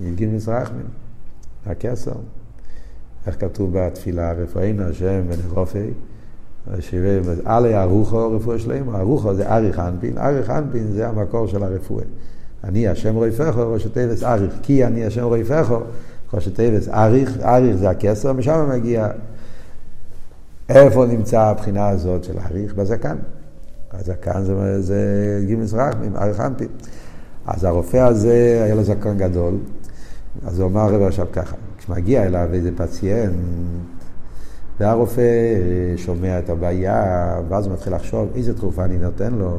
מגיל 0.00 0.28
מזרחמים, 0.28 0.86
מהקסר. 1.66 2.14
איך 3.26 3.40
כתוב 3.40 3.78
בתפילה, 3.78 4.32
רפואינו 4.32 4.82
השם 4.82 5.22
ונרופאי, 5.28 5.90
עלי 7.44 7.82
ארוחו 7.82 8.36
רפואה 8.36 8.58
שלמה, 8.58 9.00
ארוחו 9.00 9.34
זה 9.34 9.52
אריך 9.54 9.78
אנפין, 9.78 10.18
אריך 10.18 10.50
אנפין 10.50 10.86
זה 10.92 11.08
המקור 11.08 11.46
של 11.46 11.62
הרפואה. 11.62 12.04
אני 12.64 12.88
השם 12.88 13.14
רויפךו, 13.14 13.72
ראש 13.72 13.86
תיבס 13.86 14.22
אריך, 14.22 14.52
כי 14.62 14.84
אני 14.84 15.04
השם 15.04 15.24
רויפךו, 15.24 15.80
ראש 16.34 16.48
תיבס 16.48 16.88
אריך, 16.88 17.40
אריך 17.40 17.76
זה 17.76 17.90
הכסר, 17.90 18.32
משם 18.32 18.68
מגיע. 18.70 19.08
איפה 20.68 21.06
נמצא 21.06 21.40
הבחינה 21.40 21.88
הזאת 21.88 22.24
של 22.24 22.34
אריך? 22.38 22.74
בזקן. 22.74 23.16
הזקן 23.92 24.42
זה, 24.44 24.82
זה 24.82 24.98
גימל 25.46 25.66
סרח, 25.66 25.94
אריך 26.16 26.40
אנפין. 26.40 26.68
אז 27.46 27.64
הרופא 27.64 27.96
הזה, 27.96 28.60
היה 28.64 28.74
לו 28.74 28.84
זקן 28.84 29.18
גדול, 29.18 29.54
אז 30.46 30.60
הוא 30.60 30.68
אמר 30.68 30.94
רב 30.94 31.02
עכשיו 31.02 31.26
ככה, 31.32 31.56
כשמגיע 31.78 32.26
אליו 32.26 32.48
איזה 32.52 32.70
פציינט, 32.76 33.34
והרופא 34.80 35.22
שומע 35.96 36.38
את 36.38 36.50
הבעיה, 36.50 37.40
ואז 37.48 37.66
הוא 37.66 37.74
מתחיל 37.74 37.94
לחשוב 37.94 38.28
איזה 38.34 38.54
תרופה 38.54 38.84
אני 38.84 38.98
נותן 38.98 39.34
לו, 39.34 39.58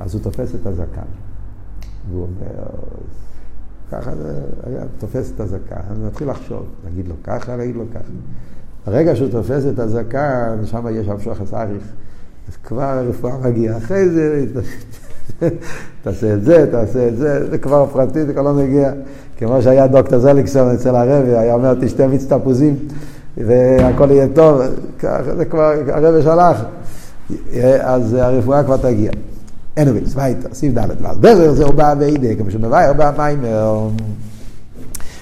אז 0.00 0.14
הוא 0.14 0.22
תופס 0.22 0.54
את 0.54 0.66
הזקן. 0.66 1.02
והוא 2.10 2.22
אומר, 2.22 2.64
ככה 3.90 4.16
זה 4.16 4.40
תופס 4.98 5.32
את 5.34 5.40
הזקן, 5.40 5.76
הוא 5.96 6.06
מתחיל 6.06 6.30
לחשוב, 6.30 6.66
להגיד 6.84 7.08
לו 7.08 7.14
ככה, 7.24 7.56
להגיד 7.56 7.76
לו 7.76 7.84
ככה. 7.94 8.12
ברגע 8.86 9.16
שהוא 9.16 9.28
תופס 9.30 9.66
את 9.66 9.78
הזקן, 9.78 10.58
שם 10.64 10.86
יש 10.90 11.08
המשוך 11.08 11.38
אריך, 11.54 11.92
אז 12.48 12.56
כבר 12.64 12.82
הרפואה 12.82 13.38
מגיעה. 13.38 13.76
אחרי 13.76 14.08
זה, 14.08 14.44
תעשה 16.02 16.34
את 16.34 16.44
זה, 16.44 16.66
תעשה 16.70 17.08
את 17.08 17.16
זה, 17.16 17.50
זה 17.50 17.58
כבר 17.58 17.86
פרטי, 17.86 18.26
זה 18.26 18.32
כבר 18.32 18.42
לא 18.42 18.54
מגיע. 18.54 18.92
כמו 19.36 19.62
שהיה 19.62 19.86
דוקטור 19.86 20.18
זליקסון 20.18 20.74
אצל 20.74 20.96
הרבי, 20.96 21.36
היה 21.36 21.54
אומר, 21.54 21.74
תשתה 21.80 22.06
מיץ 22.06 22.32
תפוזים. 22.32 22.76
והכל 23.36 24.10
יהיה 24.10 24.26
טוב, 24.34 24.60
ככה 24.98 25.34
זה 25.36 25.44
כבר, 25.44 25.72
הרבי 25.88 26.22
שלח, 26.22 26.64
אז 27.80 28.14
הרפואה 28.14 28.64
כבר 28.64 28.76
תגיע. 28.76 29.10
anyways, 29.78 30.16
weiter, 30.16 30.54
סעיף 30.54 30.74
ד' 30.78 30.88
ועל 31.00 31.16
ברר 31.20 31.54
זהו 31.54 31.72
בא 31.72 31.94
ואידה, 31.98 32.34
כמו 32.34 32.50
שמבאר 32.50 32.92
במיימר, 32.96 33.88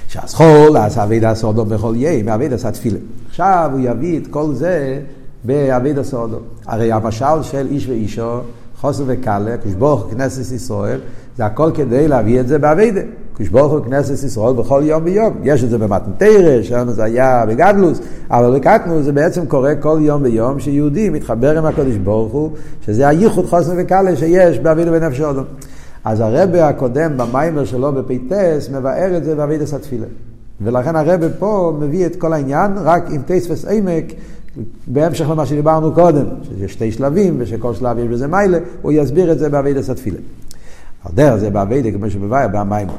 שהסחול 0.09 0.77
עשה 0.77 1.05
אביד 1.05 1.25
הסודו 1.25 1.65
בכל 1.65 1.95
יום, 1.97 2.29
אביד 2.29 2.53
עשה 2.53 2.71
תפילה. 2.71 2.99
עכשיו 3.29 3.71
הוא 3.73 3.81
יביא 3.83 4.19
את 4.19 4.27
כל 4.27 4.55
זה 4.55 5.01
באביד 5.45 5.99
הסודו. 5.99 6.39
הרי 6.67 6.93
המשל 6.93 7.43
של 7.43 7.67
איש 7.71 7.89
ואישו, 7.89 8.41
חוסר 8.81 9.05
וקלה, 9.07 9.57
כשבוך 9.65 10.07
כנסת 10.11 10.53
ישראל, 10.53 11.01
זה 11.37 11.47
הכל 11.47 11.71
כדי 11.75 12.09
להביא 12.09 12.41
את 12.41 12.49
זה 12.49 12.59
באבידה. 12.59 13.01
כשברוך 13.37 13.73
הוא 13.73 13.81
כנסת 13.85 14.25
ישראל 14.25 14.53
בכל 14.55 14.83
יום 14.85 15.03
ויום. 15.05 15.35
יש 15.43 15.65
את 15.65 15.71
זה 15.71 15.79
במתנתרא, 15.79 16.63
שם 16.63 16.91
זה 16.91 17.05
היה 17.05 17.45
בגדלוס, 17.49 18.01
אבל 18.31 18.59
בקטנו 18.59 19.03
זה 19.03 19.13
בעצם 19.13 19.47
קורה 19.47 19.75
כל 19.75 19.99
יום 20.01 20.23
ויום 20.23 20.61
שיהודי 20.61 21.11
מתחבר 21.11 21.59
עם 21.59 21.65
הקדוש 21.65 21.97
ברוך 21.97 22.33
הוא, 22.33 22.51
שזה 22.87 23.09
הייחוד 23.09 23.47
חוסן 23.47 23.75
וקאלה 23.79 24.17
שיש 24.17 24.59
באבידו 24.59 24.91
בנפש 24.91 25.21
אודום. 25.21 25.45
אז 26.05 26.21
הרבה 26.21 26.69
הקודם 26.69 27.17
במיימר 27.17 27.65
שלו 27.65 27.93
בפייטס 27.93 28.71
מבאר 28.73 29.17
את 29.17 29.25
זה 29.25 29.35
באבידס 29.35 29.75
התפילה. 29.75 30.07
ולכן 30.61 30.97
הרבה 30.97 31.29
פה 31.39 31.77
מביא 31.81 32.07
את 32.07 32.17
כל 32.17 32.33
העניין 32.33 32.73
רק 32.77 33.11
עם 33.11 33.23
טייספס 33.23 33.65
עמק 33.65 34.05
בהמשך 34.87 35.31
למה 35.31 35.47
שדיברנו 35.47 35.93
קודם, 35.93 36.25
שיש 36.59 36.73
שתי 36.73 36.93
שלבים 36.93 37.37
ושכל 37.39 37.75
שלב 37.75 37.99
יש 37.99 38.09
בזה 38.09 38.27
מיילה, 38.27 38.59
הוא 38.83 38.93
יסביר 38.93 39.33
את 39.33 39.39
זה 39.39 39.49
באבידס 39.49 39.91
התפילה. 39.91 40.19
על 41.19 41.39
זה 41.39 41.51
באבידה 41.51 41.91
כמו 41.91 42.11
שבבאי 42.11 42.49
במיימר. 42.53 42.95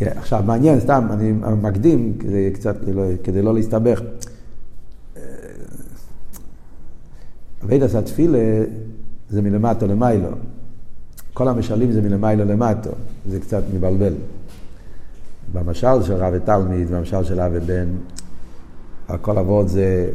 עכשיו 0.00 0.42
מעניין, 0.46 0.80
סתם, 0.80 1.06
אני 1.12 1.32
מקדים 1.62 2.18
כדי 2.18 2.50
קצת, 2.54 2.76
לא, 2.94 3.02
כדי 3.24 3.42
לא 3.42 3.54
להסתבך. 3.54 4.00
אבידס 7.64 7.94
התפילה 7.94 8.64
זה 9.30 9.42
מלמטו 9.42 9.86
למיילו. 9.86 10.28
כל 11.34 11.48
המשלים 11.48 11.92
זה 11.92 12.02
מלמיילו 12.02 12.44
למטו, 12.44 12.90
זה 13.28 13.40
קצת 13.40 13.62
מבלבל. 13.74 14.14
במשל 15.52 16.02
של 16.02 16.14
רב 16.14 16.34
ותלמיד, 16.36 16.90
במשל 16.90 17.24
של 17.24 17.40
אב 17.40 17.52
ובן, 17.54 17.88
הכל 19.08 19.38
עבוד 19.38 19.68
זה, 19.68 20.10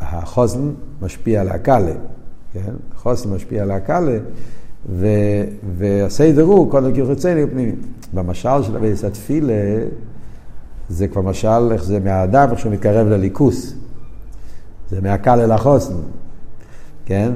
החוסן 0.00 0.70
משפיע 1.02 1.40
על 1.40 1.48
הקאלה, 1.48 1.92
כן? 2.52 2.72
החוסן 2.94 3.30
משפיע 3.30 3.62
על 3.62 3.70
הקאלה, 4.88 5.44
והסדר 5.78 6.42
הוא 6.42 6.70
קודם 6.70 6.94
כל 6.94 7.06
חיצוני 7.06 7.44
ופנימי. 7.44 7.72
במשל 8.14 8.62
של 8.62 8.76
אבי 8.76 8.92
התפילה, 9.06 9.54
זה 10.88 11.08
כבר 11.08 11.22
משל 11.22 11.72
איך 11.72 11.84
זה 11.84 12.00
מהאדם, 12.00 12.48
איך 12.50 12.58
שהוא 12.58 12.72
מתקרב 12.72 13.06
לליכוס. 13.06 13.74
זה 14.90 15.00
מהקל 15.00 15.40
אל 15.40 15.50
החוסן, 15.50 15.94
כן? 17.06 17.32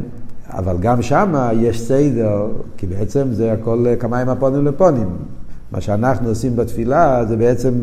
אבל 0.48 0.76
גם 0.80 1.02
שם 1.02 1.34
יש 1.52 1.80
סדר, 1.80 2.46
כי 2.76 2.86
בעצם 2.86 3.32
זה 3.32 3.52
הכל 3.52 3.86
כמיים 3.98 4.28
הפונים 4.28 4.66
לפונים. 4.66 5.08
מה 5.72 5.80
שאנחנו 5.80 6.28
עושים 6.28 6.56
בתפילה 6.56 7.24
זה 7.28 7.36
בעצם 7.36 7.74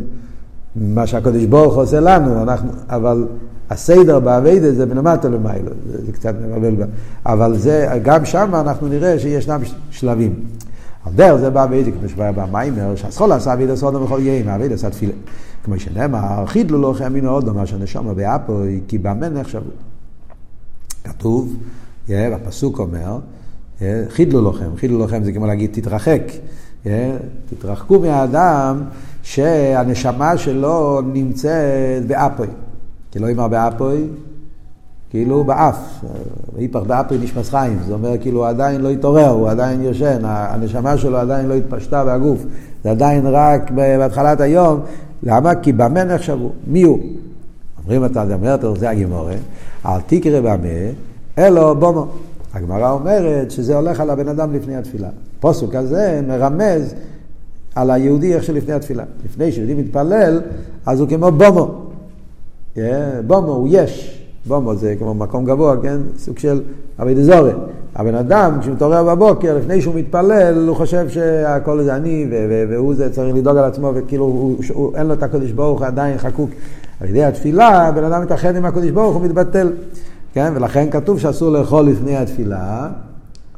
מה 0.75 1.07
שהקדוש 1.07 1.45
ברוך 1.45 1.73
הוא 1.73 1.83
עושה 1.83 1.99
לנו, 1.99 2.43
אנחנו, 2.43 2.71
אבל 2.89 3.27
הסדר 3.69 4.19
באביידה 4.19 4.71
זה 4.71 4.85
מלמטה 4.85 5.29
למיילו, 5.29 5.71
זה, 5.91 6.05
זה 6.05 6.11
קצת 6.11 6.35
מבלבל 6.41 6.75
בה. 6.75 6.85
אבל 7.25 7.57
זה, 7.57 7.87
גם 8.03 8.25
שם 8.25 8.51
אנחנו 8.53 8.87
נראה 8.87 9.19
שישנם 9.19 9.61
שלבים. 9.91 10.33
על 11.05 11.13
דרך 11.13 11.35
זה 11.35 11.49
באביידה, 11.49 11.91
כמו 11.91 12.09
שבא 12.09 12.31
במיימר, 12.31 12.95
שהסחול 12.95 13.31
עשה 13.31 13.53
אביידה 13.53 13.75
סודו 13.75 14.05
בכל 14.05 14.19
יום, 14.21 14.49
אביידה 14.49 14.75
עשה 14.75 14.89
תפילה. 14.89 15.13
כמו 15.63 15.79
שנאמר, 15.79 16.45
חידלו 16.45 16.77
לו 16.77 16.93
חמינו 16.93 17.29
עוד, 17.29 17.55
מה 17.55 17.65
שנשמה 17.65 18.13
באפו, 18.13 18.61
כי 18.87 18.97
במה 18.97 19.29
נחשבו. 19.29 19.69
כתוב, 21.03 21.55
הפסוק 22.09 22.79
אומר, 22.79 23.19
חידלו 24.09 24.49
לכם, 24.49 24.69
חידלו 24.77 25.05
לכם 25.05 25.23
זה 25.23 25.31
כמו 25.31 25.45
להגיד 25.45 25.69
תתרחק, 25.73 26.21
תתרחקו 27.49 27.99
מהאדם 27.99 28.81
שהנשמה 29.23 30.37
שלו 30.37 31.01
נמצאת 31.13 32.07
באפוי. 32.07 32.47
כי 33.11 33.19
לא 33.19 33.31
אמר 33.31 33.47
באפוי, 33.47 34.07
כאילו 35.09 35.43
באף, 35.43 36.03
היפך 36.57 36.79
באפוי 36.79 37.17
נשמס 37.17 37.49
חיים, 37.49 37.79
זה 37.87 37.93
אומר 37.93 38.17
כאילו 38.21 38.39
הוא 38.39 38.47
עדיין 38.47 38.81
לא 38.81 38.89
התעורר, 38.89 39.29
הוא 39.29 39.49
עדיין 39.49 39.81
יושן, 39.81 40.19
הנשמה 40.23 40.97
שלו 40.97 41.17
עדיין 41.17 41.47
לא 41.47 41.53
התפשטה 41.53 42.05
בגוף, 42.05 42.43
זה 42.83 42.91
עדיין 42.91 43.25
רק 43.25 43.71
בהתחלת 43.71 44.41
היום, 44.41 44.79
למה? 45.23 45.55
כי 45.55 45.71
במה 45.71 46.03
נחשבו, 46.03 46.51
מי 46.67 46.83
הוא? 46.83 46.99
אומרים 47.83 48.05
אתה, 48.05 48.23
אומר, 48.33 48.75
זה 48.75 48.89
הגימורה, 48.89 49.35
אל 49.85 49.99
תקרא 50.07 50.39
במה, 50.39 50.91
אלו 51.37 51.75
בומו. 51.75 52.07
הגמרא 52.53 52.91
אומרת 52.91 53.51
שזה 53.51 53.75
הולך 53.75 53.99
על 53.99 54.09
הבן 54.09 54.27
אדם 54.27 54.53
לפני 54.53 54.75
התפילה. 54.75 55.09
פוסוק 55.39 55.75
הזה 55.75 56.21
מרמז 56.27 56.93
על 57.75 57.91
היהודי 57.91 58.35
איך 58.35 58.43
שלפני 58.43 58.73
התפילה. 58.73 59.03
לפני 59.25 59.51
שיהודי 59.51 59.73
מתפלל, 59.73 60.41
אז 60.85 60.99
הוא 60.99 61.09
כמו 61.09 61.31
בומו. 61.31 61.86
כן? 62.77 63.09
בומו 63.27 63.51
הוא 63.51 63.67
יש, 63.71 64.21
בומו 64.45 64.75
זה 64.75 64.95
כמו 64.99 65.13
מקום 65.13 65.45
גבוה, 65.45 65.75
כן? 65.81 65.97
סוג 66.17 66.39
של 66.39 66.61
אבי 67.01 67.13
דזורי. 67.13 67.51
הבן 67.95 68.15
אדם, 68.15 68.57
כשהוא 68.61 68.75
מתעורר 68.75 69.03
בבוקר, 69.03 69.57
לפני 69.57 69.81
שהוא 69.81 69.95
מתפלל, 69.95 70.67
הוא 70.67 70.75
חושב 70.75 71.09
שהכל 71.09 71.83
זה 71.83 71.95
אני, 71.95 72.27
והוא 72.69 72.95
זה 72.95 73.13
צריך 73.13 73.35
לדאוג 73.35 73.57
על 73.57 73.63
עצמו, 73.63 73.91
וכאילו 73.95 74.25
הוא, 74.25 74.55
הוא, 74.73 74.95
אין 74.95 75.07
לו 75.07 75.13
את 75.13 75.23
הקודש 75.23 75.51
ברוך, 75.51 75.79
הוא 75.79 75.87
עדיין 75.87 76.17
חקוק. 76.17 76.49
על 77.01 77.07
ידי 77.07 77.23
התפילה, 77.23 77.87
הבן 77.87 78.03
אדם 78.03 78.21
מתאחד 78.21 78.55
עם 78.55 78.65
הקודש 78.65 78.89
ברוך, 78.89 79.15
הוא 79.15 79.25
מתבטל. 79.25 79.71
כן? 80.33 80.53
ולכן 80.55 80.89
כתוב 80.89 81.19
שאסור 81.19 81.51
לאכול 81.51 81.85
לפני 81.85 82.17
התפילה, 82.17 82.89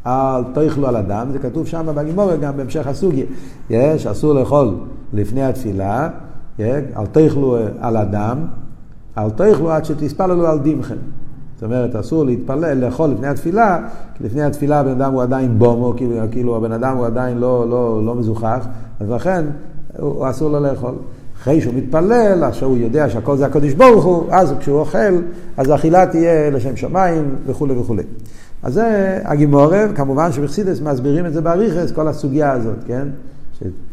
אל 0.08 0.44
תאכלו 0.54 0.88
על 0.88 0.96
אדם, 0.96 1.28
זה 1.32 1.40
כתוב 1.40 1.68
שם 1.68 1.88
בגימורת 1.96 2.40
גם 2.40 2.58
בהמשך 2.58 2.88
הסוגיה, 2.88 3.26
יש, 3.70 4.08
אסור 4.08 4.34
לאכול 4.34 4.76
לפני 5.14 5.44
התפילה, 5.44 6.10
אל 6.60 7.06
תאכלו 7.12 7.58
על 7.80 7.98
אדם, 7.98 8.38
אל 9.24 9.30
תאכלו 9.30 9.72
עד 9.72 9.86
שתספללו 9.86 10.48
על 10.48 10.60
דמכם. 10.60 10.96
זאת 11.56 11.64
אומרת, 11.64 11.96
אסור 11.96 12.26
להתפלל, 12.26 12.86
לאכול 12.86 13.10
לפני 13.10 13.28
התפילה, 13.28 13.80
כי 14.16 14.24
לפני 14.24 14.44
התפילה 14.44 14.80
הבן 14.80 14.92
אדם 14.92 15.14
הוא 15.14 15.22
עדיין 15.22 15.60
בומו, 15.60 15.94
כאילו, 15.98 16.16
כאילו 16.32 16.56
הבן 16.56 16.72
אדם 16.72 16.98
הוא 16.98 17.06
עדיין 17.06 17.38
לא, 17.38 17.70
לא, 17.70 18.06
לא 18.06 18.16
מזוכח, 18.16 18.68
אז 19.00 19.10
לכן 19.10 19.46
הוא 20.00 20.30
אסור 20.30 20.52
לו 20.52 20.60
לאכול. 20.60 20.94
אחרי 21.42 21.62
שהוא 21.62 21.74
מתפלל, 21.74 22.44
עכשיו 22.44 22.70
הוא 22.70 22.78
יודע 22.78 23.10
שהכל 23.10 23.38
זה 23.38 23.46
הקדוש 23.46 23.74
ברוך 23.74 24.06
הוא, 24.06 24.24
אז 24.32 24.54
כשהוא 24.60 24.80
אוכל, 24.80 25.16
אז 25.58 25.70
האכילה 25.70 26.06
תהיה 26.06 26.50
לשם 26.50 26.76
שמיים 26.76 27.36
וכולי 27.46 27.78
וכולי. 27.78 28.04
אז 28.64 28.74
זה 28.74 29.20
הגימורה, 29.24 29.86
כמובן 29.96 30.32
שבחסידס 30.32 30.82
מסבירים 30.82 31.26
את 31.26 31.34
זה 31.34 31.42
באריכס, 31.42 31.92
כל 31.92 32.08
הסוגיה 32.08 32.52
הזאת, 32.52 32.78
כן? 32.88 33.08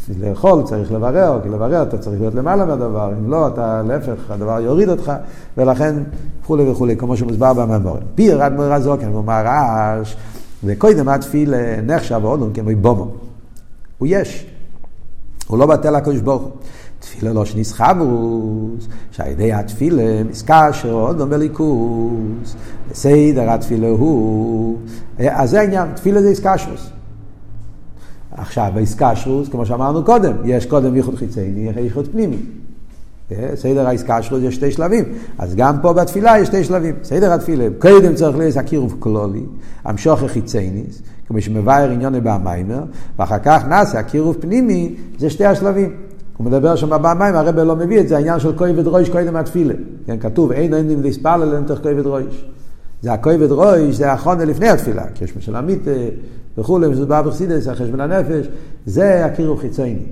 שלאכול 0.07 0.62
צריך 0.62 0.93
לברר, 0.93 1.41
כי 1.43 1.49
לברר 1.49 1.83
אתה 1.83 1.99
צריך 1.99 2.21
להיות 2.21 2.35
למעלה 2.35 2.64
מהדבר, 2.64 3.12
אם 3.19 3.31
לא, 3.31 3.49
אתה 3.49 3.83
להפך, 3.83 4.31
הדבר 4.31 4.61
יוריד 4.61 4.89
אותך, 4.89 5.12
ולכן 5.57 5.95
וכולי 6.43 6.71
וכולי, 6.71 6.97
כמו 6.97 7.17
שמוסבר 7.17 7.53
במאמורים. 7.53 8.03
פיר 8.14 8.47
אדמו"ר 8.47 8.73
הזוקן, 8.73 9.09
הוא 9.09 9.25
מרש, 9.25 10.17
וקודם 10.64 11.09
התפילה 11.09 11.81
נחשב 11.83 12.21
אודום 12.25 12.53
כמו 12.53 12.71
בומו. 12.81 13.11
הוא 13.99 14.09
יש, 14.11 14.47
הוא 15.47 15.59
לא 15.59 15.67
בטל 15.67 15.95
הקדוש 15.95 16.21
ברוך 16.21 16.43
הוא. 16.43 16.51
תפילה 16.99 17.33
לא 17.33 17.45
שניסחברוס, 17.45 18.89
שעל 19.11 19.29
ידי 19.29 19.53
התפילה 19.53 20.25
מסקשר 20.25 20.93
אודום 20.93 21.31
בליכוס, 21.31 22.57
בסדר 22.91 23.51
התפילה 23.51 23.89
הוא, 23.89 24.79
אז 25.19 25.51
זה 25.51 25.61
העניין, 25.61 25.89
תפילה 25.95 26.23
זה 26.23 26.29
איסקשרוס. 26.29 26.91
עכשיו, 28.37 28.70
באיסקשרוס, 28.74 29.49
כמו 29.49 29.66
שאמרנו 29.66 30.05
קודם, 30.05 30.32
יש 30.45 30.66
קודם 30.66 30.97
ייחוד 30.97 31.14
חיצייני, 31.14 31.70
ייחוד 31.80 32.09
פנימי. 32.12 32.37
אה, 33.32 33.51
סדר 33.55 33.87
האיסקשרוס 33.87 34.43
יש 34.43 34.55
שתי 34.55 34.72
שלבים, 34.72 35.05
אז 35.39 35.55
גם 35.55 35.76
פה 35.82 35.93
בתפילה 35.93 36.39
יש 36.39 36.49
שתי 36.49 36.64
שלבים. 36.64 36.95
סדר 37.03 37.32
התפילה, 37.32 37.68
קודם 37.78 38.14
צריך 38.14 38.37
להיות 38.37 38.57
הקירוב 38.57 38.97
כלולי, 38.99 39.43
המשוך 39.84 40.22
החיצייניס, 40.22 41.03
כמו 41.28 41.41
שמבאר 41.41 41.91
עניון 41.91 42.14
במיימר, 42.22 42.82
ואחר 43.18 43.39
כך 43.39 43.64
נעשה 43.68 43.99
הקירוב 43.99 44.37
פנימי, 44.41 44.95
זה 45.18 45.30
שתי 45.30 45.45
השלבים. 45.45 45.97
הוא 46.37 46.47
מדבר 46.47 46.76
שם 46.76 46.91
במים, 47.03 47.34
הרב 47.34 47.59
לא 47.59 47.76
מביא 47.76 48.01
את 48.01 48.09
זה, 48.09 48.16
העניין 48.16 48.41
של 48.41 48.53
כובד 48.59 48.87
ראש 48.87 49.09
קודם 49.09 49.37
התפילה. 49.37 49.74
כן, 50.07 50.18
כתוב, 50.18 50.53
אין 50.53 50.74
אין 50.74 51.03
להספל 51.03 51.43
עליהם 51.43 51.64
תוך 51.64 51.78
כובד 51.78 52.07
ראש. 52.07 52.45
זה 53.03 53.13
הכובד 53.13 53.49
ראש, 53.51 53.95
זה 53.95 54.13
החונה 54.13 54.45
לפני 54.45 54.69
התפילה, 54.69 55.05
כי 55.15 55.25
יש 55.25 55.37
משל 55.37 55.57
עמית 55.57 55.83
וכולי, 56.59 56.87
וזה 56.87 57.07
בא 57.07 57.23
בחסידס, 57.23 57.69
החשבון 57.69 58.01
הנפש, 58.01 58.49
זה 58.87 59.27
הקירוב 59.27 59.61
חיצייני. 59.61 60.07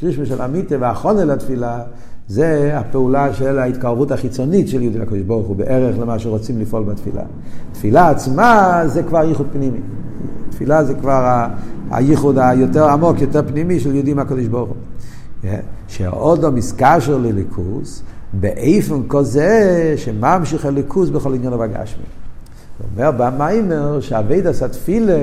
קרישמה 0.00 0.26
של 0.26 0.36
והחונה 0.80 1.24
לתפילה, 1.24 1.82
זה 2.28 2.78
הפעולה 2.78 3.34
של 3.34 3.58
ההתקרבות 3.58 4.12
החיצונית 4.12 4.68
של 4.68 4.82
יהודי 4.82 4.98
לקדוש 4.98 5.20
ברוך 5.20 5.46
הוא, 5.46 5.56
בערך 5.56 5.98
למה 5.98 6.18
שרוצים 6.18 6.60
לפעול 6.60 6.84
בתפילה. 6.84 7.22
תפילה 7.72 8.10
עצמה 8.10 8.82
זה 8.86 9.02
כבר 9.02 9.24
ייחוד 9.24 9.46
פנימי. 9.52 9.80
תפילה 10.50 10.84
זה 10.84 10.94
כבר 10.94 11.46
הייחוד 11.90 12.38
היותר 12.38 12.88
עמוק, 12.88 13.20
יותר 13.20 13.42
פנימי 13.46 13.80
של 13.80 13.94
יהודים 13.94 14.18
הקדוש 14.18 14.46
ברוך 14.46 14.68
הוא. 14.68 15.50
שעוד 15.88 16.44
המסקשר 16.44 17.18
לליכוס, 17.18 18.02
באיפן 18.32 19.00
כזה 19.08 19.94
שממשיך 19.96 20.66
הליכוס 20.66 21.08
בכל 21.08 21.34
עניין 21.34 21.52
הבגשמי. 21.52 22.02
הוא 22.78 22.86
אומר 22.96 23.10
במיימר 23.16 24.00
שאביידס 24.00 24.62
התפילה 24.62 25.18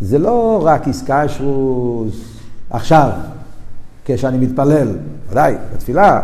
זה 0.00 0.18
לא 0.18 0.62
רק 0.64 0.88
איסקשרוס 0.88 2.36
עכשיו, 2.70 3.10
כשאני 4.04 4.38
מתפלל, 4.38 4.88
ודאי, 5.30 5.54
בתפילה, 5.74 6.20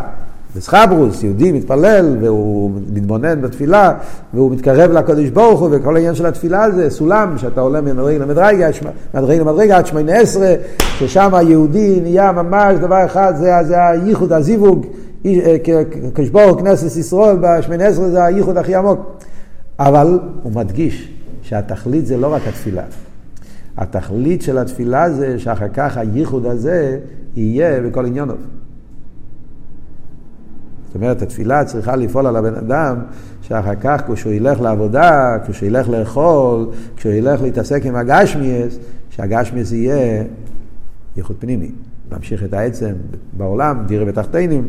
בסחברוס, 0.55 1.23
יהודי 1.23 1.51
מתפלל 1.51 2.17
והוא 2.21 2.71
מתבונן 2.93 3.41
בתפילה 3.41 3.93
והוא 4.33 4.51
מתקרב 4.51 4.91
לקדוש 4.91 5.29
ברוך 5.29 5.59
הוא 5.59 5.69
וכל 5.71 5.95
העניין 5.95 6.15
של 6.15 6.25
התפילה 6.25 6.71
זה 6.71 6.89
סולם 6.89 7.37
שאתה 7.37 7.61
עולה 7.61 7.81
ממדרגה 7.81 8.17
למדרגה, 8.17 8.67
מדרגה 9.13 9.39
למדרגה 9.43 9.77
עד 9.77 9.85
שמונה 9.85 10.15
עשרה, 10.19 10.53
ששם 10.97 11.35
היהודי 11.35 11.99
נהיה 12.01 12.31
ממש 12.31 12.77
דבר 12.79 13.05
אחד, 13.05 13.33
זה, 13.37 13.51
זה 13.63 13.87
הייחוד, 13.87 14.33
הזיווג, 14.33 14.85
אה, 15.25 15.57
הוא 16.45 16.59
כנסת 16.59 16.97
ישראל 16.97 17.35
בשמונה 17.41 17.85
עשרה 17.85 18.09
זה 18.09 18.23
הייחוד 18.23 18.57
הכי 18.57 18.75
עמוק. 18.75 18.99
אבל 19.79 20.19
הוא 20.43 20.51
מדגיש 20.51 21.11
שהתכלית 21.41 22.05
זה 22.05 22.17
לא 22.17 22.33
רק 22.33 22.41
התפילה. 22.47 22.83
התכלית 23.77 24.41
של 24.41 24.57
התפילה 24.57 25.09
זה 25.09 25.39
שאחר 25.39 25.67
כך 25.73 25.97
הייחוד 25.97 26.45
הזה 26.45 26.99
יהיה 27.35 27.81
בכל 27.81 28.05
עניונוב. 28.05 28.37
זאת 30.93 30.95
אומרת, 30.95 31.21
התפילה 31.21 31.65
צריכה 31.65 31.95
לפעול 31.95 32.27
על 32.27 32.35
הבן 32.35 32.55
אדם, 32.55 32.97
שאחר 33.41 33.75
כך 33.75 34.01
כשהוא 34.13 34.33
ילך 34.33 34.61
לעבודה, 34.61 35.37
כשהוא 35.47 35.67
ילך 35.67 35.89
לאכול, 35.89 36.69
כשהוא 36.95 37.13
ילך 37.13 37.41
להתעסק 37.41 37.85
עם 37.85 37.95
הגשמיאס, 37.95 38.77
שהגשמיאס 39.09 39.71
יהיה 39.71 40.23
ייחוד 41.17 41.35
פנימי. 41.39 41.71
להמשיך 42.11 42.43
את 42.43 42.53
העצם 42.53 42.93
בעולם, 43.37 43.83
דירה 43.87 44.05
בתחתינים. 44.05 44.67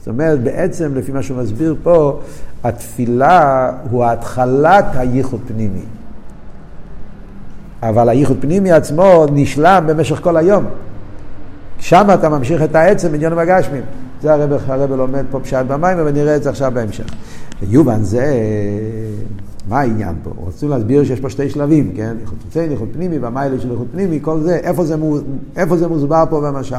זאת 0.00 0.08
אומרת, 0.08 0.42
בעצם, 0.42 0.94
לפי 0.94 1.12
מה 1.12 1.22
שהוא 1.22 1.38
מסביר 1.38 1.76
פה, 1.82 2.20
התפילה 2.64 3.70
הוא 3.90 4.04
התחלת 4.04 4.84
הייחוד 4.94 5.40
פנימי. 5.46 5.84
אבל 7.82 8.08
הייחוד 8.08 8.36
פנימי 8.40 8.72
עצמו 8.72 9.26
נשלם 9.32 9.84
במשך 9.86 10.20
כל 10.22 10.36
היום. 10.36 10.64
שם 11.78 12.06
אתה 12.14 12.28
ממשיך 12.28 12.62
את 12.62 12.74
העצם 12.74 13.12
בעניין 13.12 13.38
הגשמים. 13.38 13.82
זה 14.22 14.32
הרב, 14.32 14.52
הרב 14.66 14.92
לומד 14.92 15.24
פה 15.30 15.40
פשט 15.40 15.66
במים, 15.68 15.98
ונראה 16.06 16.36
את 16.36 16.42
זה 16.42 16.50
עכשיו 16.50 16.72
בהמשך. 16.74 17.04
ויובן 17.62 18.02
זה, 18.02 18.34
מה 19.68 19.80
העניין 19.80 20.14
פה? 20.22 20.30
רצו 20.46 20.68
להסביר 20.68 21.04
שיש 21.04 21.20
פה 21.20 21.30
שתי 21.30 21.50
שלבים, 21.50 21.92
כן? 21.96 22.16
איכות 22.22 22.38
חיצוני, 22.42 22.72
איכות 22.72 22.88
פנימי, 22.92 23.18
והמיילה 23.18 23.60
של 23.60 23.72
איכות 23.72 23.86
פנימי, 23.92 24.18
כל 24.22 24.40
זה, 24.40 24.56
איפה 24.56 24.84
זה, 24.84 24.96
איפה 25.56 25.76
זה 25.76 25.88
מוסבר 25.88 26.24
פה 26.30 26.40
במשל? 26.40 26.76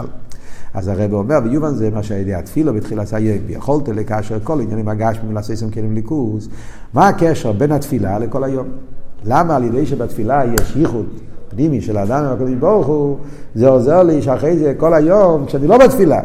אז 0.73 0.87
הרב 0.87 1.13
אומר, 1.13 1.37
ויובן 1.43 1.75
זה 1.75 1.89
מה 1.89 2.03
שהידיעה 2.03 2.39
התפילה 2.39 2.71
בתחילת 2.71 3.13
היום, 3.13 3.37
ויכולת 3.47 3.87
לקשר 3.89 4.37
כל 4.43 4.61
עניינים 4.61 4.87
הגשמים 4.87 5.33
לעשות 5.33 5.73
כלים 5.73 5.93
ליכוז. 5.93 6.49
מה 6.93 7.07
הקשר 7.07 7.51
בין 7.51 7.71
התפילה 7.71 8.19
לכל 8.19 8.43
היום? 8.43 8.67
למה 9.25 9.55
על 9.55 9.63
ידי 9.63 9.85
שבתפילה 9.85 10.43
יש 10.45 10.75
ייחוד 10.75 11.05
פנימי 11.49 11.81
של 11.81 11.97
האדם 11.97 12.25
עם 12.25 12.33
הקדוש 12.33 12.53
ברוך 12.59 12.87
הוא, 12.87 13.17
זה 13.55 13.67
עוזר 13.67 14.03
לי 14.03 14.21
שאחרי 14.21 14.57
זה 14.57 14.73
כל 14.77 14.93
היום, 14.93 15.45
כשאני 15.45 15.67
לא 15.67 15.77
בתפילה, 15.77 16.19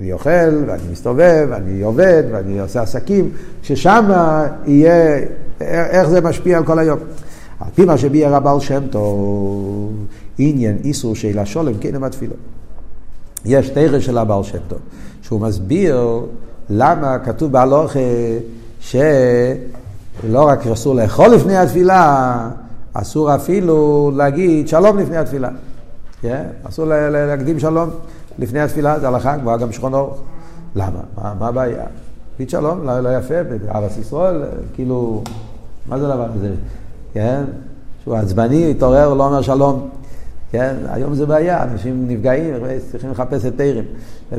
אני 0.00 0.12
אוכל, 0.12 0.64
ואני 0.66 0.82
מסתובב, 0.92 1.46
ואני 1.50 1.82
עובד, 1.82 2.22
ואני 2.32 2.60
עושה 2.60 2.82
עסקים, 2.82 3.30
ששם 3.62 4.04
יהיה, 4.66 5.18
איך 5.60 6.08
זה 6.08 6.20
משפיע 6.20 6.58
על 6.58 6.64
כל 6.64 6.78
היום. 6.78 6.98
על 7.60 7.68
פי 7.74 7.84
מה 7.84 7.98
שביאר 7.98 8.34
הבעל 8.34 8.60
שם 8.60 8.82
טוב, 8.90 9.92
עניין 10.38 10.76
איסור 10.84 11.14
שאלה 11.14 11.46
שולם, 11.46 11.72
כן 11.80 11.94
עם 11.94 12.04
התפילה. 12.04 12.34
יש 13.44 13.68
תרא 13.68 14.00
של 14.00 14.18
הבעל 14.18 14.42
שם 14.42 14.58
טוב, 14.68 14.78
שהוא 15.22 15.40
מסביר 15.40 16.20
למה 16.70 17.18
כתוב 17.18 17.52
בהלוכה 17.52 17.98
שלא 18.80 19.02
רק 20.34 20.66
אסור 20.66 20.94
לאכול 20.94 21.26
לפני 21.26 21.56
התפילה, 21.56 22.48
אסור 22.92 23.34
אפילו 23.34 24.10
להגיד 24.16 24.68
שלום 24.68 24.98
לפני 24.98 25.16
התפילה. 25.16 25.48
Yeah, 25.48 25.52
כן? 26.22 26.44
אסור 26.68 26.86
להקדים 26.86 27.58
שלום. 27.58 27.90
לפני 28.38 28.60
התפילה 28.60 29.00
זה 29.00 29.08
הלכה 29.08 29.36
גבוהה 29.36 29.56
גם 29.56 29.72
שכון 29.72 29.94
אורך. 29.94 30.18
למה? 30.76 31.00
מה, 31.38 31.48
הבעיה? 31.48 31.84
תגיד 32.36 32.50
שלום, 32.50 32.86
לא, 32.86 33.00
לא 33.00 33.16
יפה, 33.16 33.34
בארץ 33.42 33.96
ישראל, 33.96 34.42
כאילו, 34.74 35.22
מה 35.86 35.98
זה 35.98 36.12
הדבר 36.12 36.28
הזה? 36.34 36.50
כן? 37.14 37.44
שהוא 38.02 38.16
עצבני, 38.16 38.70
התעורר, 38.70 39.14
לא 39.14 39.26
אומר 39.26 39.42
שלום. 39.42 39.88
כן? 40.54 40.74
היום 40.90 41.14
זה 41.14 41.26
בעיה, 41.26 41.62
אנשים 41.62 42.04
נפגעים, 42.08 42.54
צריכים 42.90 43.10
לחפש 43.10 43.46
את 43.46 43.52
תרם. 43.56 43.84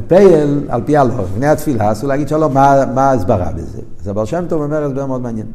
פייל, 0.07 0.65
על 0.69 0.81
פי 0.85 0.97
הלוך, 0.97 1.19
לפני 1.19 1.47
התפילה, 1.47 1.91
אסור 1.91 2.09
להגיד 2.09 2.27
שלום, 2.27 2.53
מה, 2.53 2.83
מה 2.93 3.09
ההסברה 3.09 3.51
בזה? 3.51 3.81
אז 4.01 4.07
הבר 4.07 4.25
שם 4.25 4.45
טוב 4.49 4.61
אומר 4.61 4.83
הסבר 4.83 5.05
מאוד 5.05 5.21
מעניין. 5.21 5.45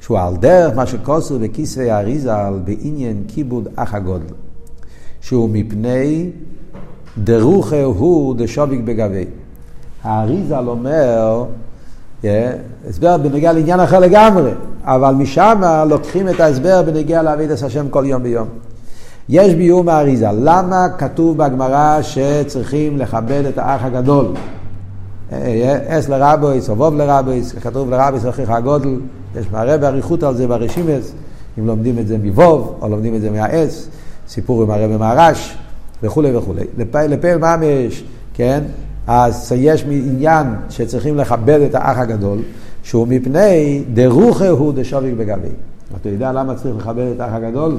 שהוא 0.00 0.18
על 0.18 0.36
דרך 0.36 0.76
מה 0.76 0.86
שכוסו 0.86 1.38
בכיסוי 1.38 1.90
האריזה 1.90 2.36
על 2.36 2.60
בעניין 2.64 3.22
כיבוד 3.28 3.68
אח 3.76 3.94
הגודל. 3.94 4.34
שהוא 5.20 5.50
מפני 5.52 6.30
דרוכה 7.18 7.82
הוא 7.82 8.34
דשוביק 8.38 8.80
בגבי. 8.84 9.24
האריזל 10.02 10.68
אומר, 10.68 11.44
הסבר 12.88 13.16
בנגיע 13.16 13.52
לעניין 13.52 13.80
אחר 13.80 13.98
לגמרי, 13.98 14.50
אבל 14.82 15.14
משם 15.14 15.60
לוקחים 15.88 16.28
את 16.28 16.40
ההסבר 16.40 16.82
בנגיע 16.82 17.22
לעביד 17.22 17.50
את 17.50 17.62
השם 17.62 17.88
כל 17.88 18.04
יום 18.06 18.22
ביום. 18.22 18.48
יש 19.28 19.54
ביור 19.54 19.84
מהאריזה, 19.84 20.28
למה 20.32 20.86
כתוב 20.98 21.36
בגמרא 21.36 21.98
שצריכים 22.02 22.98
לכבד 22.98 23.42
את 23.48 23.58
האח 23.58 23.84
הגדול? 23.84 24.26
אס 25.86 26.08
לרבויס, 26.08 26.70
אבוב 26.70 26.94
לרבויס, 26.94 27.52
כתוב 27.52 27.90
לרבויס 27.90 28.26
אחיך 28.26 28.50
הגודל, 28.50 28.96
יש 29.36 29.46
מראה 29.52 29.78
באריכות 29.78 30.22
על 30.22 30.36
זה 30.36 30.46
ברשימס, 30.46 31.12
אם 31.58 31.66
לומדים 31.66 31.98
את 31.98 32.06
זה 32.06 32.18
מבוב, 32.22 32.78
או 32.82 32.88
לומדים 32.88 33.14
את 33.14 33.20
זה 33.20 33.30
מהאס, 33.30 33.88
סיפור 34.28 34.62
עם 34.62 34.70
הרבי 34.70 34.96
מהרש. 34.96 35.56
וכולי 36.02 36.36
וכולי. 36.36 36.64
לפעיל 36.78 37.36
ממש, 37.36 38.04
כן? 38.34 38.60
אז 39.06 39.52
יש 39.56 39.84
עניין 39.88 40.46
שצריכים 40.70 41.16
לכבד 41.16 41.60
את 41.60 41.74
האח 41.74 41.98
הגדול, 41.98 42.38
שהוא 42.82 43.08
מפני 43.08 43.84
דרוכה 43.92 44.48
הוא 44.48 44.72
דשוביק 44.76 45.14
בגבי. 45.14 45.48
אתה 46.00 46.08
יודע 46.08 46.32
למה 46.32 46.54
צריך 46.54 46.76
לכבד 46.76 47.06
את 47.14 47.20
האח 47.20 47.32
הגדול? 47.32 47.78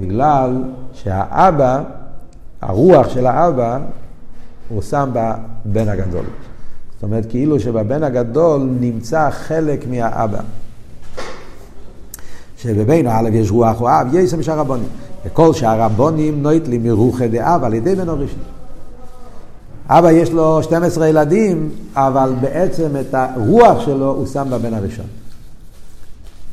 בגלל 0.00 0.62
שהאבא, 0.92 1.82
הרוח 2.60 3.08
של 3.08 3.26
האבא, 3.26 3.78
הוא 4.68 4.82
שם 4.82 5.10
בבן 5.12 5.88
הגדול. 5.88 6.24
זאת 6.94 7.02
אומרת, 7.02 7.26
כאילו 7.28 7.60
שבבן 7.60 8.02
הגדול 8.02 8.68
נמצא 8.80 9.30
חלק 9.30 9.86
מהאבא. 9.90 10.40
שבבין 12.58 13.06
האלף 13.06 13.34
יש 13.34 13.50
רוח 13.50 13.80
או 13.80 13.88
אב, 13.88 14.06
יש 14.12 14.30
שם 14.30 14.42
שהרבונים. 14.42 14.88
וכל 15.24 15.52
שהרבונים 15.52 16.42
נויטלים 16.42 16.82
מרוחה 16.82 17.28
דאב 17.28 17.64
על 17.64 17.74
ידי 17.74 17.94
בן 17.94 18.08
הראשון. 18.08 18.42
אבא 19.88 20.10
יש 20.10 20.30
לו 20.30 20.62
12 20.62 21.08
ילדים, 21.08 21.70
אבל 21.94 22.32
בעצם 22.40 22.88
את 23.00 23.14
הרוח 23.14 23.80
שלו 23.80 24.10
הוא 24.10 24.26
שם 24.26 24.48
בבן 24.50 24.74
הראשון. 24.74 25.06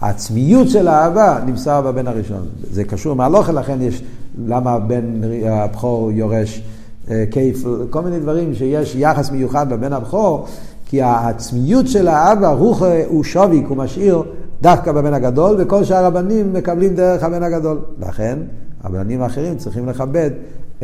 העצמיות 0.01 0.69
של 0.69 0.87
האהבה 0.87 1.39
נמסר 1.45 1.81
בבן 1.81 2.07
הראשון. 2.07 2.47
זה 2.71 2.83
קשור 2.83 3.15
מהלוכה, 3.15 3.51
לכן 3.51 3.81
יש, 3.81 4.03
למה 4.45 4.71
הבן 4.71 5.21
הבכור 5.45 6.11
יורש 6.11 6.61
אה, 7.09 7.23
כיף, 7.31 7.63
כל 7.89 8.01
מיני 8.01 8.19
דברים 8.19 8.55
שיש 8.55 8.95
יחס 8.95 9.31
מיוחד 9.31 9.69
בבן 9.69 9.93
הבכור, 9.93 10.45
כי 10.85 11.01
העצמיות 11.01 11.87
של 11.87 12.07
האבא, 12.07 12.47
רוח 12.47 12.81
הוא 13.07 13.23
שוביק, 13.23 13.67
הוא 13.67 13.77
משאיר 13.77 14.23
דווקא 14.61 14.91
בבן 14.91 15.13
הגדול, 15.13 15.55
וכל 15.59 15.83
שאר 15.83 16.05
הבנים 16.05 16.53
מקבלים 16.53 16.95
דרך 16.95 17.23
הבן 17.23 17.43
הגדול. 17.43 17.79
לכן, 17.99 18.39
הבנים 18.83 19.21
האחרים 19.21 19.57
צריכים 19.57 19.89
לכבד 19.89 20.29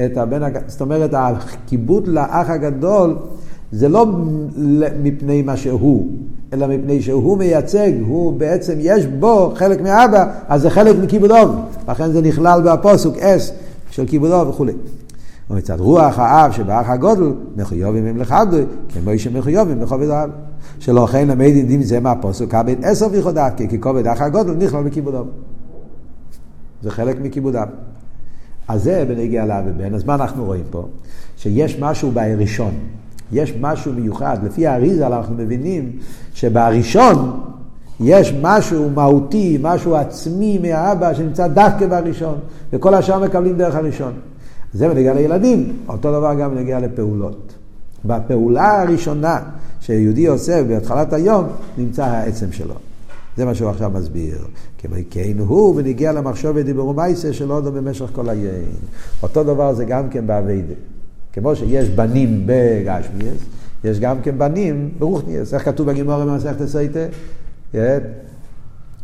את 0.06 0.18
הבן 0.18 0.44
הגדול. 0.44 0.64
זאת 0.68 0.82
אומרת, 0.82 1.10
הכיבוד 1.14 2.08
לאח 2.08 2.50
הגדול 2.50 3.16
זה 3.72 3.90
לא 3.90 4.08
מפני 5.04 5.42
מה 5.42 5.58
שהוא, 5.58 6.08
אלא 6.54 6.68
מפני 6.68 7.02
שהוא 7.02 7.38
מייצג, 7.38 7.92
הוא 8.08 8.34
בעצם, 8.40 8.74
יש 8.80 9.06
בו 9.06 9.54
חלק 9.56 9.82
מאבא, 9.82 10.26
אז 10.48 10.62
זה 10.62 10.70
חלק 10.70 10.96
מכיבודו. 11.04 11.54
לכן 11.88 12.12
זה 12.12 12.22
נכלל 12.22 12.62
בפוסוק 12.66 13.18
אס 13.18 13.52
של 13.90 14.06
כיבודו 14.06 14.46
וכולי. 14.50 14.74
ומצד 15.50 15.80
רוח 15.80 16.20
האב 16.20 16.52
שבאח 16.52 16.90
הגודל, 16.90 17.34
מחויבים 17.56 18.06
הם 18.06 18.18
לכבדו, 18.18 18.58
כמו 18.90 19.12
שמחויבים 19.18 19.82
לכובד 19.82 20.10
האב. 20.10 20.30
שלא 20.80 21.08
כן 21.12 21.28
למד 21.28 21.52
דין 21.68 21.84
זה 21.84 22.00
מהפוסק, 22.00 22.52
כבד 22.52 22.76
עשר 22.84 23.08
ויחודק, 23.12 23.54
כי 23.70 23.82
כובד 23.82 24.08
אח 24.08 24.22
הגודל 24.22 24.54
נכלל 24.54 24.84
בכיבודו. 24.84 25.26
זה 26.82 26.92
חלק 26.92 27.18
מכיבודם. 27.22 27.68
אז 28.68 28.84
זה 28.84 29.06
בנגיע 29.08 29.46
לאב 29.46 29.64
ובן, 29.68 29.96
אז 29.96 30.04
מה 30.04 30.16
אנחנו 30.16 30.46
רואים 30.46 30.64
פה? 30.72 30.88
שיש 31.38 31.80
משהו 31.80 32.12
בראשון. 32.12 32.74
יש 33.32 33.54
משהו 33.62 33.94
מיוחד. 33.94 34.38
לפי 34.44 34.68
האריזה 34.68 35.08
אנחנו 35.08 35.36
מבינים 35.36 35.92
שבראשון 36.34 37.40
יש 38.00 38.34
משהו 38.42 38.90
מהותי, 38.90 39.58
משהו 39.62 39.96
עצמי 39.96 40.58
מהאבא 40.58 41.14
שנמצא 41.14 41.48
דווקא 41.48 41.88
בראשון, 41.88 42.36
וכל 42.74 42.94
השאר 42.94 43.24
מקבלים 43.24 43.58
דרך 43.58 43.76
הראשון. 43.76 44.14
זה 44.74 44.90
בנגיע 44.90 45.14
לילדים, 45.14 45.74
אותו 45.88 46.12
דבר 46.12 46.34
גם 46.34 46.56
בנגיע 46.56 46.80
לפעולות. 46.80 47.54
בפעולה 48.06 48.82
הראשונה 48.82 49.40
שיהודי 49.80 50.28
עושה 50.28 50.64
בהתחלת 50.64 51.14
היום, 51.14 51.46
נמצא 51.78 52.06
העצם 52.06 52.52
שלו. 52.52 52.74
זה 53.38 53.46
מה 53.46 53.56
שהוא 53.56 53.70
עכשיו 53.70 53.92
מסביר. 53.94 54.38
כמו 54.78 54.96
כן 55.10 55.40
הוא 55.40 55.74
ונגיע 55.76 56.12
למחשוב 56.12 56.52
ודיברו 56.56 56.94
מייסה 56.94 57.34
של 57.34 57.52
עוד 57.52 57.66
במשך 57.66 58.06
כל 58.14 58.30
היום. 58.30 58.54
אותו 59.24 59.44
דבר 59.44 59.74
זה 59.74 59.86
גם 59.86 60.10
כן 60.10 60.28
באביידה. 60.28 60.74
כמו 61.34 61.56
שיש 61.56 61.90
בנים 61.90 62.44
בגשמיאס, 62.46 63.38
יש 63.84 64.00
גם 64.00 64.22
כן 64.22 64.38
בנים 64.38 64.90
ברוכניאס. 65.00 65.54
איך 65.54 65.66
כתוב 65.66 65.88
בגימורה 65.88 66.26
במסכת 66.26 66.62
הסייטה? 66.62 67.00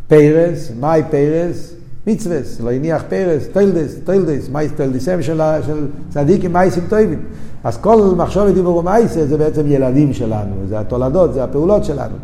פרס, 0.08 0.72
מאי 0.80 1.02
פרס? 1.10 1.74
מצוות, 2.08 2.62
לא 2.62 2.72
הניח 2.72 3.04
פרס, 3.10 3.48
תולדות, 3.54 3.96
תולדות, 4.04 4.50
מעש 4.50 4.72
תולדותיהם 4.72 5.22
של, 5.22 5.42
של 5.66 5.88
צדיקים 6.10 6.54
מעשים 6.54 6.84
טובים. 6.90 7.20
אז 7.64 7.78
כל 7.78 8.14
מחשבה 8.18 8.50
דיבור 8.50 8.78
ומעשה 8.78 9.26
זה 9.26 9.38
בעצם 9.38 9.62
ילדים 9.68 10.14
שלנו, 10.14 10.56
זה 10.68 10.80
התולדות, 10.80 11.34
זה 11.34 11.44
הפעולות 11.44 11.86
שלנו. 11.86 12.16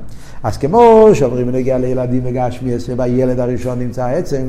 אז 0.44 0.58
כמו 0.58 1.10
שאומרים 1.14 1.48
בנוגע 1.48 1.78
לילדים 1.78 2.24
בגשמיות, 2.24 2.84
שבילד 2.84 3.40
הראשון 3.40 3.80
נמצא 3.80 4.04
העצם, 4.04 4.44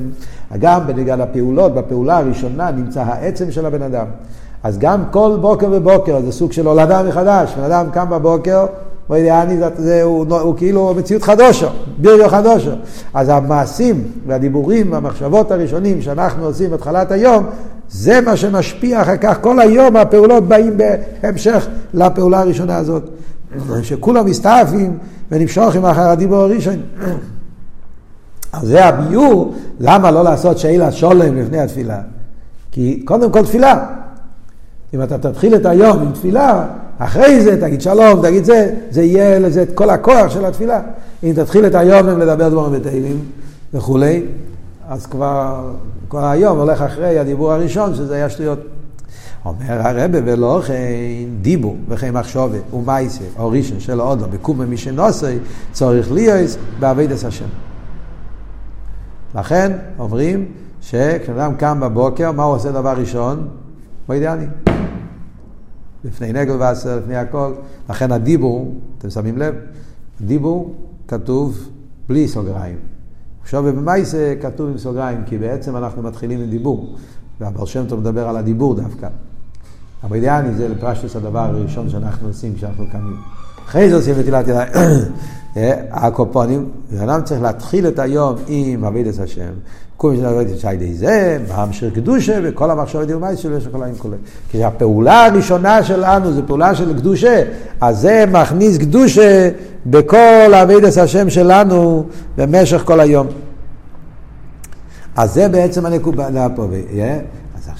גם 0.59 0.87
בנוגע 0.87 1.17
לפעולות, 1.17 1.75
בפעולה 1.75 2.19
הראשונה 2.19 2.71
נמצא 2.71 3.03
העצם 3.03 3.51
של 3.51 3.67
הבן 3.67 3.83
אדם. 3.83 4.07
אז 4.67 4.79
גם 4.79 5.03
כל 5.11 5.39
בוקר 5.41 5.69
ובוקר 5.73 6.21
זה 6.25 6.33
סוג 6.33 6.53
של 6.53 6.67
הולדה 6.67 7.03
מחדש. 7.03 7.55
בן 7.57 7.63
אדם 7.63 7.87
קם 7.91 8.11
בבוקר, 8.11 8.67
מודה 9.09 9.37
אני 9.37 9.59
זה, 9.59 9.69
זה, 9.77 10.03
הוא, 10.03 10.27
הוא 10.41 10.57
כאילו 10.57 10.95
מציאות 10.97 11.23
חדשה, 11.23 11.69
ביריו 11.99 12.29
חדושה. 12.29 12.75
אז 13.15 13.29
המעשים 13.29 14.05
והדיבורים 14.27 14.93
והמחשבות 14.93 15.51
הראשונים 15.51 16.03
שאנחנו 16.03 16.45
עושים 16.45 16.71
בתחילת 16.71 17.13
היום, 17.13 17.47
זה 17.91 18.21
מה 18.21 18.37
שמשפיע 18.37 19.03
אחר 19.03 19.17
כך, 19.17 19.39
כל 19.41 19.61
היום 19.61 19.97
הפעולות 19.97 20.49
באים 20.49 20.79
בהמשך 21.23 21.67
לפעולה 21.95 22.41
הראשונה 22.41 22.77
הזאת. 22.77 23.03
שכולם 23.83 24.27
מסתעפים 24.27 24.99
ונמשכים 25.31 25.85
אחר 25.85 26.09
הדיבור 26.09 26.39
הראשון. 26.39 26.77
אז 28.53 28.69
זה 28.69 28.85
הביור, 28.85 29.55
למה 29.81 30.11
לא 30.11 30.25
לעשות 30.25 30.59
שאלה 30.59 30.93
שולם 30.93 31.37
לפני 31.37 31.59
התפילה? 31.59 32.01
כי 32.71 33.03
קודם 33.05 33.31
כל 33.31 33.45
תפילה. 33.45 33.87
אם 34.95 35.03
אתה 35.03 35.19
תתחיל 35.19 35.55
את 35.55 35.67
היום 35.67 35.99
עם 35.99 36.13
תפילה, 36.13 36.67
אחרי 36.99 37.41
זה 37.43 37.61
תגיד 37.61 37.81
שלום, 37.81 38.23
תגיד 38.23 38.45
זה, 38.45 38.75
זה 38.91 39.03
יהיה 39.03 39.39
לזה 39.39 39.63
את 39.63 39.75
כל 39.75 39.91
הכוח 39.91 40.31
של 40.31 40.45
התפילה. 40.45 40.81
אם 41.25 41.33
תתחיל 41.37 41.67
את 41.67 41.75
היום 41.75 42.09
עם 42.09 42.19
לדבר 42.19 42.49
דברים 42.49 42.73
בתהילים 42.73 43.25
וכולי, 43.75 44.23
אז 44.89 45.07
כבר, 45.07 45.71
כבר 46.09 46.25
היום 46.25 46.59
הולך 46.59 46.83
אחרי 46.83 47.19
הדיבור 47.19 47.53
הראשון, 47.53 47.95
שזה 47.95 48.15
היה 48.15 48.31
שטויות. 48.31 48.59
אומר 49.45 49.87
הרבה 49.87 50.19
ולא 50.25 50.61
כן 50.67 50.75
דיבור 51.43 51.77
וכן 51.89 52.11
מחשובת 52.11 52.61
ומייסה 52.75 53.25
או 53.39 53.51
ראשון 53.51 53.81
של 53.81 54.01
אודו 54.01 54.25
בקום 54.31 54.59
ממי 54.59 54.77
שנוסי 54.77 55.39
צריך 55.73 56.13
להיות 56.13 56.51
בעבידת 56.79 57.25
השם. 57.25 57.45
לכן 59.35 59.73
אומרים 59.99 60.47
שכשאדם 60.81 61.55
קם 61.55 61.81
בבוקר, 61.81 62.33
מה 62.33 62.43
הוא 62.43 62.55
עושה 62.55 62.73
דבר 62.73 62.95
ראשון? 62.97 63.49
יודע 64.15 64.33
אני? 64.33 64.76
לפני 66.05 66.33
נגל 66.33 66.57
ועשר, 66.59 66.99
לפני 66.99 67.17
הכל. 67.17 67.53
לכן 67.91 68.13
הדיבור, 68.13 68.75
אתם 68.99 69.11
שמים 69.11 69.39
לב, 69.39 69.55
דיבור 70.21 70.75
כתוב 71.09 71.69
בלי 72.09 72.29
סוגריים. 72.29 72.77
עכשיו 73.43 73.63
במייסה 73.63 74.35
כתוב 74.41 74.71
עם 74.71 74.79
סוגריים, 74.79 75.25
כי 75.27 75.39
בעצם 75.39 75.77
אנחנו 75.77 76.03
מתחילים 76.03 76.41
עם 76.41 76.51
דיבור. 76.51 76.97
והבר 77.41 77.65
שם 77.65 77.87
טוב 77.89 78.01
מדבר 78.01 78.29
על 78.29 78.37
הדיבור 78.37 78.75
דווקא. 78.75 79.09
אבל 80.03 80.17
אידיאני 80.17 80.55
זה 80.55 80.69
לפרשטוס 80.69 81.17
הדבר 81.17 81.39
הראשון 81.39 81.91
שאנחנו 81.91 82.29
עושים 82.29 82.55
כשאנחנו 82.55 82.85
קמים. 82.93 83.17
אחרי 83.67 83.91
זה 83.91 83.97
עושים 83.97 84.19
נטילת 84.19 84.49
ידיים. 84.49 84.69
אה, 85.57 85.73
הקופונים, 85.91 86.69
ואדם 86.91 87.23
צריך 87.25 87.43
להתחיל 87.43 87.89
את 87.89 87.99
היום 87.99 88.37
עם 88.47 88.85
אבידס 88.85 89.21
השם. 89.21 89.53
כל 89.97 90.11
מי 90.11 90.17
שנגיד 90.17 90.49
את 90.49 90.59
שי 90.59 90.95
זה, 90.95 91.39
מהמשך 91.49 91.95
קדושה, 91.95 92.39
וכל 92.43 92.71
המחשבת 92.71 93.11
יומי 93.11 93.37
שלו 93.37 93.57
יש 93.57 93.67
לכל 93.67 93.83
העם 93.83 93.95
כולל. 93.95 94.15
כי 94.51 94.65
הפעולה 94.65 95.27
הראשונה 95.27 95.83
שלנו 95.83 96.33
זה 96.33 96.43
פעולה 96.43 96.75
של 96.75 96.99
קדושה, 96.99 97.43
אז 97.81 97.99
זה 97.99 98.25
מכניס 98.33 98.79
קדושה 98.79 99.51
בכל 99.87 100.55
אבידס 100.63 100.99
השם 100.99 101.31
שלנו 101.31 102.05
במשך 102.37 102.83
כל 102.85 103.01
היום. 103.01 103.27
אז 105.17 105.35
זה 105.35 105.49
בעצם 105.49 105.87
הנקודה 105.87 106.47
פה. 106.57 106.67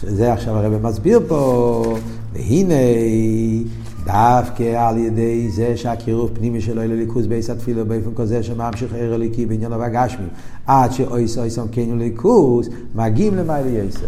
זה 0.03 0.33
עכשיו 0.33 0.57
הרב 0.57 0.87
מסביר 0.87 1.21
פה, 1.29 1.97
והנה 2.35 2.75
דווקא 4.07 4.89
על 4.89 4.99
ידי 4.99 5.51
זה 5.51 5.77
שהקירוב 5.77 6.31
פנימי 6.35 6.61
שלו 6.61 6.83
אל 6.83 6.93
הליכוז 6.93 7.27
בייס 7.27 7.51
התפילה 7.51 7.85
באופן 7.85 8.11
כזה 8.17 8.43
שממשיך 8.43 8.95
ער 8.95 9.15
אליקי 9.15 9.47
בעניין 9.47 9.73
הגשמי 9.73 10.27
עד 10.67 10.93
שאויס 10.93 11.39
אויסום 11.39 11.69
כן 11.73 11.99
ליכוז 11.99 12.69
מגיעים 12.95 13.37
למעלה 13.37 13.69
יסר. 13.69 14.07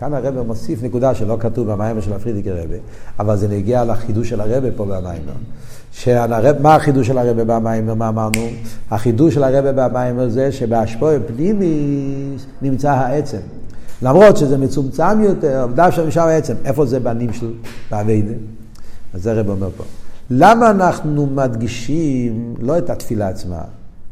כאן 0.00 0.14
הרב 0.14 0.46
מוסיף 0.46 0.82
נקודה 0.82 1.14
שלא 1.14 1.36
כתוב 1.40 1.72
במיימר 1.72 2.00
של 2.00 2.12
הפרידיקי 2.12 2.50
רבה, 2.50 2.76
אבל 3.18 3.36
זה 3.36 3.48
נגיע 3.48 3.84
לחידוש 3.84 4.28
של 4.28 4.40
הרב 4.40 4.64
פה 4.76 4.84
במיימר. 4.84 5.32
שהרב, 5.92 6.56
מה 6.62 6.74
החידוש 6.74 7.06
של 7.06 7.18
הרב 7.18 7.40
במיימר, 7.40 7.94
מה 7.94 8.08
אמרנו? 8.08 8.46
החידוש 8.90 9.34
של 9.34 9.44
הרב 9.44 9.64
במיימר 9.80 10.28
זה 10.28 10.52
שבהשפוע 10.52 11.12
פנימי 11.26 12.36
נמצא 12.62 12.90
העצם. 12.90 13.38
למרות 14.02 14.36
שזה 14.36 14.58
מצומצם 14.58 15.20
יותר, 15.22 15.66
דווקא 15.74 16.00
נשאר 16.00 16.28
העצם. 16.28 16.54
איפה 16.64 16.86
זה 16.86 17.00
בנים 17.00 17.32
של 17.32 17.52
באביידה? 17.90 18.32
אז 19.14 19.22
זה 19.22 19.30
הרב 19.32 19.48
אומר 19.48 19.70
פה. 19.76 19.84
למה 20.30 20.70
אנחנו 20.70 21.26
מדגישים 21.26 22.54
לא 22.60 22.78
את 22.78 22.90
התפילה 22.90 23.28
עצמה, 23.28 23.60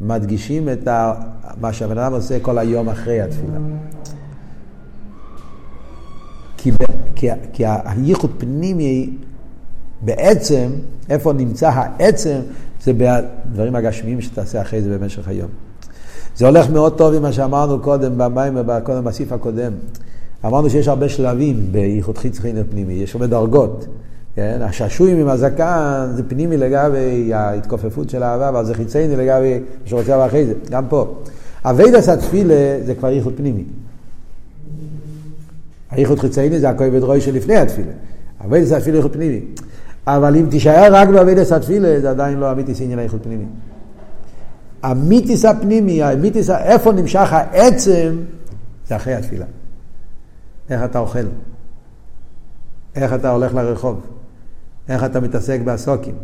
מדגישים 0.00 0.68
את 0.68 0.88
ה... 0.88 1.14
מה 1.60 1.72
שהבן 1.72 1.98
אדם 1.98 2.12
עושה 2.12 2.40
כל 2.40 2.58
היום 2.58 2.88
אחרי 2.88 3.20
התפילה? 3.20 3.58
כי, 6.56 6.72
כי, 7.14 7.28
כי 7.52 7.64
הייחוד 7.66 8.30
פנימי 8.38 9.10
בעצם, 10.02 10.70
איפה 11.08 11.32
נמצא 11.32 11.70
העצם, 11.74 12.40
זה 12.82 12.92
בדברים 12.92 13.76
הגשמיים 13.76 14.20
שתעשה 14.20 14.62
אחרי 14.62 14.82
זה 14.82 14.98
במשך 14.98 15.28
היום. 15.28 15.48
זה 16.36 16.46
הולך 16.46 16.70
מאוד 16.70 16.98
טוב 16.98 17.14
עם 17.14 17.22
מה 17.22 17.32
שאמרנו 17.32 17.80
קודם 17.80 18.18
במים, 18.18 18.58
קודם 18.84 19.04
בסעיף 19.04 19.32
הקודם. 19.32 19.72
אמרנו 20.44 20.70
שיש 20.70 20.88
הרבה 20.88 21.08
שלבים 21.08 21.72
באיכות 21.72 22.18
חיצוני 22.18 22.64
פנימי, 22.70 22.94
יש 22.94 23.14
הרבה 23.14 23.26
דרגות. 23.26 23.86
כן? 24.38 24.62
השעשועים 24.62 25.18
עם 25.18 25.28
הזקן 25.28 26.10
זה 26.14 26.22
פנימי 26.28 26.56
לגבי 26.56 27.34
ההתכופפות 27.34 28.10
של 28.10 28.22
האהבה, 28.22 28.48
אבל 28.48 28.64
זה 28.64 28.74
חיצייני 28.74 29.16
לגבי 29.16 29.58
מה 29.58 29.88
שרוצה 29.88 30.12
לבוא 30.12 30.26
אחרי 30.26 30.46
זה, 30.46 30.54
גם 30.70 30.84
פה. 30.88 31.14
עבודת 31.64 32.08
התפילה 32.08 32.54
זה 32.84 32.94
כבר 32.94 33.08
ייחוד 33.08 33.32
פנימי. 33.36 33.64
הייחוד 35.90 36.18
חיצוני 36.18 36.60
זה 36.60 36.68
האהבה 36.68 37.02
רבה 37.02 37.20
שלפני 37.20 37.56
התפילה. 37.56 37.92
עבודת 38.44 38.72
התפילה 38.72 38.98
ייחוד 38.98 39.12
פנימי. 39.12 39.40
אבל 40.06 40.36
אם 40.36 40.46
תישאר 40.50 40.88
רק 40.94 41.08
בעבודת 41.08 41.52
התפילה, 41.52 42.00
זה 42.00 42.10
עדיין 42.10 42.38
לא 42.38 42.52
אמיתית 42.52 42.80
עניין 42.80 42.98
הייחוד 42.98 43.22
פנימי. 43.22 43.44
האמיתית 44.82 45.44
הפנימי, 45.44 46.02
האמיתית, 46.02 46.50
איפה 46.50 46.92
נמשך 46.92 47.28
העצם, 47.32 48.16
זה 48.88 48.96
אחרי 48.96 49.14
התפילה. 49.14 49.46
איך 50.70 50.84
אתה 50.84 50.98
אוכל, 50.98 51.26
איך 52.96 53.14
אתה 53.14 53.30
הולך 53.30 53.54
לרחוב, 53.54 54.00
איך 54.88 55.04
אתה 55.04 55.20
מתעסק 55.20 55.60
בעסוקים. 55.64 56.14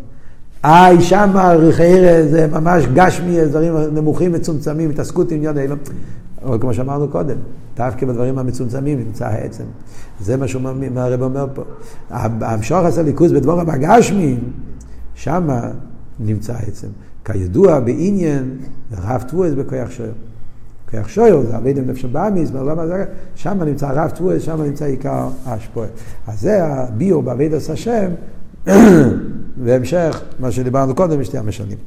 איי, 0.65 1.01
שמה 1.01 1.53
ריחיירה 1.53 2.29
זה 2.29 2.47
ממש 2.47 2.85
גשמי, 2.95 3.45
דברים 3.45 3.75
נמוכים, 3.93 4.33
מצומצמים, 4.33 4.91
התעסקות 4.91 5.33
עם 5.33 5.43
יד 5.43 5.59
אילום. 5.59 5.79
אבל 6.45 6.59
כמו 6.61 6.75
שאמרנו 6.75 7.09
קודם, 7.09 7.37
דווקא 7.77 8.07
בדברים 8.07 8.39
המצומצמים 8.39 8.99
נמצא 8.99 9.27
העצם. 9.27 9.65
זה 10.21 10.37
מה 10.37 10.49
שהרב 10.49 11.23
אומר 11.23 11.47
פה. 11.55 11.63
המשוך 12.11 12.79
עשה 12.79 13.03
ליכוז 13.03 13.33
בדבורם 13.33 13.71
הגשמיים, 13.71 14.41
שמה 15.15 15.71
נמצא 16.21 16.53
העצם. 16.53 16.89
כידוע 17.25 17.81
בעניין 17.81 18.57
רב 18.93 19.23
טבועס 19.23 19.53
בכוח 19.53 19.91
שוער. 19.91 20.13
כוח 20.91 21.09
שוער 21.09 21.43
זה 21.43 21.57
אבי 21.57 21.73
דם 21.73 21.91
נפש 21.91 22.05
באמיס, 22.05 22.51
שם 23.35 23.63
נמצא 23.63 23.91
רב 23.93 24.11
טבועס, 24.11 24.43
שם 24.43 24.63
נמצא 24.63 24.85
עיקר 24.85 25.29
השפועל. 25.47 25.89
אז 26.27 26.41
זה 26.41 26.65
הביור 26.65 27.23
בעביד 27.23 27.55
עשה 27.55 27.73
השם, 27.73 28.11
והמשך, 29.65 30.23
מה 30.39 30.53
שדיברנו 30.53 30.95
קודם, 30.95 31.21
בשתי 31.21 31.39
המשנים. 31.39 31.79